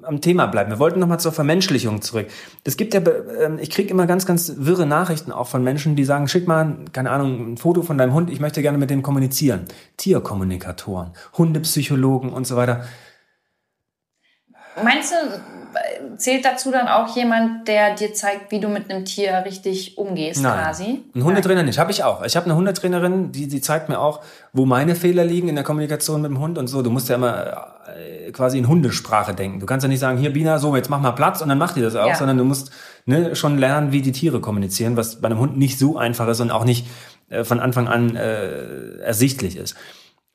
am 0.02 0.20
Thema 0.20 0.46
bleiben. 0.46 0.70
Wir 0.70 0.78
wollten 0.78 1.00
nochmal 1.00 1.20
zur 1.20 1.32
Vermenschlichung 1.32 2.02
zurück. 2.02 2.26
Es 2.64 2.76
gibt 2.76 2.94
ja, 2.94 3.00
äh, 3.00 3.60
ich 3.60 3.70
kriege 3.70 3.90
immer 3.90 4.06
ganz, 4.06 4.26
ganz 4.26 4.52
wirre 4.56 4.86
Nachrichten 4.86 5.32
auch 5.32 5.48
von 5.48 5.62
Menschen, 5.62 5.96
die 5.96 6.04
sagen, 6.04 6.28
schick 6.28 6.46
mal, 6.46 6.76
keine 6.92 7.10
Ahnung, 7.10 7.52
ein 7.52 7.56
Foto 7.56 7.82
von 7.82 7.98
deinem 7.98 8.14
Hund, 8.14 8.30
ich 8.30 8.40
möchte 8.40 8.62
gerne 8.62 8.78
mit 8.78 8.90
dem 8.90 9.02
kommunizieren. 9.02 9.64
Tierkommunikatoren, 9.96 11.12
Hundepsychologen 11.36 12.30
und 12.30 12.46
so 12.46 12.56
weiter. 12.56 12.84
Meinst 14.82 15.12
du, 15.12 15.16
zählt 16.16 16.44
dazu 16.44 16.70
dann 16.70 16.88
auch 16.88 17.14
jemand, 17.16 17.68
der 17.68 17.94
dir 17.94 18.14
zeigt, 18.14 18.50
wie 18.50 18.60
du 18.60 18.68
mit 18.68 18.90
einem 18.90 19.04
Tier 19.04 19.42
richtig 19.44 19.98
umgehst, 19.98 20.42
Nein. 20.42 20.60
quasi? 20.60 21.02
Ein 21.14 21.24
Hundetrainer 21.24 21.62
nicht, 21.62 21.78
habe 21.78 21.90
ich 21.90 22.04
auch. 22.04 22.24
Ich 22.24 22.36
habe 22.36 22.46
eine 22.46 22.56
Hundetrainerin, 22.56 23.32
die, 23.32 23.48
die 23.48 23.60
zeigt 23.60 23.88
mir 23.88 23.98
auch, 23.98 24.20
wo 24.52 24.66
meine 24.66 24.94
Fehler 24.94 25.24
liegen 25.24 25.48
in 25.48 25.54
der 25.54 25.64
Kommunikation 25.64 26.22
mit 26.22 26.30
dem 26.30 26.38
Hund 26.38 26.58
und 26.58 26.68
so. 26.68 26.82
Du 26.82 26.90
musst 26.90 27.08
ja 27.08 27.16
immer 27.16 27.66
äh, 27.86 28.30
quasi 28.32 28.58
in 28.58 28.68
Hundesprache 28.68 29.34
denken. 29.34 29.60
Du 29.60 29.66
kannst 29.66 29.84
ja 29.84 29.88
nicht 29.88 30.00
sagen, 30.00 30.18
hier 30.18 30.32
Bina, 30.32 30.58
so, 30.58 30.74
jetzt 30.76 30.90
mach 30.90 31.00
mal 31.00 31.12
Platz 31.12 31.40
und 31.40 31.48
dann 31.48 31.58
macht 31.58 31.76
die 31.76 31.82
das 31.82 31.96
auch, 31.96 32.08
ja. 32.08 32.16
sondern 32.16 32.38
du 32.38 32.44
musst 32.44 32.70
ne, 33.06 33.36
schon 33.36 33.58
lernen, 33.58 33.92
wie 33.92 34.02
die 34.02 34.12
Tiere 34.12 34.40
kommunizieren, 34.40 34.96
was 34.96 35.20
bei 35.20 35.26
einem 35.26 35.38
Hund 35.38 35.56
nicht 35.56 35.78
so 35.78 35.96
einfach 35.98 36.28
ist 36.28 36.40
und 36.40 36.50
auch 36.50 36.64
nicht 36.64 36.86
äh, 37.28 37.44
von 37.44 37.60
Anfang 37.60 37.88
an 37.88 38.16
äh, 38.16 38.98
ersichtlich 38.98 39.56
ist. 39.56 39.74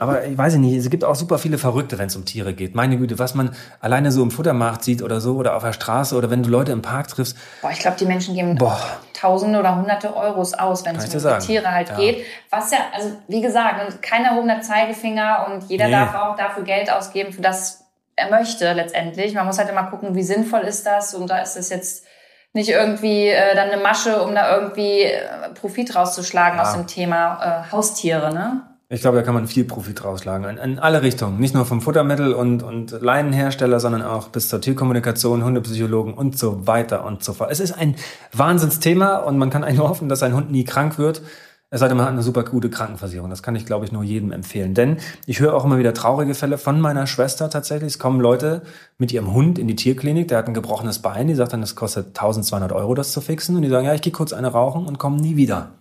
Aber 0.01 0.23
ich 0.23 0.37
weiß 0.37 0.55
nicht, 0.55 0.77
es 0.77 0.89
gibt 0.89 1.03
auch 1.03 1.15
super 1.15 1.37
viele 1.37 1.57
Verrückte, 1.57 1.99
wenn 1.99 2.07
es 2.07 2.15
um 2.15 2.23
Tiere 2.23 2.53
geht. 2.53 2.73
Meine 2.73 2.97
Güte, 2.97 3.19
was 3.19 3.35
man 3.35 3.53
alleine 3.81 4.13
so 4.13 4.23
im 4.23 4.31
Futtermarkt 4.31 4.81
sieht 4.81 5.01
oder 5.03 5.19
so 5.19 5.35
oder 5.35 5.57
auf 5.57 5.63
der 5.63 5.73
Straße 5.73 6.15
oder 6.15 6.29
wenn 6.29 6.41
du 6.41 6.49
Leute 6.49 6.71
im 6.71 6.81
Park 6.81 7.09
triffst. 7.09 7.37
Boah, 7.61 7.69
ich 7.71 7.79
glaube, 7.79 7.97
die 7.99 8.05
Menschen 8.05 8.33
geben 8.33 8.55
Boah. 8.55 8.79
Tausende 9.13 9.59
oder 9.59 9.75
Hunderte 9.75 10.15
Euros 10.15 10.53
aus, 10.53 10.85
wenn 10.85 10.95
es 10.95 11.13
um 11.13 11.39
Tiere 11.39 11.73
halt 11.73 11.89
ja. 11.89 11.97
geht. 11.97 12.25
Was 12.49 12.71
ja, 12.71 12.77
also 12.95 13.11
wie 13.27 13.41
gesagt, 13.41 14.01
keiner 14.01 14.29
erhobener 14.29 14.61
Zeigefinger 14.61 15.47
und 15.51 15.69
jeder 15.69 15.87
nee. 15.87 15.91
darf 15.91 16.15
auch 16.15 16.37
dafür 16.37 16.63
Geld 16.63 16.89
ausgeben, 16.89 17.33
für 17.33 17.41
das 17.41 17.83
er 18.15 18.29
möchte 18.29 18.71
letztendlich. 18.71 19.33
Man 19.33 19.45
muss 19.45 19.57
halt 19.57 19.69
immer 19.69 19.83
gucken, 19.83 20.15
wie 20.15 20.23
sinnvoll 20.23 20.61
ist 20.61 20.85
das 20.85 21.13
und 21.13 21.29
da 21.29 21.39
ist 21.39 21.57
es 21.57 21.69
jetzt 21.69 22.05
nicht 22.53 22.69
irgendwie 22.69 23.27
äh, 23.27 23.53
dann 23.53 23.69
eine 23.69 23.81
Masche, 23.81 24.23
um 24.23 24.33
da 24.33 24.55
irgendwie 24.55 25.01
äh, 25.03 25.19
Profit 25.55 25.93
rauszuschlagen 25.93 26.57
ja. 26.57 26.63
aus 26.63 26.73
dem 26.73 26.87
Thema 26.87 27.65
äh, 27.67 27.71
Haustiere, 27.73 28.33
ne? 28.33 28.68
Ich 28.91 29.01
glaube, 29.01 29.17
da 29.17 29.23
kann 29.23 29.35
man 29.35 29.45
viel 29.45 29.65
Profit 29.65 30.03
rausschlagen. 30.03 30.49
In, 30.49 30.57
in, 30.57 30.79
alle 30.79 31.03
Richtungen. 31.03 31.39
Nicht 31.39 31.53
nur 31.53 31.63
vom 31.63 31.79
Futtermittel 31.79 32.33
und, 32.33 32.63
und 32.63 32.89
Leinenhersteller, 32.89 33.79
sondern 33.79 34.01
auch 34.01 34.29
bis 34.29 34.49
zur 34.49 34.61
Tierkommunikation, 34.61 35.43
Hundepsychologen 35.43 36.15
und 36.15 36.39
so 36.39 36.65
weiter 36.65 37.05
und 37.05 37.23
so 37.23 37.33
fort. 37.33 37.51
Es 37.51 37.59
ist 37.59 37.71
ein 37.71 37.95
Wahnsinnsthema 38.33 39.17
und 39.17 39.37
man 39.37 39.51
kann 39.51 39.63
eigentlich 39.63 39.77
nur 39.77 39.89
hoffen, 39.89 40.09
dass 40.09 40.23
ein 40.23 40.33
Hund 40.33 40.49
nie 40.49 40.63
krank 40.63 40.97
wird. 40.97 41.21
Es 41.69 41.81
sei 41.81 41.87
denn, 41.87 41.97
man 41.97 42.07
hat 42.07 42.13
eine 42.13 42.23
super 42.23 42.43
gute 42.43 42.71
Krankenversicherung. 42.71 43.29
Das 43.29 43.43
kann 43.43 43.55
ich, 43.55 43.67
glaube 43.67 43.85
ich, 43.85 43.91
nur 43.91 44.01
jedem 44.01 44.31
empfehlen. 44.31 44.73
Denn 44.73 44.97
ich 45.27 45.39
höre 45.39 45.53
auch 45.53 45.65
immer 45.65 45.77
wieder 45.77 45.93
traurige 45.93 46.33
Fälle 46.33 46.57
von 46.57 46.81
meiner 46.81 47.05
Schwester 47.05 47.51
tatsächlich. 47.51 47.93
Es 47.93 47.99
kommen 47.99 48.19
Leute 48.19 48.63
mit 48.97 49.11
ihrem 49.11 49.35
Hund 49.35 49.59
in 49.59 49.67
die 49.67 49.75
Tierklinik, 49.75 50.29
der 50.29 50.39
hat 50.39 50.47
ein 50.47 50.55
gebrochenes 50.55 50.97
Bein, 50.97 51.27
die 51.27 51.35
sagt 51.35 51.53
dann, 51.53 51.61
das 51.61 51.75
kostet 51.75 52.07
1200 52.07 52.71
Euro, 52.71 52.95
das 52.95 53.11
zu 53.11 53.21
fixen. 53.21 53.55
Und 53.55 53.61
die 53.61 53.69
sagen, 53.69 53.85
ja, 53.85 53.93
ich 53.93 54.01
gehe 54.01 54.11
kurz 54.11 54.33
eine 54.33 54.47
rauchen 54.47 54.87
und 54.87 54.97
komme 54.97 55.21
nie 55.21 55.35
wieder. 55.35 55.73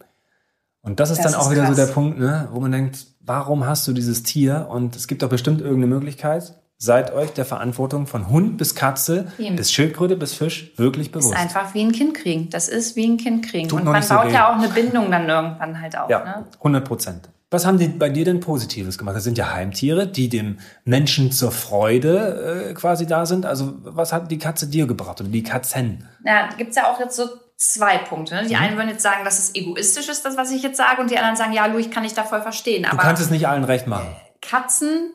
Und 0.89 1.01
das 1.01 1.11
ist 1.11 1.23
das 1.23 1.33
dann 1.33 1.41
auch 1.41 1.47
ist 1.47 1.53
wieder 1.53 1.65
krass. 1.65 1.77
so 1.77 1.87
der 1.87 1.93
Punkt, 1.93 2.19
ne, 2.19 2.49
wo 2.51 2.61
man 2.61 2.73
denkt, 2.73 3.07
warum 3.21 3.67
hast 3.67 3.87
du 3.87 3.93
dieses 3.93 4.23
Tier? 4.23 4.69
Und 4.71 4.97
es 4.97 5.07
gibt 5.07 5.23
doch 5.23 5.29
bestimmt 5.29 5.61
irgendeine 5.61 5.95
Möglichkeit. 5.95 6.55
Seid 6.79 7.13
euch 7.13 7.33
der 7.33 7.45
Verantwortung 7.45 8.07
von 8.07 8.29
Hund 8.29 8.57
bis 8.57 8.75
Katze, 8.75 9.27
Eben. 9.37 9.57
bis 9.57 9.73
Schildkröte, 9.73 10.17
bis 10.17 10.33
Fisch 10.33 10.73
wirklich 10.77 11.11
bewusst. 11.11 11.35
Ist 11.35 11.39
einfach 11.39 11.75
wie 11.75 11.83
ein 11.83 11.93
Kind 11.93 12.15
kriegen. 12.15 12.49
Das 12.51 12.69
ist 12.69 12.97
wie 12.97 13.05
ein 13.07 13.17
Kind 13.17 13.45
kriegen. 13.45 13.69
Tut 13.69 13.81
und 13.81 13.87
man 13.87 13.95
baut 13.95 14.05
so 14.05 14.15
ja 14.33 14.51
auch 14.51 14.59
eine 14.59 14.69
Bindung 14.69 15.11
dann 15.11 15.29
irgendwann 15.29 15.81
halt 15.81 15.99
auf. 15.99 16.09
Ja, 16.09 16.25
ne? 16.25 16.45
100 16.59 16.85
Prozent. 16.87 17.29
Was 17.51 17.67
haben 17.67 17.79
die 17.79 17.89
bei 17.89 18.09
dir 18.11 18.25
denn 18.25 18.41
Positives 18.41 18.97
gemacht? 18.97 19.17
Das 19.17 19.25
sind 19.25 19.37
ja 19.37 19.53
Heimtiere, 19.53 20.07
die 20.07 20.29
dem 20.29 20.59
Menschen 20.85 21.33
zur 21.33 21.51
Freude 21.51 22.69
äh, 22.71 22.75
quasi 22.75 23.07
da 23.07 23.27
sind. 23.27 23.45
Also 23.45 23.75
was 23.83 24.13
hat 24.13 24.31
die 24.31 24.39
Katze 24.39 24.69
dir 24.69 24.87
gebracht 24.87 25.21
oder 25.21 25.31
die 25.31 25.43
Katzen? 25.43 26.07
Ja, 26.25 26.49
gibt's 26.57 26.77
ja 26.77 26.93
auch 26.93 27.01
jetzt 27.01 27.17
so 27.17 27.25
zwei 27.59 27.99
Punkte. 27.99 28.37
Ne? 28.37 28.47
Die 28.47 28.55
mhm. 28.55 28.63
einen 28.63 28.77
würden 28.77 28.89
jetzt 28.89 29.03
sagen, 29.03 29.25
dass 29.25 29.39
es 29.39 29.55
egoistisch 29.55 30.09
ist, 30.09 30.25
das, 30.25 30.37
was 30.37 30.51
ich 30.51 30.63
jetzt 30.63 30.79
sage, 30.79 31.03
und 31.03 31.11
die 31.11 31.19
anderen 31.19 31.37
sagen, 31.37 31.53
ja, 31.53 31.67
Lu, 31.67 31.77
ich 31.77 31.91
kann 31.91 32.05
dich 32.05 32.15
da 32.15 32.23
voll 32.23 32.41
verstehen. 32.41 32.87
Aber 32.87 32.97
du 32.97 33.03
kannst 33.03 33.21
es 33.21 33.31
nicht 33.31 33.47
allen 33.47 33.65
recht 33.65 33.87
machen. 33.87 34.07
Katzen 34.41 35.13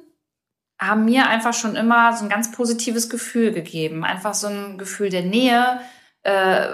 haben 0.79 1.05
mir 1.05 1.27
einfach 1.27 1.53
schon 1.53 1.75
immer 1.75 2.15
so 2.15 2.25
ein 2.25 2.29
ganz 2.29 2.51
positives 2.51 3.09
Gefühl 3.09 3.53
gegeben. 3.53 4.03
Einfach 4.03 4.33
so 4.33 4.47
ein 4.47 4.77
Gefühl 4.77 5.09
der 5.09 5.23
Nähe. 5.23 5.79
Äh, 6.23 6.67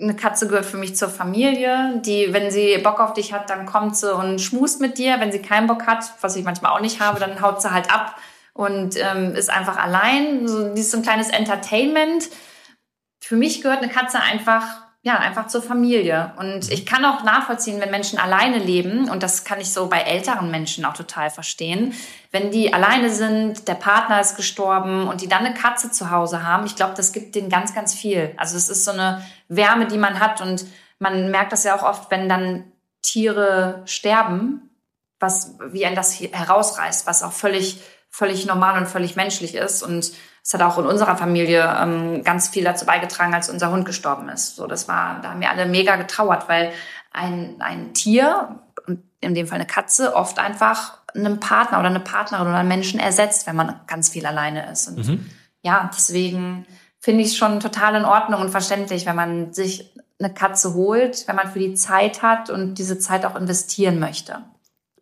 eine 0.00 0.14
Katze 0.14 0.46
gehört 0.46 0.66
für 0.66 0.76
mich 0.76 0.94
zur 0.94 1.08
Familie, 1.08 2.00
die, 2.04 2.32
wenn 2.32 2.50
sie 2.50 2.78
Bock 2.78 3.00
auf 3.00 3.14
dich 3.14 3.32
hat, 3.32 3.48
dann 3.48 3.64
kommt 3.66 3.96
sie 3.96 4.14
und 4.14 4.40
schmust 4.40 4.80
mit 4.80 4.98
dir. 4.98 5.18
Wenn 5.18 5.32
sie 5.32 5.40
keinen 5.40 5.66
Bock 5.66 5.86
hat, 5.86 6.04
was 6.20 6.36
ich 6.36 6.44
manchmal 6.44 6.72
auch 6.72 6.80
nicht 6.80 7.00
habe, 7.00 7.18
dann 7.18 7.40
haut 7.40 7.62
sie 7.62 7.72
halt 7.72 7.92
ab 7.92 8.16
und 8.52 8.96
ähm, 8.98 9.34
ist 9.34 9.50
einfach 9.50 9.78
allein. 9.78 10.46
So, 10.46 10.74
die 10.74 10.80
ist 10.80 10.92
so 10.92 10.98
ein 10.98 11.02
kleines 11.02 11.30
Entertainment 11.30 12.28
für 13.20 13.36
mich 13.36 13.62
gehört 13.62 13.82
eine 13.82 13.92
Katze 13.92 14.20
einfach 14.20 14.86
ja, 15.06 15.20
einfach 15.20 15.46
zur 15.46 15.62
Familie. 15.62 16.32
Und 16.36 16.68
ich 16.72 16.84
kann 16.84 17.04
auch 17.04 17.22
nachvollziehen, 17.22 17.80
wenn 17.80 17.92
Menschen 17.92 18.18
alleine 18.18 18.58
leben, 18.58 19.08
und 19.08 19.22
das 19.22 19.44
kann 19.44 19.60
ich 19.60 19.72
so 19.72 19.86
bei 19.86 20.00
älteren 20.00 20.50
Menschen 20.50 20.84
auch 20.84 20.94
total 20.94 21.30
verstehen, 21.30 21.94
wenn 22.32 22.50
die 22.50 22.74
alleine 22.74 23.10
sind, 23.10 23.68
der 23.68 23.76
Partner 23.76 24.20
ist 24.20 24.34
gestorben 24.34 25.06
und 25.06 25.20
die 25.20 25.28
dann 25.28 25.46
eine 25.46 25.54
Katze 25.54 25.92
zu 25.92 26.10
Hause 26.10 26.44
haben, 26.44 26.66
ich 26.66 26.74
glaube, 26.74 26.94
das 26.96 27.12
gibt 27.12 27.36
denen 27.36 27.50
ganz, 27.50 27.72
ganz 27.72 27.94
viel. 27.94 28.34
Also 28.36 28.56
es 28.56 28.68
ist 28.68 28.84
so 28.84 28.90
eine 28.90 29.24
Wärme, 29.46 29.86
die 29.86 29.96
man 29.96 30.18
hat 30.18 30.40
und 30.40 30.66
man 30.98 31.30
merkt 31.30 31.52
das 31.52 31.62
ja 31.62 31.78
auch 31.78 31.84
oft, 31.84 32.10
wenn 32.10 32.28
dann 32.28 32.64
Tiere 33.00 33.82
sterben, 33.84 34.70
was, 35.20 35.56
wie 35.68 35.86
ein 35.86 35.94
das 35.94 36.18
herausreißt, 36.18 37.06
was 37.06 37.22
auch 37.22 37.32
völlig, 37.32 37.80
völlig 38.16 38.46
normal 38.46 38.80
und 38.80 38.88
völlig 38.88 39.14
menschlich 39.14 39.54
ist 39.54 39.82
und 39.82 40.10
es 40.42 40.54
hat 40.54 40.62
auch 40.62 40.78
in 40.78 40.86
unserer 40.86 41.18
Familie 41.18 41.76
ähm, 41.78 42.24
ganz 42.24 42.48
viel 42.48 42.64
dazu 42.64 42.86
beigetragen, 42.86 43.34
als 43.34 43.50
unser 43.50 43.70
Hund 43.70 43.84
gestorben 43.84 44.30
ist. 44.30 44.56
So, 44.56 44.66
das 44.66 44.88
war, 44.88 45.20
da 45.20 45.32
haben 45.32 45.40
wir 45.40 45.50
alle 45.50 45.66
mega 45.66 45.96
getrauert, 45.96 46.48
weil 46.48 46.72
ein, 47.12 47.56
ein 47.58 47.92
Tier, 47.92 48.58
in 49.20 49.34
dem 49.34 49.46
Fall 49.46 49.56
eine 49.56 49.66
Katze, 49.66 50.16
oft 50.16 50.38
einfach 50.38 50.96
einen 51.14 51.40
Partner 51.40 51.78
oder 51.78 51.88
eine 51.88 52.00
Partnerin 52.00 52.46
oder 52.46 52.56
einen 52.56 52.68
Menschen 52.68 52.98
ersetzt, 52.98 53.46
wenn 53.46 53.56
man 53.56 53.80
ganz 53.86 54.08
viel 54.08 54.24
alleine 54.24 54.70
ist. 54.72 54.88
Und 54.88 55.06
mhm. 55.06 55.30
ja, 55.60 55.90
deswegen 55.94 56.64
finde 57.00 57.22
ich 57.22 57.36
schon 57.36 57.60
total 57.60 57.96
in 57.96 58.06
Ordnung 58.06 58.40
und 58.40 58.48
verständlich, 58.48 59.04
wenn 59.04 59.16
man 59.16 59.52
sich 59.52 59.92
eine 60.18 60.32
Katze 60.32 60.72
holt, 60.72 61.28
wenn 61.28 61.36
man 61.36 61.52
für 61.52 61.58
die 61.58 61.74
Zeit 61.74 62.22
hat 62.22 62.48
und 62.48 62.76
diese 62.76 62.98
Zeit 62.98 63.26
auch 63.26 63.36
investieren 63.36 63.98
möchte. 63.98 64.38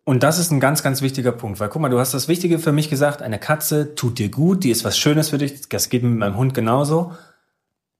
Und 0.07 0.21
das 0.21 0.37
ist 0.37 0.51
ein 0.51 0.59
ganz, 0.59 0.83
ganz 0.83 1.01
wichtiger 1.01 1.31
Punkt, 1.31 1.59
weil 1.59 1.67
guck 1.67 1.81
mal, 1.81 1.89
du 1.89 1.97
hast 1.97 2.13
das 2.13 2.27
Wichtige 2.27 2.59
für 2.59 2.71
mich 2.71 2.91
gesagt, 2.91 3.23
eine 3.23 3.39
Katze 3.39 3.95
tut 3.95 4.19
dir 4.19 4.29
gut, 4.29 4.63
die 4.63 4.69
ist 4.69 4.85
was 4.85 4.99
Schönes 4.99 5.29
für 5.29 5.39
dich, 5.39 5.67
das 5.67 5.89
geht 5.89 6.03
mit 6.03 6.19
meinem 6.19 6.37
Hund 6.37 6.53
genauso. 6.53 7.13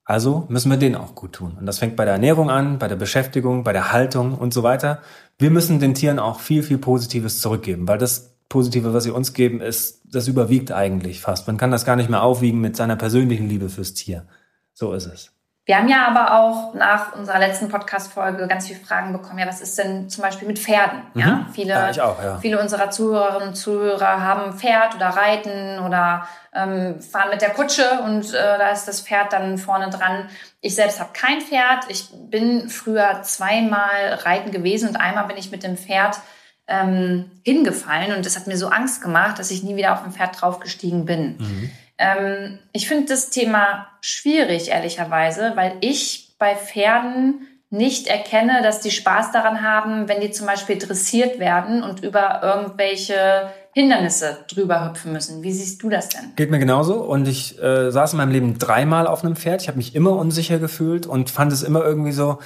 Also 0.04 0.46
müssen 0.50 0.70
wir 0.70 0.78
denen 0.78 0.96
auch 0.96 1.16
gut 1.16 1.34
tun. 1.34 1.58
Und 1.60 1.66
das 1.66 1.80
fängt 1.80 1.96
bei 1.96 2.06
der 2.06 2.14
Ernährung 2.14 2.52
an, 2.52 2.78
bei 2.78 2.88
der 2.88 2.96
Beschäftigung, 2.96 3.64
bei 3.64 3.74
der 3.74 3.92
Haltung 3.92 4.38
und 4.38 4.54
so 4.54 4.62
weiter. 4.62 5.02
Wir 5.40 5.50
müssen 5.50 5.80
den 5.80 5.96
Tieren 5.96 6.20
auch 6.20 6.42
viel, 6.42 6.62
viel 6.62 6.78
Positives 6.78 7.42
zurückgeben, 7.42 7.88
weil 7.88 7.98
das 7.98 8.36
Positive, 8.50 8.94
was 8.94 9.04
sie 9.04 9.10
uns 9.10 9.34
geben, 9.34 9.60
ist, 9.60 10.02
das 10.06 10.28
überwiegt 10.28 10.72
eigentlich 10.72 11.22
fast. 11.22 11.48
Man 11.48 11.58
kann 11.58 11.72
das 11.72 11.86
gar 11.86 11.96
nicht 11.96 12.12
mehr 12.12 12.22
aufwiegen 12.22 12.62
mit 12.62 12.76
seiner 12.76 12.96
persönlichen 12.96 13.50
Liebe 13.50 13.68
fürs 13.68 13.96
Tier. 13.96 14.28
So 14.74 14.94
ist 14.94 15.08
es. 15.08 15.35
Wir 15.68 15.78
haben 15.78 15.88
ja 15.88 16.08
aber 16.08 16.40
auch 16.40 16.76
nach 16.76 17.16
unserer 17.16 17.40
letzten 17.40 17.70
Podcast-Folge 17.70 18.48
ganz 18.48 18.68
viele 18.68 18.80
Fragen 18.80 19.14
bekommen. 19.14 19.40
Ja, 19.40 19.48
was 19.48 19.62
ist 19.62 19.76
denn 19.80 20.10
zum 20.12 20.22
Beispiel 20.22 20.48
mit 20.48 20.60
Pferden? 20.60 21.02
Mhm. 21.16 21.20
Ja, 21.20 21.48
viele, 21.54 21.74
ja, 21.74 22.06
auch, 22.06 22.24
ja. 22.24 22.38
viele 22.38 22.62
unserer 22.62 22.92
Zuhörerinnen 22.92 23.50
und 23.50 23.56
Zuhörer 23.56 24.22
haben 24.22 24.54
Pferd 24.54 24.94
oder 24.94 25.08
reiten 25.08 25.80
oder 25.80 26.28
ähm, 26.54 27.02
fahren 27.02 27.32
mit 27.32 27.42
der 27.42 27.50
Kutsche 27.50 28.02
und 28.04 28.32
äh, 28.32 28.58
da 28.60 28.70
ist 28.70 28.88
das 28.88 29.02
Pferd 29.02 29.34
dann 29.34 29.58
vorne 29.58 29.90
dran. 29.90 30.30
Ich 30.62 30.76
selbst 30.76 31.00
habe 31.00 31.10
kein 31.14 31.42
Pferd. 31.42 31.86
Ich 31.90 32.10
bin 32.14 32.70
früher 32.70 33.24
zweimal 33.24 34.20
reiten 34.24 34.52
gewesen 34.52 34.90
und 34.90 34.98
einmal 34.98 35.26
bin 35.26 35.38
ich 35.38 35.50
mit 35.50 35.64
dem 35.64 35.78
Pferd 35.78 36.20
ähm, 36.68 37.32
hingefallen 37.44 38.16
und 38.16 38.24
das 38.28 38.36
hat 38.36 38.46
mir 38.46 38.58
so 38.58 38.68
Angst 38.68 39.02
gemacht, 39.02 39.40
dass 39.40 39.50
ich 39.50 39.64
nie 39.64 39.76
wieder 39.76 39.94
auf 39.94 40.04
dem 40.04 40.12
Pferd 40.12 40.40
draufgestiegen 40.40 41.06
bin. 41.06 41.38
Mhm. 41.38 41.72
Ähm, 41.98 42.60
ich 42.74 42.88
finde 42.88 43.08
das 43.08 43.30
Thema 43.30 43.88
schwierig, 44.02 44.70
ehrlicherweise, 44.70 45.54
weil 45.56 45.78
ich 45.82 46.36
bei 46.38 46.56
Pferden 46.56 47.48
nicht 47.70 48.08
erkenne, 48.08 48.62
dass 48.62 48.82
die 48.82 48.92
Spaß 48.92 49.32
daran 49.32 49.62
haben, 49.62 50.08
wenn 50.08 50.22
die 50.22 50.32
zum 50.32 50.48
Beispiel 50.48 50.78
dressiert 50.78 51.40
werden 51.40 51.84
und 51.84 52.04
über 52.04 52.42
irgendwelche 52.44 53.50
Hindernisse 53.74 54.38
drüber 54.48 54.88
hüpfen 54.88 55.12
müssen. 55.12 55.44
Wie 55.44 55.52
siehst 55.52 55.84
du 55.84 55.90
das 55.90 56.10
denn? 56.10 56.34
Geht 56.36 56.52
mir 56.52 56.60
genauso. 56.60 56.96
Und 57.02 57.28
ich 57.28 57.62
äh, 57.62 57.92
saß 57.92 58.14
in 58.14 58.18
meinem 58.18 58.32
Leben 58.32 58.58
dreimal 58.58 59.08
auf 59.08 59.24
einem 59.24 59.36
Pferd. 59.36 59.62
Ich 59.62 59.68
habe 59.68 59.78
mich 59.78 59.96
immer 59.96 60.12
unsicher 60.12 60.60
gefühlt 60.60 61.06
und 61.08 61.30
fand 61.30 61.52
es 61.52 61.64
immer 61.64 61.84
irgendwie 61.84 62.14
so, 62.14 62.40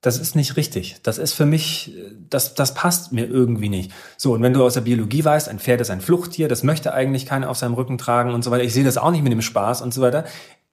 das 0.00 0.18
ist 0.18 0.34
nicht 0.34 0.56
richtig. 0.56 0.96
Das 1.02 1.18
ist 1.18 1.34
für 1.34 1.44
mich, 1.44 1.94
das, 2.30 2.54
das 2.54 2.72
passt 2.72 3.12
mir 3.12 3.26
irgendwie 3.26 3.68
nicht. 3.68 3.92
So, 4.16 4.32
und 4.32 4.42
wenn 4.42 4.54
du 4.54 4.64
aus 4.64 4.74
der 4.74 4.80
Biologie 4.80 5.24
weißt, 5.24 5.48
ein 5.48 5.58
Pferd 5.58 5.80
ist 5.82 5.90
ein 5.90 6.00
Fluchttier, 6.00 6.48
das 6.48 6.62
möchte 6.62 6.94
eigentlich 6.94 7.26
keiner 7.26 7.50
auf 7.50 7.58
seinem 7.58 7.74
Rücken 7.74 7.98
tragen 7.98 8.32
und 8.32 8.42
so 8.42 8.50
weiter. 8.50 8.64
Ich 8.64 8.72
sehe 8.72 8.84
das 8.84 8.96
auch 8.96 9.10
nicht 9.10 9.22
mit 9.22 9.32
dem 9.32 9.42
Spaß 9.42 9.82
und 9.82 9.92
so 9.92 10.00
weiter. 10.00 10.24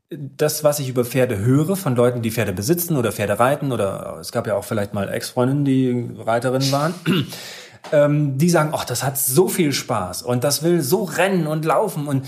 Das, 0.09 0.63
was 0.63 0.79
ich 0.79 0.87
über 0.87 1.03
Pferde 1.03 1.39
höre 1.39 1.75
von 1.75 1.97
Leuten, 1.97 2.21
die 2.21 2.31
Pferde 2.31 2.53
besitzen 2.53 2.95
oder 2.95 3.11
Pferde 3.11 3.37
reiten, 3.37 3.73
oder 3.73 4.17
es 4.21 4.31
gab 4.31 4.47
ja 4.47 4.55
auch 4.55 4.63
vielleicht 4.63 4.93
mal 4.93 5.09
Ex-Freundinnen, 5.09 5.65
die 5.65 6.15
Reiterinnen 6.17 6.71
waren, 6.71 6.93
ähm, 7.91 8.37
die 8.37 8.49
sagen, 8.49 8.69
ach, 8.73 8.85
das 8.85 9.03
hat 9.03 9.17
so 9.17 9.49
viel 9.49 9.73
Spaß 9.73 10.21
und 10.21 10.45
das 10.45 10.63
will 10.63 10.81
so 10.81 11.03
rennen 11.03 11.47
und 11.47 11.65
laufen 11.65 12.07
und 12.07 12.25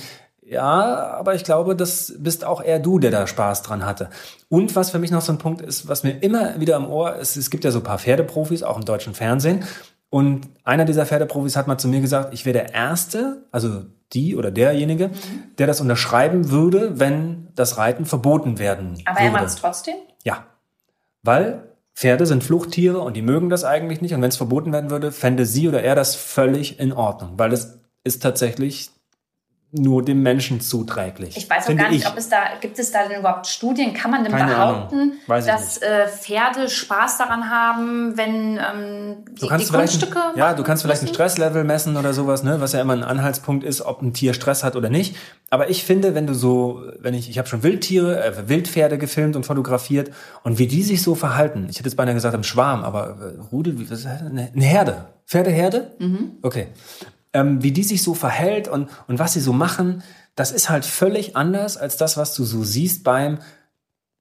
ja, 0.50 1.12
aber 1.12 1.36
ich 1.36 1.44
glaube, 1.44 1.76
das 1.76 2.14
bist 2.18 2.44
auch 2.44 2.64
eher 2.64 2.80
du, 2.80 2.98
der 2.98 3.12
da 3.12 3.28
Spaß 3.28 3.62
dran 3.62 3.86
hatte. 3.86 4.10
Und 4.50 4.76
was 4.76 4.90
für 4.90 4.98
mich 4.98 5.12
noch 5.12 5.22
so 5.22 5.32
ein 5.32 5.38
Punkt 5.38 5.62
ist, 5.62 5.88
was 5.88 6.04
mir 6.04 6.12
immer 6.24 6.60
wieder 6.60 6.76
im 6.76 6.88
Ohr 6.88 7.16
ist, 7.18 7.38
es 7.38 7.52
gibt 7.52 7.64
ja 7.64 7.72
so 7.72 7.80
ein 7.80 7.84
paar 7.84 8.00
Pferdeprofis, 8.00 8.64
auch 8.64 8.78
im 8.78 8.84
deutschen 8.84 9.14
Fernsehen. 9.14 9.64
Und 10.10 10.48
einer 10.64 10.86
dieser 10.86 11.06
Pferdeprofis 11.06 11.56
hat 11.56 11.68
mal 11.68 11.78
zu 11.78 11.88
mir 11.88 12.02
gesagt, 12.02 12.34
ich 12.34 12.46
wäre 12.46 12.54
der 12.58 12.74
Erste, 12.74 13.46
also 13.52 13.84
die 14.12 14.36
oder 14.36 14.50
derjenige, 14.50 15.10
mhm. 15.10 15.56
der 15.60 15.68
das 15.68 15.82
unterschreiben 15.82 16.50
würde, 16.50 17.00
wenn 17.00 17.50
das 17.54 17.78
Reiten 17.78 18.06
verboten 18.06 18.58
werden 18.58 19.00
Aber 19.06 19.20
würde. 19.20 19.26
er 19.28 19.32
macht 19.32 19.46
es 19.46 19.56
trotzdem? 19.56 19.96
Ja. 20.24 20.48
Weil 21.22 21.76
Pferde 21.94 22.26
sind 22.26 22.44
Fluchttiere 22.44 23.02
und 23.02 23.16
die 23.16 23.22
mögen 23.22 23.50
das 23.50 23.64
eigentlich 23.64 24.02
nicht. 24.02 24.16
Und 24.16 24.24
wenn 24.24 24.30
es 24.30 24.38
verboten 24.38 24.74
werden 24.74 24.90
würde, 24.90 25.12
fände 25.12 25.46
sie 25.46 25.68
oder 25.68 25.84
er 25.84 25.94
das 25.94 26.16
völlig 26.16 26.80
in 26.80 26.92
Ordnung. 26.92 27.34
Weil 27.38 27.54
es 27.54 27.80
ist 28.04 28.24
tatsächlich 28.24 28.90
nur 29.72 30.04
dem 30.04 30.24
Menschen 30.24 30.62
zuträglich. 30.62 31.38
Ich 31.38 31.48
weiß 31.48 31.70
auch 31.70 31.76
gar 31.76 31.90
nicht, 31.90 32.04
ich. 32.04 32.10
ob 32.10 32.18
es 32.18 32.28
da, 32.28 32.38
gibt 32.60 32.80
es 32.80 32.92
da 32.92 33.08
denn 33.08 33.20
überhaupt 33.20 33.46
Studien? 33.46 33.94
Kann 33.94 34.10
man 34.10 34.24
denn 34.24 34.34
Keine 34.34 34.52
behaupten, 34.52 35.20
dass 35.28 35.78
äh, 35.78 36.08
Pferde 36.08 36.68
Spaß 36.68 37.20
daran 37.20 37.52
haben, 37.52 38.18
wenn 38.18 38.58
ähm, 38.58 39.26
die, 39.30 39.48
die 39.48 39.48
Kunststücke 39.48 40.20
ein, 40.20 40.38
Ja, 40.38 40.56
du 40.56 40.64
kannst 40.64 40.82
vielleicht 40.82 41.04
ein 41.04 41.08
Stresslevel 41.08 41.64
messen 41.64 41.98
oder 41.98 42.14
sowas, 42.14 42.42
ne, 42.42 42.60
was 42.60 42.74
ja 42.74 42.82
immer 42.82 42.94
ein 42.94 43.04
Anhaltspunkt 43.04 43.64
ist, 43.64 43.82
ob 43.82 44.02
ein 44.02 44.12
Tier 44.14 44.34
Stress 44.34 44.64
hat 44.64 44.76
oder 44.76 44.90
nicht. 44.90 45.16
Aber 45.52 45.70
ich 45.70 45.84
finde, 45.84 46.16
wenn 46.16 46.26
du 46.26 46.34
so, 46.34 46.82
wenn 47.00 47.14
ich, 47.14 47.30
ich 47.30 47.38
habe 47.38 47.48
schon 47.48 47.62
Wildtiere, 47.62 48.24
äh, 48.24 48.50
Wildpferde 48.50 48.98
gefilmt 48.98 49.36
und 49.36 49.46
fotografiert 49.46 50.10
und 50.44 50.58
wie 50.58 50.66
die 50.66 50.82
sich 50.82 51.04
so 51.04 51.14
verhalten. 51.14 51.68
Ich 51.70 51.78
hätte 51.78 51.90
jetzt 51.90 51.96
beinahe 51.96 52.16
gesagt 52.16 52.34
im 52.34 52.44
Schwarm, 52.44 52.84
aber 52.84 53.18
äh, 53.38 53.42
Rudel, 53.52 53.78
wie, 53.80 53.88
was 53.90 54.00
ist 54.00 54.06
das? 54.06 54.22
Eine 54.22 54.50
Herde. 54.66 55.06
Pferdeherde? 55.28 55.92
Mhm. 56.00 56.38
Okay 56.42 56.70
ähm, 57.34 57.62
wie 57.64 57.72
die 57.72 57.84
sich 57.84 58.04
so 58.04 58.14
verhält 58.14 58.68
und, 58.68 58.90
und 59.08 59.20
was 59.20 59.34
sie 59.34 59.42
so 59.42 59.54
machen, 59.54 60.04
das 60.36 60.52
ist 60.52 60.70
halt 60.70 60.86
völlig 60.86 61.36
anders 61.36 61.78
als 61.78 61.98
das, 61.98 62.18
was 62.18 62.34
du 62.34 62.44
so 62.44 62.64
siehst 62.64 63.04
beim 63.04 63.40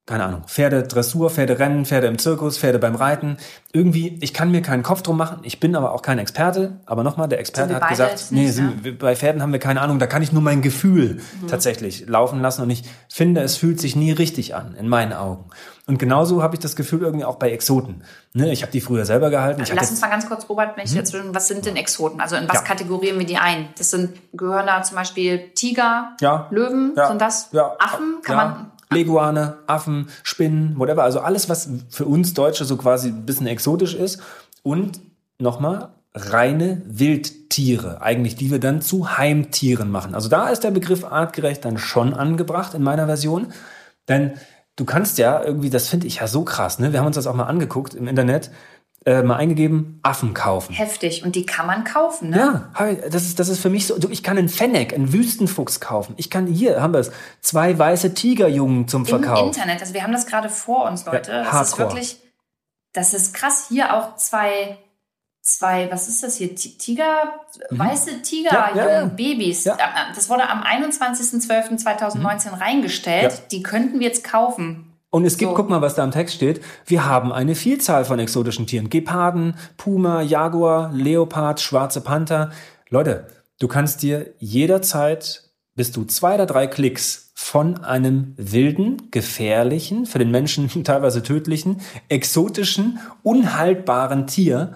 keine 0.09 0.25
Ahnung, 0.25 0.45
Pferde 0.47 0.85
Dressur, 0.85 1.29
Pferde 1.29 1.59
Rennen, 1.59 1.85
Pferde 1.85 2.07
im 2.07 2.17
Zirkus, 2.17 2.57
Pferde 2.57 2.79
beim 2.79 2.95
Reiten. 2.95 3.37
Irgendwie, 3.75 4.19
ich 4.23 4.33
kann 4.33 4.51
mir 4.51 4.63
keinen 4.63 4.83
Kopf 4.83 5.03
drum 5.03 5.19
machen. 5.19 5.41
Ich 5.43 5.61
bin 5.61 5.77
aber 5.77 5.93
auch 5.93 6.01
kein 6.01 6.19
Experte. 6.19 6.81
Aber 6.87 7.05
nochmal, 7.05 7.29
der 7.29 7.39
Experte 7.39 7.75
hat 7.75 7.91
gesagt, 7.91 8.29
nee, 8.31 8.49
sind, 8.49 8.87
ja. 8.87 8.93
bei 8.99 9.15
Pferden 9.15 9.43
haben 9.43 9.53
wir 9.53 9.59
keine 9.59 9.83
Ahnung. 9.83 9.99
Da 9.99 10.07
kann 10.07 10.23
ich 10.23 10.33
nur 10.33 10.41
mein 10.41 10.63
Gefühl 10.63 11.21
mhm. 11.43 11.49
tatsächlich 11.49 12.09
laufen 12.09 12.41
lassen. 12.41 12.63
Und 12.63 12.71
ich 12.71 12.85
finde, 13.11 13.43
es 13.43 13.59
fühlt 13.59 13.79
sich 13.81 13.97
nie 13.97 14.11
richtig 14.11 14.55
an, 14.55 14.75
in 14.77 14.89
meinen 14.89 15.13
Augen. 15.13 15.51
Und 15.89 15.99
genauso 15.99 16.43
habe 16.43 16.55
ich 16.55 16.61
das 16.61 16.77
Gefühl 16.77 17.01
irgendwie 17.01 17.25
auch 17.25 17.37
bei 17.37 17.51
Exoten. 17.51 18.05
Ne, 18.35 18.53
ich 18.53 18.61
habe 18.61 18.71
die 18.71 18.83
früher 18.83 19.07
selber 19.07 19.31
gehalten. 19.31 19.63
Also 19.63 19.73
lass 19.75 19.91
uns 19.91 20.03
mal 20.03 20.09
ganz 20.11 20.29
kurz, 20.29 20.47
Robert, 20.47 20.77
wenn 20.77 20.85
ich 20.85 20.91
hm? 20.91 20.99
jetzt, 20.99 21.17
was 21.33 21.49
sind 21.49 21.65
denn 21.65 21.77
Exoten? 21.77 22.21
Also 22.21 22.37
in 22.37 22.47
was 22.47 22.57
ja. 22.57 22.61
kategorieren 22.61 23.19
wir 23.19 23.25
die 23.25 23.39
ein? 23.39 23.71
Das 23.79 23.91
sind, 23.91 24.11
gehören 24.35 24.67
da 24.67 24.83
zum 24.83 24.97
Beispiel 24.97 25.49
Tiger, 25.55 26.13
ja. 26.21 26.47
Löwen, 26.51 26.93
ja. 26.95 27.09
sind 27.09 27.23
das 27.23 27.51
Affen? 27.79 28.19
Kann 28.23 28.37
man 28.37 28.71
Leguane, 28.91 29.57
Affen, 29.67 30.11
Spinnen, 30.25 30.79
whatever. 30.79 31.05
Also 31.05 31.21
alles, 31.21 31.49
was 31.49 31.71
für 31.89 32.05
uns 32.05 32.35
Deutsche 32.35 32.67
so 32.67 32.77
quasi 32.77 33.09
ein 33.09 33.25
bisschen 33.25 33.47
exotisch 33.47 33.95
ist. 33.95 34.21
Und 34.63 35.01
nochmal, 35.39 35.89
reine 36.15 36.83
Wildtiere, 36.85 38.03
eigentlich, 38.03 38.37
die 38.37 38.51
wir 38.51 38.59
dann 38.59 38.83
zu 38.83 39.17
Heimtieren 39.17 39.91
machen. 39.91 40.15
Also 40.15 40.29
da 40.29 40.51
ist 40.51 40.65
der 40.65 40.71
Begriff 40.71 41.05
artgerecht 41.05 41.65
dann 41.65 41.79
schon 41.79 42.13
angebracht 42.13 42.75
in 42.75 42.83
meiner 42.83 43.07
Version. 43.07 43.55
Denn 44.09 44.35
du 44.79 44.85
kannst 44.85 45.19
ja 45.19 45.43
irgendwie, 45.43 45.69
das 45.69 45.89
finde 45.89 46.07
ich 46.07 46.17
ja 46.17 46.27
so 46.27 46.45
krass, 46.45 46.79
ne? 46.79 46.93
Wir 46.93 47.01
haben 47.01 47.07
uns 47.07 47.17
das 47.17 47.27
auch 47.27 47.35
mal 47.35 47.45
angeguckt 47.45 47.95
im 47.95 48.09
Internet 48.09 48.51
äh, 49.05 49.23
mal 49.23 49.37
eingegeben, 49.37 50.01
Affen 50.03 50.35
kaufen. 50.35 50.75
Heftig. 50.75 51.25
Und 51.25 51.35
die 51.35 51.47
kann 51.47 51.67
man 51.67 51.85
kaufen, 51.85 52.31
ne? 52.31 52.71
Ja, 52.79 52.93
das 53.11 53.25
ist, 53.25 53.39
das 53.39 53.49
ist 53.49 53.61
für 53.61 53.71
mich 53.71 53.87
so. 53.87 53.97
Ich 54.11 54.23
kann 54.23 54.39
einen 54.39 54.49
Fennec, 54.49 54.93
einen 54.93 55.13
Wüstenfuchs 55.13 55.81
kaufen. 55.81 56.15
Ich 56.17 56.31
kann, 56.31 56.47
hier 56.47 56.83
haben 56.83 56.93
wir 56.93 57.01
es, 57.01 57.11
zwei 57.41 57.79
weiße 57.79 58.15
Tigerjungen 58.15 58.89
zum 58.89 59.07
Verkauf. 59.07 59.41
Im 59.41 59.47
Internet. 59.47 59.81
Also 59.81 59.95
wir 59.95 60.03
haben 60.03 60.13
das 60.13 60.27
gerade 60.27 60.49
vor 60.49 60.85
uns, 60.89 61.07
Leute. 61.07 61.31
Ja, 61.31 61.45
das 61.45 61.69
ist 61.71 61.79
wirklich, 61.79 62.19
das 62.93 63.15
ist 63.15 63.35
krass. 63.35 63.67
Hier 63.69 63.95
auch 63.95 64.17
zwei, 64.17 64.79
zwei, 65.57 65.91
was 65.91 66.09
ist 66.09 66.23
das 66.23 66.37
hier? 66.37 66.55
Tiger, 66.55 67.41
mhm. 67.71 67.79
weiße 67.79 68.23
Tiger, 68.23 68.71
ja, 68.75 68.91
ja, 68.91 69.05
Babys. 69.07 69.65
Das 69.65 70.29
wurde 70.29 70.49
am 70.49 70.63
21.12.2019 70.63 72.49
mhm. 72.49 72.55
reingestellt. 72.55 73.43
Die 73.51 73.63
könnten 73.63 74.01
wir 74.01 74.07
jetzt 74.07 74.25
kaufen. 74.25 74.93
Und 75.11 75.25
es 75.25 75.39
gibt, 75.39 75.51
so. 75.51 75.57
guck 75.57 75.71
mal, 75.71 75.81
was 75.81 75.95
da 75.95 76.05
im 76.05 76.11
Text 76.11 76.35
steht. 76.35 76.61
Wir 76.85 77.07
haben 77.07 77.33
eine 77.33 77.55
Vielzahl 77.55 78.05
von 78.05 78.19
exotischen 78.19 78.67
Tieren. 78.67 78.91
Geparden, 78.91 79.55
Puma, 79.79 80.21
Jaguar, 80.21 80.93
Leopard, 80.93 81.61
schwarze 81.61 82.03
Panther. 82.03 82.51
Leute, 82.91 83.27
du 83.59 83.69
kannst 83.69 84.03
dir 84.03 84.35
jederzeit, 84.39 85.45
bis 85.75 85.93
du 85.93 86.05
zwei 86.05 86.35
oder 86.35 86.45
drei 86.45 86.67
Klicks 86.67 87.33
von 87.35 87.85
einem 87.85 88.35
wilden, 88.37 89.11
gefährlichen, 89.11 90.05
für 90.05 90.19
den 90.19 90.31
Menschen 90.31 90.69
teilweise 90.85 91.23
tödlichen, 91.23 91.81
exotischen, 92.11 92.99
unhaltbaren 93.23 94.27
Tier 94.27 94.75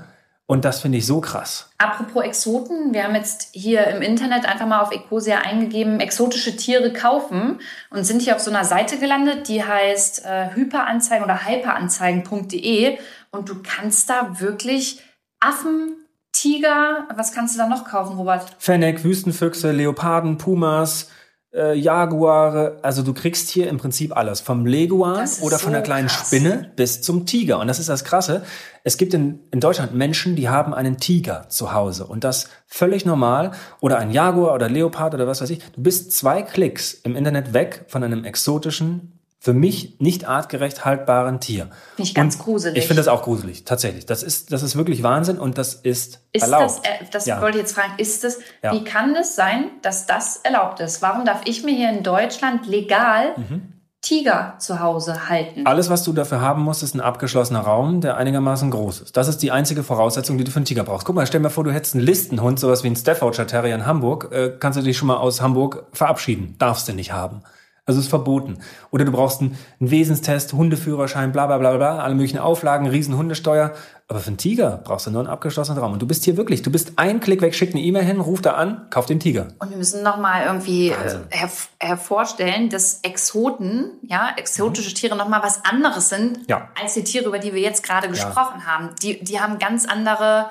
und 0.53 0.67
das 0.67 0.83
finde 0.83 0.99
ich 0.99 1.07
so 1.07 1.23
krass. 1.23 1.71
Apropos 1.79 2.23
Exoten, 2.25 2.93
wir 2.93 3.05
haben 3.05 3.15
jetzt 3.15 3.49
hier 3.53 3.87
im 3.87 4.03
Internet 4.03 4.45
einfach 4.45 4.67
mal 4.67 4.83
auf 4.83 4.93
Ecosia 4.93 5.39
eingegeben, 5.39 5.99
exotische 5.99 6.55
Tiere 6.57 6.93
kaufen 6.93 7.59
und 7.89 8.05
sind 8.05 8.21
hier 8.21 8.37
auf 8.37 8.43
so 8.43 8.51
einer 8.51 8.67
Seite 8.67 8.99
gelandet, 8.99 9.49
die 9.49 9.65
heißt 9.65 10.27
äh, 10.27 10.55
hyperanzeigen 10.55 11.25
oder 11.25 11.47
hyperanzeigen.de 11.47 12.99
und 13.31 13.49
du 13.49 13.63
kannst 13.63 14.11
da 14.11 14.41
wirklich 14.41 15.01
Affen, 15.41 15.97
Tiger, 16.33 17.09
was 17.17 17.33
kannst 17.33 17.55
du 17.55 17.59
da 17.59 17.67
noch 17.67 17.87
kaufen, 17.87 18.19
Robert? 18.19 18.45
Fennec, 18.59 19.05
Wüstenfüchse, 19.05 19.73
Leoparden, 19.73 20.37
Pumas, 20.37 21.09
äh, 21.55 21.75
Jaguare. 21.75 22.79
Also 22.83 23.03
du 23.03 23.13
kriegst 23.13 23.49
hier 23.51 23.69
im 23.69 23.79
Prinzip 23.79 24.17
alles. 24.17 24.41
Vom 24.41 24.67
Leguan 24.67 25.29
oder 25.41 25.59
von 25.59 25.71
so 25.71 25.71
der 25.71 25.83
kleinen 25.83 26.09
krass. 26.09 26.29
Spinne 26.29 26.73
bis 26.77 27.03
zum 27.03 27.27
Tiger. 27.27 27.59
Und 27.59 27.69
das 27.69 27.79
ist 27.79 27.89
das 27.89 28.05
Krasse. 28.05 28.43
Es 28.85 28.97
gibt 28.97 29.15
in, 29.15 29.41
in 29.51 29.61
Deutschland 29.61 29.95
Menschen, 29.95 30.37
die 30.37 30.49
haben 30.49 30.75
einen 30.75 30.97
Tiger 30.97 31.49
zu 31.49 31.73
Hause. 31.73 32.07
Und 32.07 32.25
das 32.25 32.49
völlig 32.67 33.05
normal. 33.05 33.53
Oder 33.81 33.99
ein 33.99 34.11
Jaguar 34.11 34.55
oder 34.55 34.69
Leopard 34.69 35.15
oder 35.15 35.27
was 35.27 35.41
weiß 35.41 35.51
ich. 35.51 35.61
Du 35.73 35.83
bist 35.83 36.13
zwei 36.13 36.43
Klicks 36.43 36.95
im 36.95 37.17
Internet 37.17 37.53
weg 37.53 37.85
von 37.89 38.03
einem 38.03 38.25
exotischen, 38.25 39.19
für 39.45 39.55
mich 39.55 39.97
nicht 39.99 40.25
artgerecht 40.29 40.85
haltbaren 40.85 41.41
Tier. 41.41 41.65
Finde 41.97 42.09
ich 42.09 42.15
ganz 42.15 42.37
Und 42.37 42.43
gruselig. 42.45 42.79
Ich 42.79 42.87
finde 42.87 43.01
das 43.01 43.09
auch 43.09 43.23
gruselig, 43.23 43.65
tatsächlich. 43.65 44.07
Das 44.07 44.23
ist, 44.23 44.53
das 44.53 44.63
ist 44.63 44.77
wirklich 44.77 45.03
Wahnsinn 45.03 45.37
und 45.37 45.59
das 45.59 45.75
ist, 45.75 46.21
Ist 46.33 46.43
erlaubt. 46.43 46.63
das, 46.65 46.79
äh, 46.85 47.05
das 47.11 47.27
Ja. 47.27 47.43
wollte 47.43 47.59
ich 47.59 47.63
jetzt 47.65 47.75
fragen, 47.75 47.95
ist 47.99 48.23
das, 48.23 48.39
Ja. 48.63 48.73
wie 48.73 48.85
kann 48.85 49.15
das 49.15 49.35
sein, 49.35 49.65
dass 49.83 50.07
das 50.07 50.37
erlaubt 50.45 50.79
ist? 50.79 51.03
Warum 51.03 51.25
darf 51.25 51.41
ich 51.45 51.65
mir 51.65 51.75
hier 51.75 51.91
in 51.91 52.05
Deutschland 52.05 52.69
legal 52.69 53.33
Mhm. 53.37 53.63
Tiger 54.01 54.55
zu 54.61 54.79
Hause 54.79 55.29
halten? 55.29 55.67
Alles, 55.67 55.91
was 55.91 56.05
du 56.05 56.13
dafür 56.13 56.41
haben 56.41 56.63
musst, 56.63 56.85
ist 56.85 56.95
ein 56.95 57.01
abgeschlossener 57.01 57.61
Raum, 57.63 58.01
der 58.01 58.17
einigermaßen 58.19 58.71
groß 58.71 59.01
ist. 59.01 59.17
Das 59.17 59.27
ist 59.27 59.39
die 59.39 59.51
einzige 59.51 59.83
Voraussetzung, 59.83 60.39
die 60.39 60.45
du 60.45 60.53
für 60.53 60.57
einen 60.59 60.67
Tiger 60.67 60.85
brauchst. 60.85 61.05
Guck 61.05 61.17
mal, 61.17 61.27
stell 61.27 61.41
mal 61.41 61.49
vor, 61.51 61.65
du 61.65 61.73
hättest 61.73 61.97
einen 61.97 62.05
Listenhund, 62.05 62.61
sowas 62.61 62.85
wie 62.85 62.89
einen 62.89 62.97
Staffordshire 62.97 63.49
Terrier 63.49 63.75
in 63.75 63.87
Hamburg, 63.87 64.29
äh, 64.31 64.53
kannst 64.61 64.79
du 64.79 64.83
dich 64.85 64.97
schon 64.97 65.09
mal 65.09 65.17
aus 65.17 65.41
Hamburg 65.41 65.87
verabschieden. 65.93 66.55
Darfst 66.59 66.87
du 66.89 66.93
nicht 66.93 67.11
haben. 67.13 67.43
Also 67.85 67.99
ist 68.01 68.09
verboten. 68.09 68.59
Oder 68.93 69.05
du 69.05 69.11
brauchst 69.11 69.41
einen, 69.41 69.59
einen 69.81 69.91
Wesenstest, 69.91 70.53
Hundeführerschein, 70.53 71.33
bla 71.33 71.47
bla 71.47 71.59
bla 71.59 71.77
bla, 71.77 71.99
alle 71.99 72.15
möglichen 72.15 72.39
Auflagen, 72.39 72.87
riesen 72.87 73.17
Hundesteuer. 73.17 73.73
Aber 74.07 74.21
für 74.21 74.29
einen 74.29 74.37
Tiger 74.37 74.81
brauchst 74.85 75.07
du 75.07 75.11
nur 75.11 75.21
einen 75.23 75.29
abgeschlossenen 75.31 75.81
Raum. 75.83 75.93
Und 75.95 76.01
du 76.03 76.07
bist 76.07 76.25
hier 76.25 76.37
wirklich, 76.37 76.63
du 76.63 76.71
bist 76.71 76.93
ein 76.97 77.19
Klick 77.19 77.41
weg, 77.43 77.55
schick 77.57 77.71
eine 77.75 77.83
E-Mail 77.83 78.05
hin, 78.05 78.21
ruf 78.21 78.41
da 78.41 78.53
an, 78.53 78.87
kauf 78.91 79.07
den 79.07 79.19
Tiger. 79.19 79.49
Und 79.59 79.71
wir 79.71 79.77
müssen 79.79 80.03
noch 80.05 80.19
mal 80.19 80.45
irgendwie 80.47 80.91
äh, 80.91 81.19
herv 81.31 81.71
hervorstellen, 81.81 82.69
dass 82.69 83.01
Exoten, 83.03 83.91
ja, 84.07 84.29
exotische 84.37 84.95
Tiere 84.95 85.17
noch 85.17 85.29
mal 85.29 85.43
was 85.43 85.65
anderes 85.65 86.09
sind 86.09 86.39
Mhm. 86.39 86.45
Ja. 86.49 86.69
als 86.81 86.95
die 86.95 87.03
Tiere, 87.05 87.27
über 87.27 87.39
die 87.39 87.53
wir 87.53 87.61
jetzt 87.63 87.83
gerade 87.83 88.09
gesprochen 88.09 88.67
haben. 88.67 88.91
Die, 89.03 89.23
die 89.25 89.41
haben 89.41 89.59
ganz 89.59 89.87
andere, 89.87 90.51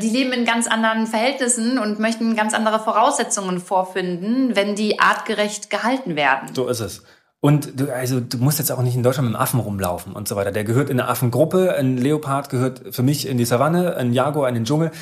die 0.00 0.08
leben 0.08 0.32
in 0.32 0.44
ganz 0.44 0.66
anderen 0.66 1.06
Verhältnissen 1.06 1.78
und 1.78 1.98
möchten 1.98 2.36
ganz 2.36 2.54
andere 2.54 2.78
Voraussetzungen 2.78 3.60
vorfinden, 3.60 4.54
wenn 4.56 4.74
die 4.74 5.00
artgerecht 5.00 5.70
gehalten 5.70 6.16
werden. 6.16 6.54
So 6.54 6.68
ist 6.68 6.80
es. 6.80 7.02
Und 7.44 7.80
du, 7.80 7.92
also, 7.92 8.20
du 8.20 8.38
musst 8.38 8.60
jetzt 8.60 8.70
auch 8.70 8.82
nicht 8.82 8.94
in 8.94 9.02
Deutschland 9.02 9.28
mit 9.28 9.34
einem 9.34 9.42
Affen 9.42 9.58
rumlaufen 9.58 10.12
und 10.12 10.28
so 10.28 10.36
weiter. 10.36 10.52
Der 10.52 10.62
gehört 10.62 10.90
in 10.90 11.00
eine 11.00 11.08
Affengruppe. 11.08 11.74
Ein 11.74 11.96
Leopard 11.96 12.50
gehört 12.50 12.94
für 12.94 13.02
mich 13.02 13.26
in 13.26 13.36
die 13.36 13.44
Savanne, 13.44 13.96
ein 13.96 14.12
Jaguar 14.12 14.48
in 14.48 14.54
den 14.54 14.64
Dschungel. 14.64 14.92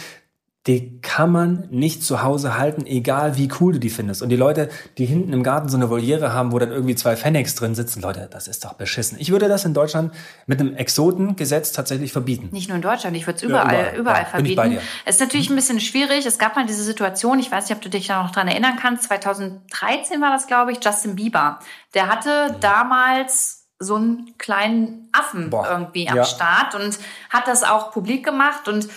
Die 0.66 1.00
kann 1.00 1.32
man 1.32 1.68
nicht 1.70 2.02
zu 2.02 2.22
Hause 2.22 2.58
halten, 2.58 2.84
egal 2.84 3.38
wie 3.38 3.48
cool 3.60 3.72
du 3.72 3.80
die 3.80 3.88
findest. 3.88 4.20
Und 4.20 4.28
die 4.28 4.36
Leute, 4.36 4.68
die 4.98 5.06
hinten 5.06 5.32
im 5.32 5.42
Garten 5.42 5.70
so 5.70 5.78
eine 5.78 5.88
Voliere 5.88 6.34
haben, 6.34 6.52
wo 6.52 6.58
dann 6.58 6.70
irgendwie 6.70 6.94
zwei 6.94 7.16
Fennecs 7.16 7.54
drin 7.54 7.74
sitzen, 7.74 8.02
Leute, 8.02 8.28
das 8.30 8.46
ist 8.46 8.62
doch 8.66 8.74
beschissen. 8.74 9.16
Ich 9.18 9.32
würde 9.32 9.48
das 9.48 9.64
in 9.64 9.72
Deutschland 9.72 10.12
mit 10.46 10.60
einem 10.60 10.74
Exotengesetz 10.76 11.72
tatsächlich 11.72 12.12
verbieten. 12.12 12.50
Nicht 12.52 12.68
nur 12.68 12.76
in 12.76 12.82
Deutschland, 12.82 13.16
ich 13.16 13.26
würde 13.26 13.38
es 13.38 13.42
überall, 13.42 13.94
überall. 13.94 13.96
überall, 13.96 14.26
Ja, 14.30 14.36
bin 14.36 14.46
ich 14.46 14.54
bei 14.54 14.62
verbieten. 14.64 14.82
dir. 14.82 14.88
Es 15.06 15.14
ist 15.14 15.20
natürlich 15.22 15.48
ein 15.48 15.56
bisschen 15.56 15.80
schwierig. 15.80 16.26
Es 16.26 16.38
gab 16.38 16.56
mal 16.56 16.66
diese 16.66 16.84
Situation, 16.84 17.38
ich 17.38 17.50
weiß 17.50 17.68
nicht, 17.70 17.76
ob 17.76 17.82
du 17.82 17.88
dich 17.88 18.06
da 18.08 18.22
noch 18.22 18.30
dran 18.30 18.46
erinnern 18.46 18.76
kannst, 18.78 19.04
2013 19.04 20.20
war 20.20 20.30
das, 20.30 20.46
glaube 20.46 20.72
ich, 20.72 20.84
Justin 20.84 21.16
Bieber. 21.16 21.58
Der 21.94 22.08
hatte 22.08 22.54
damals 22.60 23.68
so 23.78 23.94
einen 23.94 24.34
kleinen 24.36 25.08
Affen 25.12 25.48
Boah, 25.48 25.66
irgendwie 25.70 26.06
am 26.08 26.18
ja. 26.18 26.24
Start 26.24 26.74
und 26.74 26.98
hat 27.30 27.48
das 27.48 27.62
auch 27.62 27.92
publik 27.92 28.26
gemacht. 28.26 28.68
Und 28.68 28.88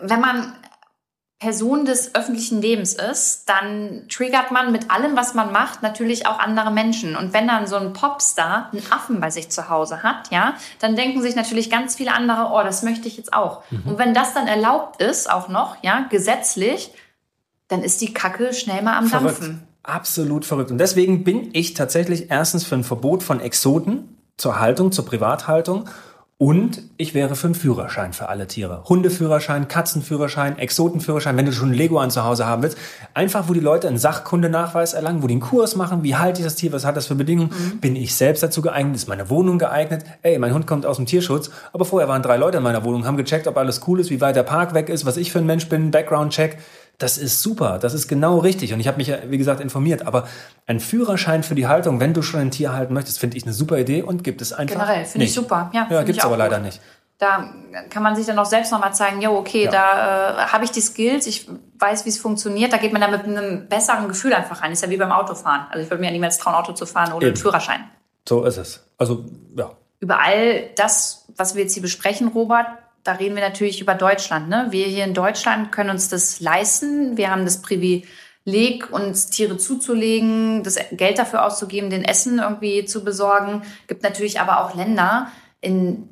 wenn 0.00 0.20
man 0.20 0.54
Person 1.42 1.84
des 1.84 2.14
öffentlichen 2.14 2.62
Lebens 2.62 2.94
ist, 2.94 3.48
dann 3.48 4.04
triggert 4.08 4.52
man 4.52 4.70
mit 4.70 4.92
allem, 4.92 5.16
was 5.16 5.34
man 5.34 5.50
macht, 5.50 5.82
natürlich 5.82 6.24
auch 6.24 6.38
andere 6.38 6.70
Menschen. 6.70 7.16
Und 7.16 7.32
wenn 7.32 7.48
dann 7.48 7.66
so 7.66 7.74
ein 7.74 7.92
Popstar 7.92 8.70
einen 8.72 8.84
Affen 8.92 9.20
bei 9.20 9.28
sich 9.28 9.48
zu 9.48 9.68
Hause 9.68 10.04
hat, 10.04 10.30
ja, 10.30 10.54
dann 10.78 10.94
denken 10.94 11.20
sich 11.20 11.34
natürlich 11.34 11.68
ganz 11.68 11.96
viele 11.96 12.14
andere, 12.14 12.50
oh, 12.52 12.62
das 12.62 12.84
möchte 12.84 13.08
ich 13.08 13.16
jetzt 13.16 13.32
auch. 13.32 13.64
Mhm. 13.70 13.82
Und 13.86 13.98
wenn 13.98 14.14
das 14.14 14.34
dann 14.34 14.46
erlaubt 14.46 15.02
ist, 15.02 15.28
auch 15.28 15.48
noch, 15.48 15.82
ja, 15.82 16.06
gesetzlich, 16.10 16.92
dann 17.66 17.82
ist 17.82 18.00
die 18.02 18.14
Kacke 18.14 18.54
schnell 18.54 18.82
mal 18.82 18.96
am 18.96 19.08
Verrückt. 19.08 19.40
Dampfen. 19.40 19.66
Absolut 19.82 20.44
verrückt. 20.44 20.70
Und 20.70 20.78
deswegen 20.78 21.24
bin 21.24 21.50
ich 21.54 21.74
tatsächlich 21.74 22.30
erstens 22.30 22.64
für 22.64 22.76
ein 22.76 22.84
Verbot 22.84 23.24
von 23.24 23.40
Exoten 23.40 24.16
zur 24.36 24.60
Haltung, 24.60 24.92
zur 24.92 25.06
Privathaltung. 25.06 25.88
Und 26.42 26.82
ich 26.96 27.14
wäre 27.14 27.36
für 27.36 27.46
einen 27.46 27.54
Führerschein 27.54 28.12
für 28.12 28.28
alle 28.28 28.48
Tiere. 28.48 28.82
Hundeführerschein, 28.88 29.68
Katzenführerschein, 29.68 30.58
Exotenführerschein, 30.58 31.36
wenn 31.36 31.46
du 31.46 31.52
schon 31.52 31.68
einen 31.68 31.78
Leguan 31.78 32.10
zu 32.10 32.24
Hause 32.24 32.46
haben 32.46 32.64
willst. 32.64 32.76
Einfach, 33.14 33.48
wo 33.48 33.52
die 33.52 33.60
Leute 33.60 33.86
einen 33.86 33.96
Sachkundenachweis 33.96 34.94
erlangen, 34.94 35.22
wo 35.22 35.28
die 35.28 35.34
einen 35.34 35.40
Kurs 35.40 35.76
machen, 35.76 36.02
wie 36.02 36.16
halte 36.16 36.40
ich 36.40 36.44
das 36.44 36.56
Tier, 36.56 36.72
was 36.72 36.84
hat 36.84 36.96
das 36.96 37.06
für 37.06 37.14
Bedingungen, 37.14 37.78
bin 37.80 37.94
ich 37.94 38.16
selbst 38.16 38.42
dazu 38.42 38.60
geeignet, 38.60 38.96
ist 38.96 39.08
meine 39.08 39.30
Wohnung 39.30 39.60
geeignet, 39.60 40.04
ey, 40.22 40.36
mein 40.40 40.52
Hund 40.52 40.66
kommt 40.66 40.84
aus 40.84 40.96
dem 40.96 41.06
Tierschutz, 41.06 41.52
aber 41.72 41.84
vorher 41.84 42.08
waren 42.08 42.22
drei 42.22 42.38
Leute 42.38 42.56
in 42.56 42.64
meiner 42.64 42.82
Wohnung, 42.82 43.06
haben 43.06 43.16
gecheckt, 43.16 43.46
ob 43.46 43.56
alles 43.56 43.80
cool 43.86 44.00
ist, 44.00 44.10
wie 44.10 44.20
weit 44.20 44.34
der 44.34 44.42
Park 44.42 44.74
weg 44.74 44.88
ist, 44.88 45.06
was 45.06 45.18
ich 45.18 45.30
für 45.30 45.38
ein 45.38 45.46
Mensch 45.46 45.68
bin, 45.68 45.92
Background-Check. 45.92 46.58
Das 47.02 47.18
ist 47.18 47.42
super, 47.42 47.78
das 47.80 47.94
ist 47.94 48.06
genau 48.06 48.38
richtig. 48.38 48.72
Und 48.72 48.80
ich 48.80 48.86
habe 48.86 48.96
mich 48.98 49.08
ja, 49.08 49.16
wie 49.26 49.38
gesagt, 49.38 49.60
informiert. 49.60 50.06
Aber 50.06 50.28
ein 50.66 50.78
Führerschein 50.78 51.42
für 51.42 51.54
die 51.56 51.66
Haltung, 51.66 51.98
wenn 51.98 52.14
du 52.14 52.22
schon 52.22 52.40
ein 52.40 52.50
Tier 52.52 52.72
halten 52.72 52.94
möchtest, 52.94 53.18
finde 53.18 53.36
ich 53.36 53.42
eine 53.42 53.52
super 53.52 53.76
Idee 53.78 54.02
und 54.02 54.22
gibt 54.22 54.40
es 54.40 54.52
einfach. 54.52 54.74
Generell, 54.76 55.04
finde 55.04 55.26
ich 55.26 55.34
super. 55.34 55.70
Ja, 55.74 55.88
Ja, 55.90 56.02
ich 56.02 56.20
auch 56.22 56.26
aber 56.26 56.36
leider 56.36 56.56
gut. 56.58 56.66
nicht. 56.66 56.80
Da 57.18 57.52
kann 57.90 58.02
man 58.02 58.14
sich 58.16 58.26
dann 58.26 58.38
auch 58.38 58.46
selbst 58.46 58.72
nochmal 58.72 58.94
zeigen, 58.94 59.20
jo, 59.20 59.36
okay, 59.36 59.64
Ja. 59.64 59.70
da 59.70 60.44
äh, 60.44 60.46
habe 60.48 60.64
ich 60.64 60.70
die 60.70 60.80
Skills, 60.80 61.26
ich 61.26 61.48
weiß, 61.78 62.04
wie 62.04 62.08
es 62.10 62.18
funktioniert. 62.18 62.72
Da 62.72 62.76
geht 62.78 62.92
man 62.92 63.00
dann 63.00 63.10
mit 63.10 63.24
einem 63.24 63.68
besseren 63.68 64.08
Gefühl 64.08 64.32
einfach 64.34 64.62
rein. 64.62 64.72
Ist 64.72 64.82
ja 64.82 64.90
wie 64.90 64.96
beim 64.96 65.12
Autofahren. 65.12 65.66
Also 65.70 65.84
ich 65.84 65.90
würde 65.90 66.00
mir 66.00 66.06
ja 66.06 66.12
niemals 66.12 66.38
trauen, 66.38 66.54
Auto 66.54 66.72
zu 66.72 66.86
fahren 66.86 67.12
ohne 67.12 67.24
Eben. 67.26 67.34
einen 67.34 67.36
Führerschein. 67.36 67.80
So 68.28 68.44
ist 68.44 68.56
es. 68.56 68.84
Also, 68.98 69.24
ja. 69.56 69.70
Über 70.00 70.20
all 70.20 70.70
das, 70.76 71.26
was 71.36 71.54
wir 71.56 71.62
jetzt 71.62 71.74
hier 71.74 71.82
besprechen, 71.82 72.28
Robert, 72.28 72.66
da 73.04 73.12
reden 73.12 73.34
wir 73.34 73.42
natürlich 73.42 73.80
über 73.80 73.94
Deutschland. 73.94 74.48
Ne? 74.48 74.68
Wir 74.70 74.86
hier 74.86 75.04
in 75.04 75.14
Deutschland 75.14 75.72
können 75.72 75.90
uns 75.90 76.08
das 76.08 76.40
leisten. 76.40 77.16
Wir 77.16 77.30
haben 77.30 77.44
das 77.44 77.62
Privileg, 77.62 78.92
uns 78.92 79.28
Tiere 79.28 79.56
zuzulegen, 79.56 80.62
das 80.62 80.76
Geld 80.92 81.18
dafür 81.18 81.44
auszugeben, 81.44 81.90
den 81.90 82.04
Essen 82.04 82.38
irgendwie 82.38 82.84
zu 82.84 83.04
besorgen. 83.04 83.62
Gibt 83.88 84.02
natürlich 84.02 84.40
aber 84.40 84.64
auch 84.64 84.74
Länder, 84.74 85.32
in 85.60 86.08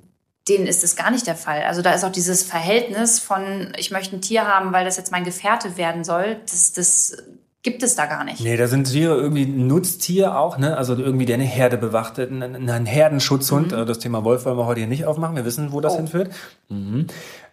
denen 0.49 0.67
ist 0.67 0.83
das 0.83 0.97
gar 0.97 1.11
nicht 1.11 1.27
der 1.27 1.37
Fall. 1.37 1.63
Also 1.63 1.83
da 1.83 1.93
ist 1.93 2.05
auch 2.05 2.13
dieses 2.13 2.43
Verhältnis 2.43 3.21
von, 3.21 3.73
ich 3.77 3.91
möchte 3.91 4.17
ein 4.17 4.23
Tier 4.23 4.47
haben, 4.47 4.73
weil 4.73 4.85
das 4.85 4.97
jetzt 4.97 5.13
mein 5.13 5.25
Gefährte 5.25 5.77
werden 5.77 6.03
soll, 6.03 6.41
das, 6.51 6.73
das 6.73 7.17
gibt 7.63 7.83
es 7.83 7.95
da 7.95 8.07
gar 8.07 8.25
nicht. 8.25 8.41
Nee, 8.41 8.57
da 8.57 8.67
sind 8.69 8.85
Tiere 8.85 9.17
irgendwie 9.17 9.43
ein 9.45 9.67
Nutztier 9.67 10.39
auch, 10.39 10.57
ne? 10.59 10.77
Also 10.77 10.95
irgendwie, 10.97 11.27
der 11.27 11.35
eine 11.35 11.45
Herde 11.45 11.77
bewacht, 11.77 12.19
ein, 12.19 12.43
ein 12.71 12.87
Herdenschutzhund. 12.87 13.73
Äh, 13.73 13.85
Das 13.85 13.99
Thema 13.99 14.25
Wolf 14.25 14.45
wollen 14.47 14.57
wir 14.57 14.67
heute 14.67 14.81
hier 14.81 14.89
nicht 14.89 15.05
aufmachen. 15.05 15.37
Wir 15.37 15.45
wissen, 15.45 15.73
wo 15.73 15.81
das 15.81 15.95
Oh. 15.95 15.97
hinführt. 15.99 16.31
Mhm. 16.69 17.07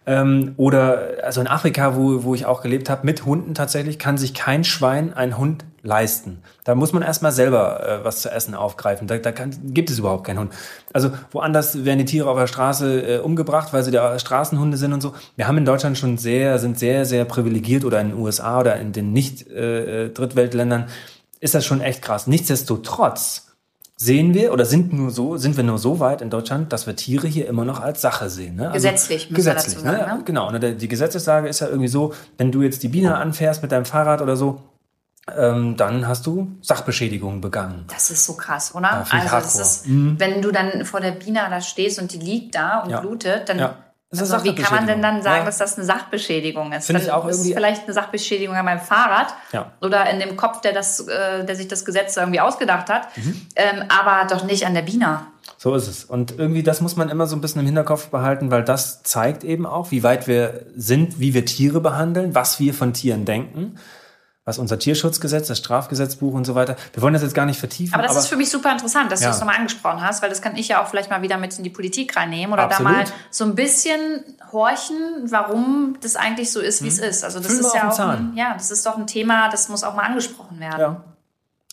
Ähm, 0.08 0.54
oder 0.56 1.18
also 1.22 1.42
in 1.42 1.46
Afrika, 1.46 1.94
wo, 1.94 2.24
wo 2.24 2.34
ich 2.34 2.46
auch 2.46 2.62
gelebt 2.62 2.88
habe, 2.88 3.04
mit 3.04 3.26
Hunden 3.26 3.52
tatsächlich, 3.52 3.98
kann 3.98 4.16
sich 4.16 4.32
kein 4.32 4.64
Schwein 4.64 5.12
einen 5.12 5.36
Hund 5.36 5.66
leisten. 5.82 6.42
Da 6.64 6.74
muss 6.74 6.94
man 6.94 7.02
erstmal 7.02 7.30
selber 7.30 7.86
äh, 7.86 8.04
was 8.06 8.22
zu 8.22 8.30
essen 8.30 8.54
aufgreifen. 8.54 9.06
Da, 9.06 9.18
da 9.18 9.32
kann, 9.32 9.54
gibt 9.74 9.90
es 9.90 9.98
überhaupt 9.98 10.24
keinen 10.24 10.38
Hund. 10.38 10.52
Also 10.94 11.10
woanders 11.30 11.84
werden 11.84 11.98
die 11.98 12.06
Tiere 12.06 12.30
auf 12.30 12.38
der 12.38 12.46
Straße 12.46 13.16
äh, 13.16 13.18
umgebracht, 13.18 13.74
weil 13.74 13.84
sie 13.84 13.90
da 13.90 14.18
Straßenhunde 14.18 14.78
sind 14.78 14.94
und 14.94 15.02
so. 15.02 15.12
Wir 15.36 15.46
haben 15.46 15.58
in 15.58 15.66
Deutschland 15.66 15.98
schon 15.98 16.16
sehr, 16.16 16.58
sind 16.58 16.78
sehr, 16.78 17.04
sehr 17.04 17.26
privilegiert 17.26 17.84
oder 17.84 18.00
in 18.00 18.08
den 18.08 18.18
USA 18.18 18.60
oder 18.60 18.76
in 18.76 18.92
den 18.92 19.12
nicht 19.12 19.46
äh, 19.50 20.06
äh, 20.06 20.08
Drittweltländern 20.08 20.86
ist 21.40 21.54
das 21.54 21.66
schon 21.66 21.82
echt 21.82 22.02
krass. 22.02 22.26
Nichtsdestotrotz 22.26 23.47
sehen 24.00 24.32
wir 24.32 24.52
oder 24.52 24.64
sind 24.64 24.92
nur 24.92 25.10
so, 25.10 25.36
sind 25.36 25.56
wir 25.56 25.64
nur 25.64 25.78
so 25.78 25.98
weit 25.98 26.22
in 26.22 26.30
Deutschland, 26.30 26.72
dass 26.72 26.86
wir 26.86 26.94
Tiere 26.94 27.26
hier 27.26 27.48
immer 27.48 27.64
noch 27.64 27.80
als 27.80 28.00
Sache 28.00 28.30
sehen. 28.30 28.54
Ne? 28.54 28.66
Also 28.70 28.74
Gesetzlich, 28.74 29.28
müssen 29.30 29.44
wir 29.46 29.52
gesetzlich, 29.54 29.74
dazu 29.74 29.84
sagen, 29.86 30.10
ne? 30.10 30.16
ne? 30.18 30.22
Genau. 30.24 30.48
Und 30.48 30.62
der- 30.62 30.72
die 30.72 30.86
Gesetzeslage 30.88 31.48
ist 31.48 31.60
ja 31.60 31.66
irgendwie 31.66 31.88
so, 31.88 32.14
wenn 32.36 32.52
du 32.52 32.62
jetzt 32.62 32.82
die 32.84 32.88
Biene 32.88 33.16
anfährst 33.16 33.60
mit 33.60 33.72
deinem 33.72 33.84
Fahrrad 33.84 34.22
oder 34.22 34.36
so, 34.36 34.62
ähm, 35.36 35.76
dann 35.76 36.06
hast 36.06 36.26
du 36.26 36.48
Sachbeschädigungen 36.62 37.40
begangen. 37.40 37.84
Das 37.88 38.10
ist 38.10 38.24
so 38.24 38.34
krass, 38.34 38.74
oder? 38.74 38.82
Ja, 38.88 39.06
also 39.10 39.30
hardcore. 39.30 39.64
Mhm. 39.86 40.12
ist, 40.12 40.20
wenn 40.20 40.42
du 40.42 40.52
dann 40.52 40.84
vor 40.84 41.00
der 41.00 41.10
Biene 41.10 41.40
da 41.50 41.60
stehst 41.60 42.00
und 42.00 42.12
die 42.12 42.18
liegt 42.18 42.54
da 42.54 42.78
und 42.80 42.90
Ja. 42.90 43.00
blutet, 43.00 43.48
dann 43.48 43.58
Ja. 43.58 43.66
Ist 43.66 43.76
also 44.10 44.42
wie 44.44 44.54
kann 44.54 44.74
man 44.74 44.86
denn 44.86 45.02
dann 45.02 45.22
sagen, 45.22 45.40
Ja. 45.40 45.44
dass 45.44 45.58
das 45.58 45.76
eine 45.76 45.84
Sachbeschädigung 45.84 46.72
ist? 46.72 46.86
Finde 46.86 47.02
ich 47.02 47.10
auch 47.12 47.26
ist 47.28 47.36
irgendwie- 47.36 47.50
es 47.50 47.56
vielleicht 47.56 47.84
eine 47.84 47.92
Sachbeschädigung 47.92 48.56
an 48.56 48.64
meinem 48.64 48.80
Fahrrad 48.80 49.34
Ja. 49.52 49.72
oder 49.82 50.08
in 50.10 50.18
dem 50.18 50.36
Kopf, 50.36 50.60
der 50.62 50.72
das, 50.72 51.00
äh, 51.06 51.44
der 51.44 51.54
sich 51.56 51.68
das 51.68 51.84
Gesetz 51.84 52.16
irgendwie 52.16 52.40
ausgedacht 52.40 52.88
hat, 52.88 53.14
Mhm. 53.16 53.46
ähm, 53.56 53.84
aber 53.88 54.26
doch 54.28 54.44
nicht 54.44 54.64
an 54.66 54.74
der 54.74 54.82
Biene. 54.82 55.20
So 55.58 55.74
ist 55.74 55.88
es. 55.88 56.04
Und 56.04 56.38
irgendwie, 56.38 56.62
das 56.62 56.80
muss 56.80 56.96
man 56.96 57.08
immer 57.08 57.26
so 57.26 57.34
ein 57.36 57.40
bisschen 57.40 57.60
im 57.60 57.66
Hinterkopf 57.66 58.08
behalten, 58.08 58.50
weil 58.50 58.62
das 58.64 59.02
zeigt 59.02 59.44
eben 59.44 59.66
auch, 59.66 59.90
wie 59.90 60.02
weit 60.02 60.26
wir 60.26 60.66
sind, 60.76 61.18
wie 61.20 61.34
wir 61.34 61.44
Tiere 61.44 61.80
behandeln, 61.80 62.34
was 62.34 62.60
wir 62.60 62.72
von 62.74 62.92
Tieren 62.94 63.24
denken, 63.24 63.76
was 64.48 64.58
unser 64.58 64.78
Tierschutzgesetz, 64.78 65.46
das 65.48 65.58
Strafgesetzbuch 65.58 66.32
und 66.32 66.44
so 66.46 66.54
weiter. 66.54 66.74
Wir 66.94 67.02
wollen 67.02 67.12
das 67.12 67.22
jetzt 67.22 67.34
gar 67.34 67.44
nicht 67.46 67.60
vertiefen. 67.60 67.92
Aber 67.94 68.02
das 68.02 68.16
ist 68.16 68.28
für 68.28 68.36
mich 68.36 68.48
super 68.50 68.72
interessant, 68.72 69.12
dass 69.12 69.20
Ja. 69.20 69.26
du 69.26 69.32
das 69.32 69.40
nochmal 69.40 69.56
angesprochen 69.56 70.00
hast, 70.02 70.22
weil 70.22 70.30
das 70.30 70.40
kann 70.40 70.56
ich 70.56 70.68
ja 70.68 70.82
auch 70.82 70.88
vielleicht 70.88 71.10
mal 71.10 71.20
wieder 71.22 71.36
mit 71.36 71.56
in 71.58 71.64
die 71.64 71.70
Politik 71.70 72.16
reinnehmen 72.16 72.54
oder 72.54 72.64
Absolut. 72.64 72.92
da 72.92 72.96
mal 72.96 73.04
so 73.30 73.44
ein 73.44 73.54
bisschen 73.54 74.24
horchen, 74.50 74.96
warum 75.26 75.96
das 76.00 76.16
eigentlich 76.16 76.50
so 76.50 76.60
ist, 76.60 76.82
wie 76.82 76.88
es 76.88 76.98
ist. 76.98 77.24
Also 77.24 77.38
das 77.40 77.52
wir 77.52 77.60
ist 77.60 77.74
ja 77.74 77.90
auch 77.90 77.98
ein, 77.98 78.32
ja, 78.36 78.54
das 78.54 78.70
ist 78.70 78.86
doch 78.86 78.96
ein 78.96 79.06
Thema, 79.06 79.50
das 79.50 79.68
muss 79.68 79.84
auch 79.84 79.94
mal 79.94 80.04
angesprochen 80.04 80.58
werden. 80.60 80.80
ja. 80.80 81.04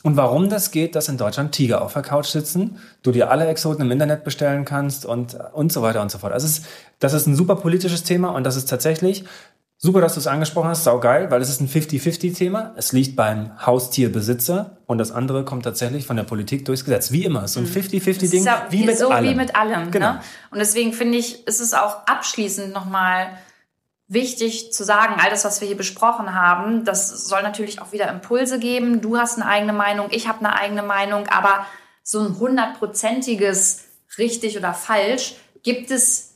und 0.03 0.17
warum 0.17 0.49
das 0.49 0.69
geht, 0.71 0.95
dass 0.95 1.07
in 1.07 1.17
Deutschland 1.17 1.53
Tiger 1.53 1.81
auf 1.81 1.93
der 1.93 2.01
Couch 2.03 2.27
sitzen, 2.27 2.77
du 3.03 3.11
dir 3.11 3.31
alle 3.31 3.47
Exoten 3.47 3.81
im 3.85 3.91
Internet 3.91 4.23
bestellen 4.23 4.65
kannst 4.65 5.05
und, 5.05 5.35
und 5.53 5.71
so 5.71 5.81
weiter 5.81 6.01
und 6.01 6.11
so 6.11 6.17
fort. 6.19 6.33
Also 6.33 6.45
es 6.45 6.61
das 6.99 7.13
ist 7.13 7.25
ein 7.27 7.35
super 7.35 7.55
politisches 7.55 8.03
Thema 8.03 8.29
und 8.29 8.43
das 8.43 8.55
ist 8.55 8.69
tatsächlich 8.69 9.23
super, 9.85 10.01
dass 10.01 10.15
du 10.15 10.19
es 10.19 10.27
angesprochen 10.27 10.69
hast, 10.69 10.83
saugeil, 10.83 11.31
weil 11.31 11.41
es 11.41 11.49
ist 11.49 11.61
ein 11.61 11.69
50-50-Thema. 11.69 12.73
Es 12.75 12.91
liegt 12.91 13.15
beim 13.15 13.51
Haustierbesitzer 13.65 14.77
und 14.87 14.97
das 14.97 15.11
andere 15.11 15.45
kommt 15.45 15.63
tatsächlich 15.63 16.05
von 16.05 16.17
der 16.17 16.23
Politik 16.23 16.65
durchs 16.65 16.83
Gesetz. 16.83 17.11
Wie 17.11 17.23
immer, 17.23 17.47
so 17.47 17.59
ein 17.59 17.67
50-50-Ding, 17.67 18.41
Mhm. 18.41 18.45
ja 18.45 18.67
wie 18.69 18.83
mit 18.83 18.97
so 18.97 19.09
allem. 19.09 19.29
wie 19.29 19.35
mit 19.35 19.55
allem. 19.55 19.91
Genau. 19.91 20.13
Ne? 20.13 20.21
Und 20.51 20.59
deswegen 20.59 20.91
finde 20.93 21.17
ich, 21.17 21.47
ist 21.47 21.61
es 21.61 21.73
auch 21.73 22.05
abschließend 22.07 22.73
nochmal 22.73 23.27
wichtig 24.07 24.71
zu 24.71 24.83
sagen, 24.83 25.15
all 25.17 25.29
das, 25.29 25.45
was 25.45 25.61
wir 25.61 25.67
hier 25.67 25.77
besprochen 25.77 26.35
haben, 26.35 26.85
das 26.85 27.27
soll 27.27 27.41
natürlich 27.41 27.81
auch 27.81 27.91
wieder 27.91 28.09
Impulse 28.09 28.59
geben. 28.59 29.01
Du 29.01 29.17
hast 29.17 29.35
eine 29.39 29.47
eigene 29.47 29.73
Meinung, 29.73 30.07
ich 30.11 30.27
habe 30.27 30.39
eine 30.39 30.53
eigene 30.55 30.83
Meinung, 30.83 31.27
aber 31.27 31.65
so 32.03 32.19
ein 32.19 32.37
hundertprozentiges 32.37 33.85
richtig 34.17 34.57
oder 34.57 34.73
falsch 34.73 35.35
gibt 35.63 35.89
es, 35.89 36.35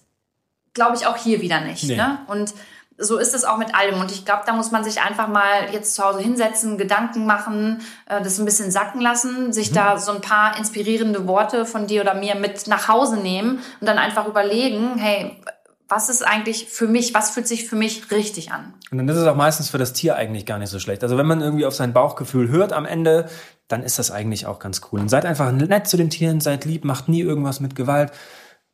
glaube 0.73 0.95
ich, 0.97 1.05
auch 1.05 1.17
hier 1.17 1.41
wieder 1.41 1.61
nicht. 1.61 1.83
Nee. 1.83 1.95
Ne? 1.95 2.19
Und 2.27 2.53
so 2.99 3.17
ist 3.17 3.33
es 3.33 3.45
auch 3.45 3.57
mit 3.57 3.73
allem. 3.73 3.99
Und 3.99 4.11
ich 4.11 4.25
glaube, 4.25 4.43
da 4.45 4.53
muss 4.53 4.71
man 4.71 4.83
sich 4.83 5.01
einfach 5.01 5.27
mal 5.27 5.71
jetzt 5.71 5.95
zu 5.95 6.03
Hause 6.03 6.19
hinsetzen, 6.19 6.77
Gedanken 6.77 7.25
machen, 7.25 7.81
äh, 8.07 8.21
das 8.21 8.37
ein 8.39 8.45
bisschen 8.45 8.71
sacken 8.71 9.01
lassen, 9.01 9.53
sich 9.53 9.71
da 9.71 9.97
so 9.97 10.11
ein 10.11 10.21
paar 10.21 10.57
inspirierende 10.57 11.25
Worte 11.27 11.65
von 11.65 11.87
dir 11.87 12.01
oder 12.01 12.13
mir 12.13 12.35
mit 12.35 12.67
nach 12.67 12.87
Hause 12.87 13.17
nehmen 13.17 13.59
und 13.79 13.87
dann 13.87 13.97
einfach 13.97 14.27
überlegen, 14.27 14.97
hey, 14.97 15.41
was 15.87 16.07
ist 16.07 16.21
eigentlich 16.21 16.67
für 16.67 16.87
mich, 16.87 17.15
was 17.15 17.31
fühlt 17.31 17.47
sich 17.47 17.67
für 17.67 17.75
mich 17.75 18.11
richtig 18.11 18.51
an? 18.51 18.73
Und 18.91 18.99
dann 18.99 19.09
ist 19.09 19.17
es 19.17 19.25
auch 19.25 19.35
meistens 19.35 19.69
für 19.71 19.79
das 19.79 19.93
Tier 19.93 20.15
eigentlich 20.15 20.45
gar 20.45 20.59
nicht 20.59 20.69
so 20.69 20.77
schlecht. 20.77 21.01
Also 21.03 21.17
wenn 21.17 21.25
man 21.25 21.41
irgendwie 21.41 21.65
auf 21.65 21.73
sein 21.73 21.93
Bauchgefühl 21.93 22.49
hört 22.49 22.73
am 22.73 22.85
Ende, 22.85 23.27
dann 23.67 23.81
ist 23.83 23.97
das 23.97 24.11
eigentlich 24.11 24.45
auch 24.45 24.59
ganz 24.59 24.81
cool. 24.91 24.99
Und 24.99 25.09
seid 25.09 25.25
einfach 25.25 25.51
nett 25.51 25.87
zu 25.87 25.97
den 25.97 26.11
Tieren, 26.11 26.41
seid 26.41 26.65
lieb, 26.65 26.85
macht 26.85 27.09
nie 27.09 27.21
irgendwas 27.21 27.59
mit 27.59 27.75
Gewalt. 27.75 28.11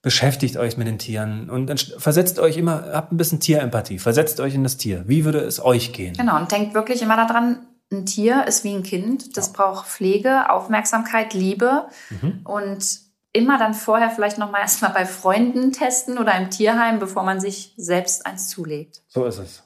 Beschäftigt 0.05 0.55
euch 0.57 0.77
mit 0.77 0.85
den 0.85 0.99
Tieren 0.99 1.49
und 1.49 1.95
versetzt 1.97 2.37
euch 2.37 2.57
immer, 2.57 2.91
habt 2.93 3.11
ein 3.11 3.17
bisschen 3.17 3.39
Tierempathie, 3.39 3.97
versetzt 3.97 4.39
euch 4.39 4.53
in 4.53 4.61
das 4.61 4.77
Tier. 4.77 5.03
Wie 5.07 5.25
würde 5.25 5.39
es 5.39 5.59
euch 5.59 5.93
gehen? 5.93 6.13
Genau, 6.13 6.37
und 6.37 6.51
denkt 6.51 6.75
wirklich 6.75 7.01
immer 7.01 7.15
daran, 7.17 7.65
ein 7.91 8.05
Tier 8.05 8.45
ist 8.47 8.63
wie 8.63 8.75
ein 8.75 8.83
Kind, 8.83 9.35
das 9.35 9.51
braucht 9.51 9.87
Pflege, 9.87 10.51
Aufmerksamkeit, 10.51 11.33
Liebe 11.33 11.87
und 12.43 12.99
immer 13.33 13.57
dann 13.57 13.73
vorher 13.73 14.11
vielleicht 14.11 14.37
noch 14.37 14.51
mal 14.51 14.59
erstmal 14.59 14.91
bei 14.91 15.07
Freunden 15.07 15.71
testen 15.71 16.19
oder 16.19 16.37
im 16.37 16.51
Tierheim, 16.51 16.99
bevor 16.99 17.23
man 17.23 17.41
sich 17.41 17.73
selbst 17.75 18.27
eins 18.27 18.49
zulegt. 18.49 19.01
So 19.07 19.25
ist 19.25 19.39
es. 19.39 19.63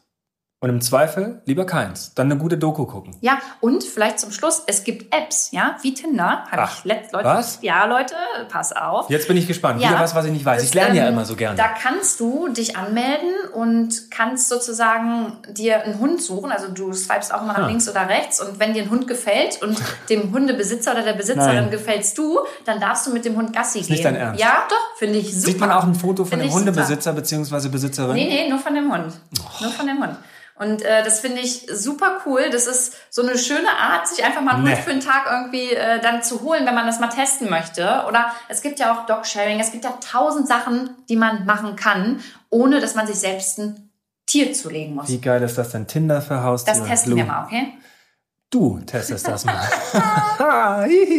Und 0.62 0.68
im 0.70 0.82
Zweifel 0.82 1.42
lieber 1.46 1.66
keins. 1.66 2.14
Dann 2.16 2.30
eine 2.30 2.38
gute 2.38 2.58
Doku 2.58 2.86
gucken. 2.86 3.16
Ja, 3.22 3.40
und 3.62 3.82
vielleicht 3.82 4.20
zum 4.20 4.30
Schluss, 4.34 4.64
es 4.68 4.84
gibt 4.84 5.16
Apps, 5.16 5.52
ja, 5.54 5.78
wie 5.84 5.94
Tinder. 5.94 6.44
Habe 6.52 6.64
Ach, 6.64 6.84
ich 6.86 7.12
Leute. 7.14 7.24
was? 7.26 7.60
Ja, 7.62 7.86
Leute, 7.86 8.14
pass 8.50 8.74
auf. 8.74 9.10
Jetzt 9.10 9.30
bin 9.30 9.38
ich 9.38 9.48
gespannt. 9.48 9.82
Ja. 9.82 9.92
Wieder 9.92 10.00
was, 10.02 10.16
was 10.16 10.26
ich 10.26 10.34
nicht 10.34 10.44
weiß. 10.44 10.62
Ich 10.62 10.74
lerne 10.74 10.98
ja 10.98 11.06
ähm, 11.08 11.14
immer 11.14 11.24
so 11.24 11.38
gerne. 11.38 11.56
Da 11.56 11.70
kannst 11.70 12.20
du 12.20 12.50
dich 12.50 12.76
anmelden 12.76 13.30
und 13.54 14.12
kannst 14.12 14.50
sozusagen 14.50 15.38
dir 15.50 15.82
einen 15.84 15.98
Hund 15.98 16.22
suchen. 16.22 16.52
Also 16.52 16.68
du 16.68 16.92
swipest 16.92 17.34
auch 17.34 17.42
mal 17.44 17.54
nach 17.54 17.60
Ah. 17.64 17.68
links 17.68 17.88
oder 17.88 18.10
rechts 18.10 18.42
und 18.42 18.60
wenn 18.60 18.74
dir 18.74 18.84
ein 18.84 18.90
Hund 18.90 19.08
gefällt 19.08 19.62
und 19.62 19.78
dem 20.10 20.34
Hundebesitzer 20.34 20.92
oder 20.92 21.04
der 21.04 21.14
Besitzerin 21.14 21.70
gefällst 21.72 22.18
du, 22.18 22.38
dann 22.66 22.82
darfst 22.82 23.08
du 23.08 23.14
mit 23.14 23.24
dem 23.24 23.38
Hund 23.38 23.54
Gassi 23.54 23.80
gehen. 23.80 23.92
nicht 23.92 24.04
dein 24.04 24.18
Ernst? 24.18 24.42
Ja, 24.42 24.66
doch, 24.70 24.98
finde 24.98 25.20
ich 25.20 25.28
super. 25.34 25.46
Sieht 25.52 25.60
man 25.62 25.72
auch 25.72 25.86
ein 25.86 25.96
Foto 25.96 26.26
von 26.26 26.32
Finde 26.32 26.48
dem. 26.48 26.54
Hundebesitzer 26.54 27.14
bzw. 27.14 27.70
Besitzerin? 27.70 28.14
Nee, 28.14 28.28
nee, 28.28 28.50
nur 28.50 28.60
von 28.60 28.76
dem 28.76 28.92
Hund. 28.92 29.14
Nur 29.62 29.72
von 29.72 29.88
dem 29.88 30.04
Hund. 30.04 30.18
Und 30.60 30.82
äh, 30.84 31.04
das 31.04 31.22
finde 31.22 31.40
ich 31.40 31.68
super 31.72 32.20
cool. 32.26 32.50
Das 32.52 32.68
ist 32.68 32.94
so 33.10 33.22
eine 33.22 33.38
schöne 33.38 33.70
Art, 33.70 34.08
sich 34.08 34.24
einfach 34.26 34.42
mal 34.42 34.56
einen 34.56 34.66
Nee. 34.66 34.72
Hund 34.76 34.80
für 34.84 34.92
einen 34.92 35.00
Tag 35.00 35.26
irgendwie 35.32 35.72
äh, 35.74 36.00
dann 36.02 36.22
zu 36.22 36.42
holen, 36.42 36.66
wenn 36.66 36.76
man 36.76 36.86
das 36.86 37.00
mal 37.00 37.08
testen 37.08 37.50
möchte. 37.50 38.04
Oder 38.08 38.32
es 38.50 38.62
gibt 38.62 38.78
ja 38.78 38.94
auch 38.94 39.06
Dog-Sharing. 39.06 39.60
Es 39.60 39.72
gibt 39.72 39.86
ja 39.86 39.94
tausend 40.02 40.48
Sachen, 40.48 40.90
die 41.08 41.16
man 41.16 41.46
machen 41.46 41.78
kann, 41.78 42.20
ohne 42.50 42.82
dass 42.82 42.94
man 42.94 43.08
sich 43.08 43.16
selbst 43.16 43.58
ein 43.58 43.90
Tier 44.26 44.54
zulegen 44.54 44.96
muss. 44.96 45.08
Wie 45.08 45.22
geil 45.22 45.42
ist 45.42 45.58
das 45.58 45.70
denn? 45.72 45.88
Tinder 45.88 46.22
für 46.22 46.44
Haustiere. 46.44 46.78
Das 46.78 46.88
testen 46.88 47.12
Lou. 47.14 47.18
wir 47.18 47.26
mal, 47.26 47.46
okay? 47.46 47.74
Du 48.52 48.80
testest 48.84 49.28
das 49.28 49.46
mal. 49.46 49.62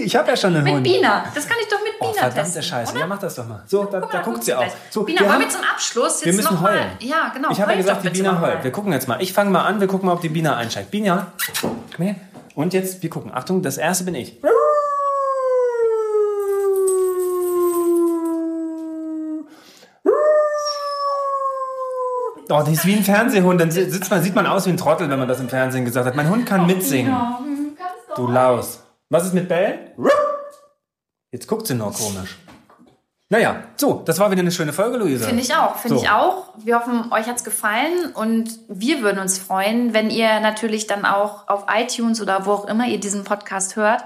Ich 0.05 0.17
habe 0.17 0.31
ja 0.31 0.37
schon 0.37 0.55
einen 0.55 0.65
Mit 0.65 0.73
Hund. 0.75 0.83
Bina. 0.83 1.25
Das 1.33 1.47
kann 1.47 1.59
ich 1.61 1.69
doch 1.69 1.79
mit 1.85 1.93
Oh, 2.01 2.07
Bina 2.11 2.23
verdammte 2.23 2.43
testen. 2.43 2.63
Scheiße. 2.63 2.93
oder? 2.93 3.01
Ja, 3.01 3.07
mach 3.07 3.19
das 3.19 3.35
doch 3.37 3.47
mal. 3.47 3.63
So, 3.67 3.85
da, 3.85 4.01
da 4.01 4.21
guckt 4.23 4.43
sie 4.43 4.55
auch. 4.55 4.65
So, 4.91 5.05
Bina, 5.05 5.21
wir 5.21 5.29
wollen 5.29 5.41
wir 5.41 5.49
zum 5.49 5.61
Abschluss 5.63 6.15
jetzt 6.21 6.25
wir 6.27 6.33
müssen 6.33 6.55
noch 6.55 6.61
mal, 6.63 6.73
heulen. 6.73 6.91
Ja, 7.01 7.31
genau. 7.33 7.51
Ich 7.53 7.61
habe 7.61 7.73
ja 7.73 7.77
gesagt, 7.77 8.03
die 8.05 8.09
Bina 8.11 8.41
heult. 8.41 8.65
Wir 8.65 8.73
gucken 8.73 8.93
jetzt 8.93 9.07
mal. 9.07 9.21
Ich 9.23 9.33
fange 9.33 9.51
mal 9.51 9.63
an, 9.65 9.79
wir 9.81 9.87
gucken 9.87 10.07
mal, 10.07 10.15
ob 10.15 10.23
die 10.23 10.29
Bina 10.31 10.57
einsteigt. 10.57 10.91
Bina, 10.91 11.33
komm 11.61 12.05
her. 12.05 12.17
Und 12.57 12.73
jetzt, 12.75 13.03
wir 13.03 13.11
gucken. 13.11 13.31
Achtung, 13.33 13.63
das 13.63 13.79
erste 13.79 14.05
bin 14.05 14.15
ich. 14.17 14.41
Oh, 22.51 22.63
die 22.63 22.73
ist 22.73 22.85
wie 22.85 22.95
ein 22.97 23.05
Fernsehhund. 23.05 23.61
Dann 23.61 23.71
sitzt 23.71 24.11
man, 24.11 24.23
sieht 24.23 24.35
man 24.35 24.47
aus 24.47 24.67
wie 24.67 24.71
ein 24.71 24.77
Trottel, 24.77 25.09
wenn 25.09 25.19
man 25.19 25.29
das 25.29 25.41
im 25.41 25.49
Fernsehen 25.49 25.85
gesagt 25.85 26.07
hat. 26.07 26.17
Mein 26.17 26.29
Hund 26.29 26.47
kann 26.47 26.67
mitsingen. 26.67 27.13
Ja, 27.13 27.39
hm, 27.39 27.77
Du. 28.17 28.27
Laus. 28.27 28.83
Was 29.09 29.27
ist 29.27 29.35
mit 29.35 29.49
Bellen? 29.49 29.79
Jetzt 31.33 31.47
guckt 31.47 31.67
sie 31.67 31.75
nur 31.75 31.93
komisch. 31.93 32.39
Naja, 33.29 33.63
so, 33.77 34.03
das 34.05 34.19
war 34.19 34.33
wieder 34.33 34.41
eine 34.41 34.51
schöne 34.51 34.73
Folge, 34.73 34.97
Luisa. 34.97 35.27
Finde 35.27 35.43
ich 35.43 35.55
auch, 35.55 35.77
finde 35.77 35.99
So. 35.99 36.03
ich 36.03 36.11
auch. 36.11 36.49
Wir 36.57 36.77
hoffen, 36.77 37.13
euch 37.13 37.29
hat's 37.29 37.45
gefallen 37.45 38.13
und 38.13 38.51
wir 38.69 39.03
würden 39.03 39.21
uns 39.21 39.39
freuen, 39.39 39.95
wenn 39.95 40.11
ihr 40.11 40.41
natürlich 40.41 40.89
dann 40.89 41.05
auch 41.05 41.47
auf 41.47 41.67
iTunes 41.73 42.21
oder 42.21 42.45
wo 42.47 42.51
auch 42.53 42.65
immer 42.67 42.87
ihr 42.89 42.99
diesen 42.99 43.23
Podcast 43.23 43.77
hört, 43.77 44.03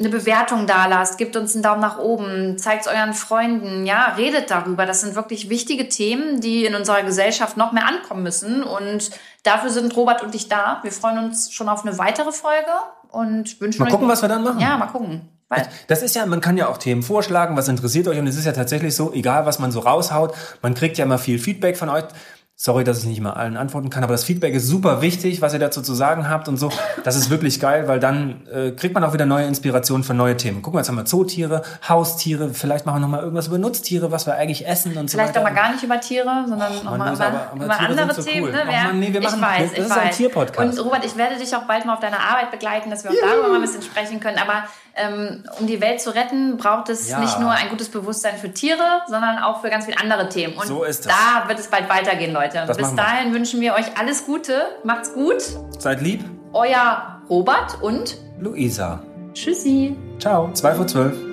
eine 0.00 0.08
Bewertung 0.08 0.66
da 0.66 0.86
lasst, 0.86 1.18
gebt 1.18 1.36
uns 1.36 1.54
einen 1.54 1.62
Daumen 1.62 1.82
nach 1.82 1.98
oben, 1.98 2.56
zeigt 2.56 2.86
es 2.86 2.92
euren 2.92 3.12
Freunden, 3.12 3.84
ja, 3.84 4.14
redet 4.16 4.50
darüber. 4.50 4.86
Das 4.86 5.02
sind 5.02 5.14
wirklich 5.14 5.50
wichtige 5.50 5.88
Themen, 5.88 6.40
die 6.40 6.64
in 6.64 6.74
unserer 6.74 7.02
Gesellschaft 7.02 7.58
noch 7.58 7.72
mehr 7.72 7.86
ankommen 7.86 8.22
müssen 8.22 8.62
und 8.62 9.10
dafür 9.42 9.68
sind 9.68 9.94
Robert 9.94 10.22
und 10.22 10.34
ich 10.34 10.48
da. 10.48 10.80
Wir 10.82 10.90
freuen 10.90 11.18
uns 11.18 11.52
schon 11.52 11.68
auf 11.68 11.84
eine 11.84 11.98
weitere 11.98 12.32
Folge 12.32 12.70
und 13.10 13.60
wünschen 13.60 13.78
Mal 13.78 13.86
euch 13.86 13.92
gucken, 13.92 14.08
was 14.08 14.22
wir 14.22 14.28
dann 14.30 14.42
machen. 14.42 14.58
Ja, 14.58 14.78
mal 14.78 14.86
gucken. 14.86 15.28
Weil, 15.50 15.68
Das 15.88 16.02
ist 16.02 16.14
ja, 16.16 16.24
man 16.24 16.40
kann 16.40 16.56
ja 16.56 16.68
auch 16.68 16.78
Themen 16.78 17.02
vorschlagen, 17.02 17.56
was 17.56 17.68
interessiert 17.68 18.08
euch 18.08 18.18
und 18.18 18.26
es 18.26 18.36
ist 18.36 18.46
ja 18.46 18.52
tatsächlich 18.52 18.96
so, 18.96 19.12
egal 19.12 19.44
was 19.44 19.58
man 19.58 19.70
so 19.70 19.80
raushaut, 19.80 20.34
man 20.62 20.74
kriegt 20.74 20.96
ja 20.96 21.04
immer 21.04 21.18
viel 21.18 21.38
Feedback 21.38 21.76
von 21.76 21.90
euch. 21.90 22.04
Sorry, 22.62 22.84
dass 22.84 22.98
ich 22.98 23.06
nicht 23.06 23.22
mal 23.22 23.30
allen 23.32 23.56
antworten 23.56 23.88
kann, 23.88 24.04
aber 24.04 24.12
das 24.12 24.24
Feedback 24.24 24.52
ist 24.52 24.66
super 24.66 25.00
wichtig, 25.00 25.40
was 25.40 25.54
ihr 25.54 25.58
dazu 25.58 25.80
zu 25.80 25.94
sagen 25.94 26.28
habt 26.28 26.46
und 26.46 26.58
so. 26.58 26.70
Das 27.04 27.16
ist 27.16 27.30
wirklich 27.30 27.58
geil, 27.58 27.88
weil 27.88 28.00
dann 28.00 28.46
äh, 28.52 28.72
kriegt 28.72 28.92
man 28.92 29.02
auch 29.02 29.14
wieder 29.14 29.24
neue 29.24 29.46
Inspirationen 29.46 30.04
für 30.04 30.12
neue 30.12 30.36
Themen. 30.36 30.60
Guck 30.60 30.74
mal, 30.74 30.80
jetzt 30.80 30.90
haben 30.90 30.96
wir 30.98 31.06
Zootiere, 31.06 31.62
Haustiere, 31.88 32.50
vielleicht 32.52 32.84
machen 32.84 32.96
wir 32.96 33.00
noch 33.00 33.08
mal 33.08 33.20
irgendwas 33.22 33.46
über 33.46 33.56
Nutztiere, 33.56 34.12
was 34.12 34.26
wir 34.26 34.34
eigentlich 34.34 34.68
essen 34.68 34.94
und 34.98 35.08
so 35.08 35.16
Vielleicht 35.16 35.34
weiter. 35.34 35.40
auch 35.40 35.50
mal 35.50 35.54
gar 35.58 35.72
nicht 35.72 35.82
über 35.82 35.98
Tiere, 36.02 36.44
sondern 36.46 36.74
noch 36.74 36.84
Mann, 36.84 36.98
mal 36.98 37.08
Luisa, 37.08 37.28
über, 37.30 37.38
aber- 37.40 37.50
aber 37.52 37.64
über 37.64 37.78
Tiere 37.78 38.02
andere 38.02 38.14
so 38.22 38.22
Themen. 38.30 38.44
cool. 38.48 38.52
Ne? 38.52 38.62
Wer- 38.66 38.82
Mann, 38.84 39.00
nee, 39.00 39.10
wir 39.14 39.20
ich 39.22 39.30
machen- 39.30 39.40
weiß, 39.40 39.62
das 39.70 39.72
ich 39.72 39.78
ist 39.78 39.90
ein 39.92 40.08
weiß. 40.08 40.16
Tierpodcast. 40.18 40.78
Und 40.78 40.84
Robert, 40.84 41.04
ich 41.06 41.16
werde 41.16 41.36
dich 41.38 41.56
auch 41.56 41.62
bald 41.62 41.86
mal 41.86 41.94
auf 41.94 42.00
deiner 42.00 42.20
Arbeit 42.20 42.50
begleiten, 42.50 42.90
dass 42.90 43.04
wir 43.04 43.10
auch 43.10 43.14
darüber 43.22 43.48
mal 43.48 43.54
ein 43.54 43.62
bisschen 43.62 43.80
sprechen 43.80 44.20
können. 44.20 44.36
Aber 44.36 44.64
ähm, 44.96 45.44
um 45.58 45.66
die 45.66 45.80
Welt 45.80 46.00
zu 46.00 46.14
retten, 46.14 46.56
braucht 46.56 46.88
es 46.88 47.08
Ja. 47.08 47.18
nicht 47.20 47.38
nur 47.40 47.50
ein 47.50 47.68
gutes 47.68 47.88
Bewusstsein 47.88 48.36
für 48.36 48.52
Tiere, 48.52 49.02
sondern 49.08 49.38
auch 49.38 49.60
für 49.60 49.70
ganz 49.70 49.84
viele 49.86 49.98
andere 49.98 50.28
Themen. 50.28 50.54
Und 50.56 50.66
So 50.66 50.82
ist 50.84 51.00
es. 51.00 51.06
da 51.06 51.48
wird 51.48 51.58
es 51.58 51.68
bald 51.68 51.88
weitergehen, 51.88 52.32
Leute. 52.32 52.64
Das 52.66 52.76
bis 52.76 52.94
dahin 52.94 53.32
wünschen 53.34 53.60
wir 53.60 53.74
euch 53.74 53.96
alles 53.98 54.26
Gute. 54.26 54.62
Macht's 54.84 55.12
gut. 55.14 55.42
Seid 55.78 56.00
lieb, 56.02 56.24
Euer 56.52 57.22
Robert 57.28 57.80
und 57.80 58.16
Luisa. 58.38 59.02
Tschüssi. 59.34 59.96
Ciao, 60.18 60.50
2 60.52 60.74
vor 60.74 60.86
12. 60.86 61.29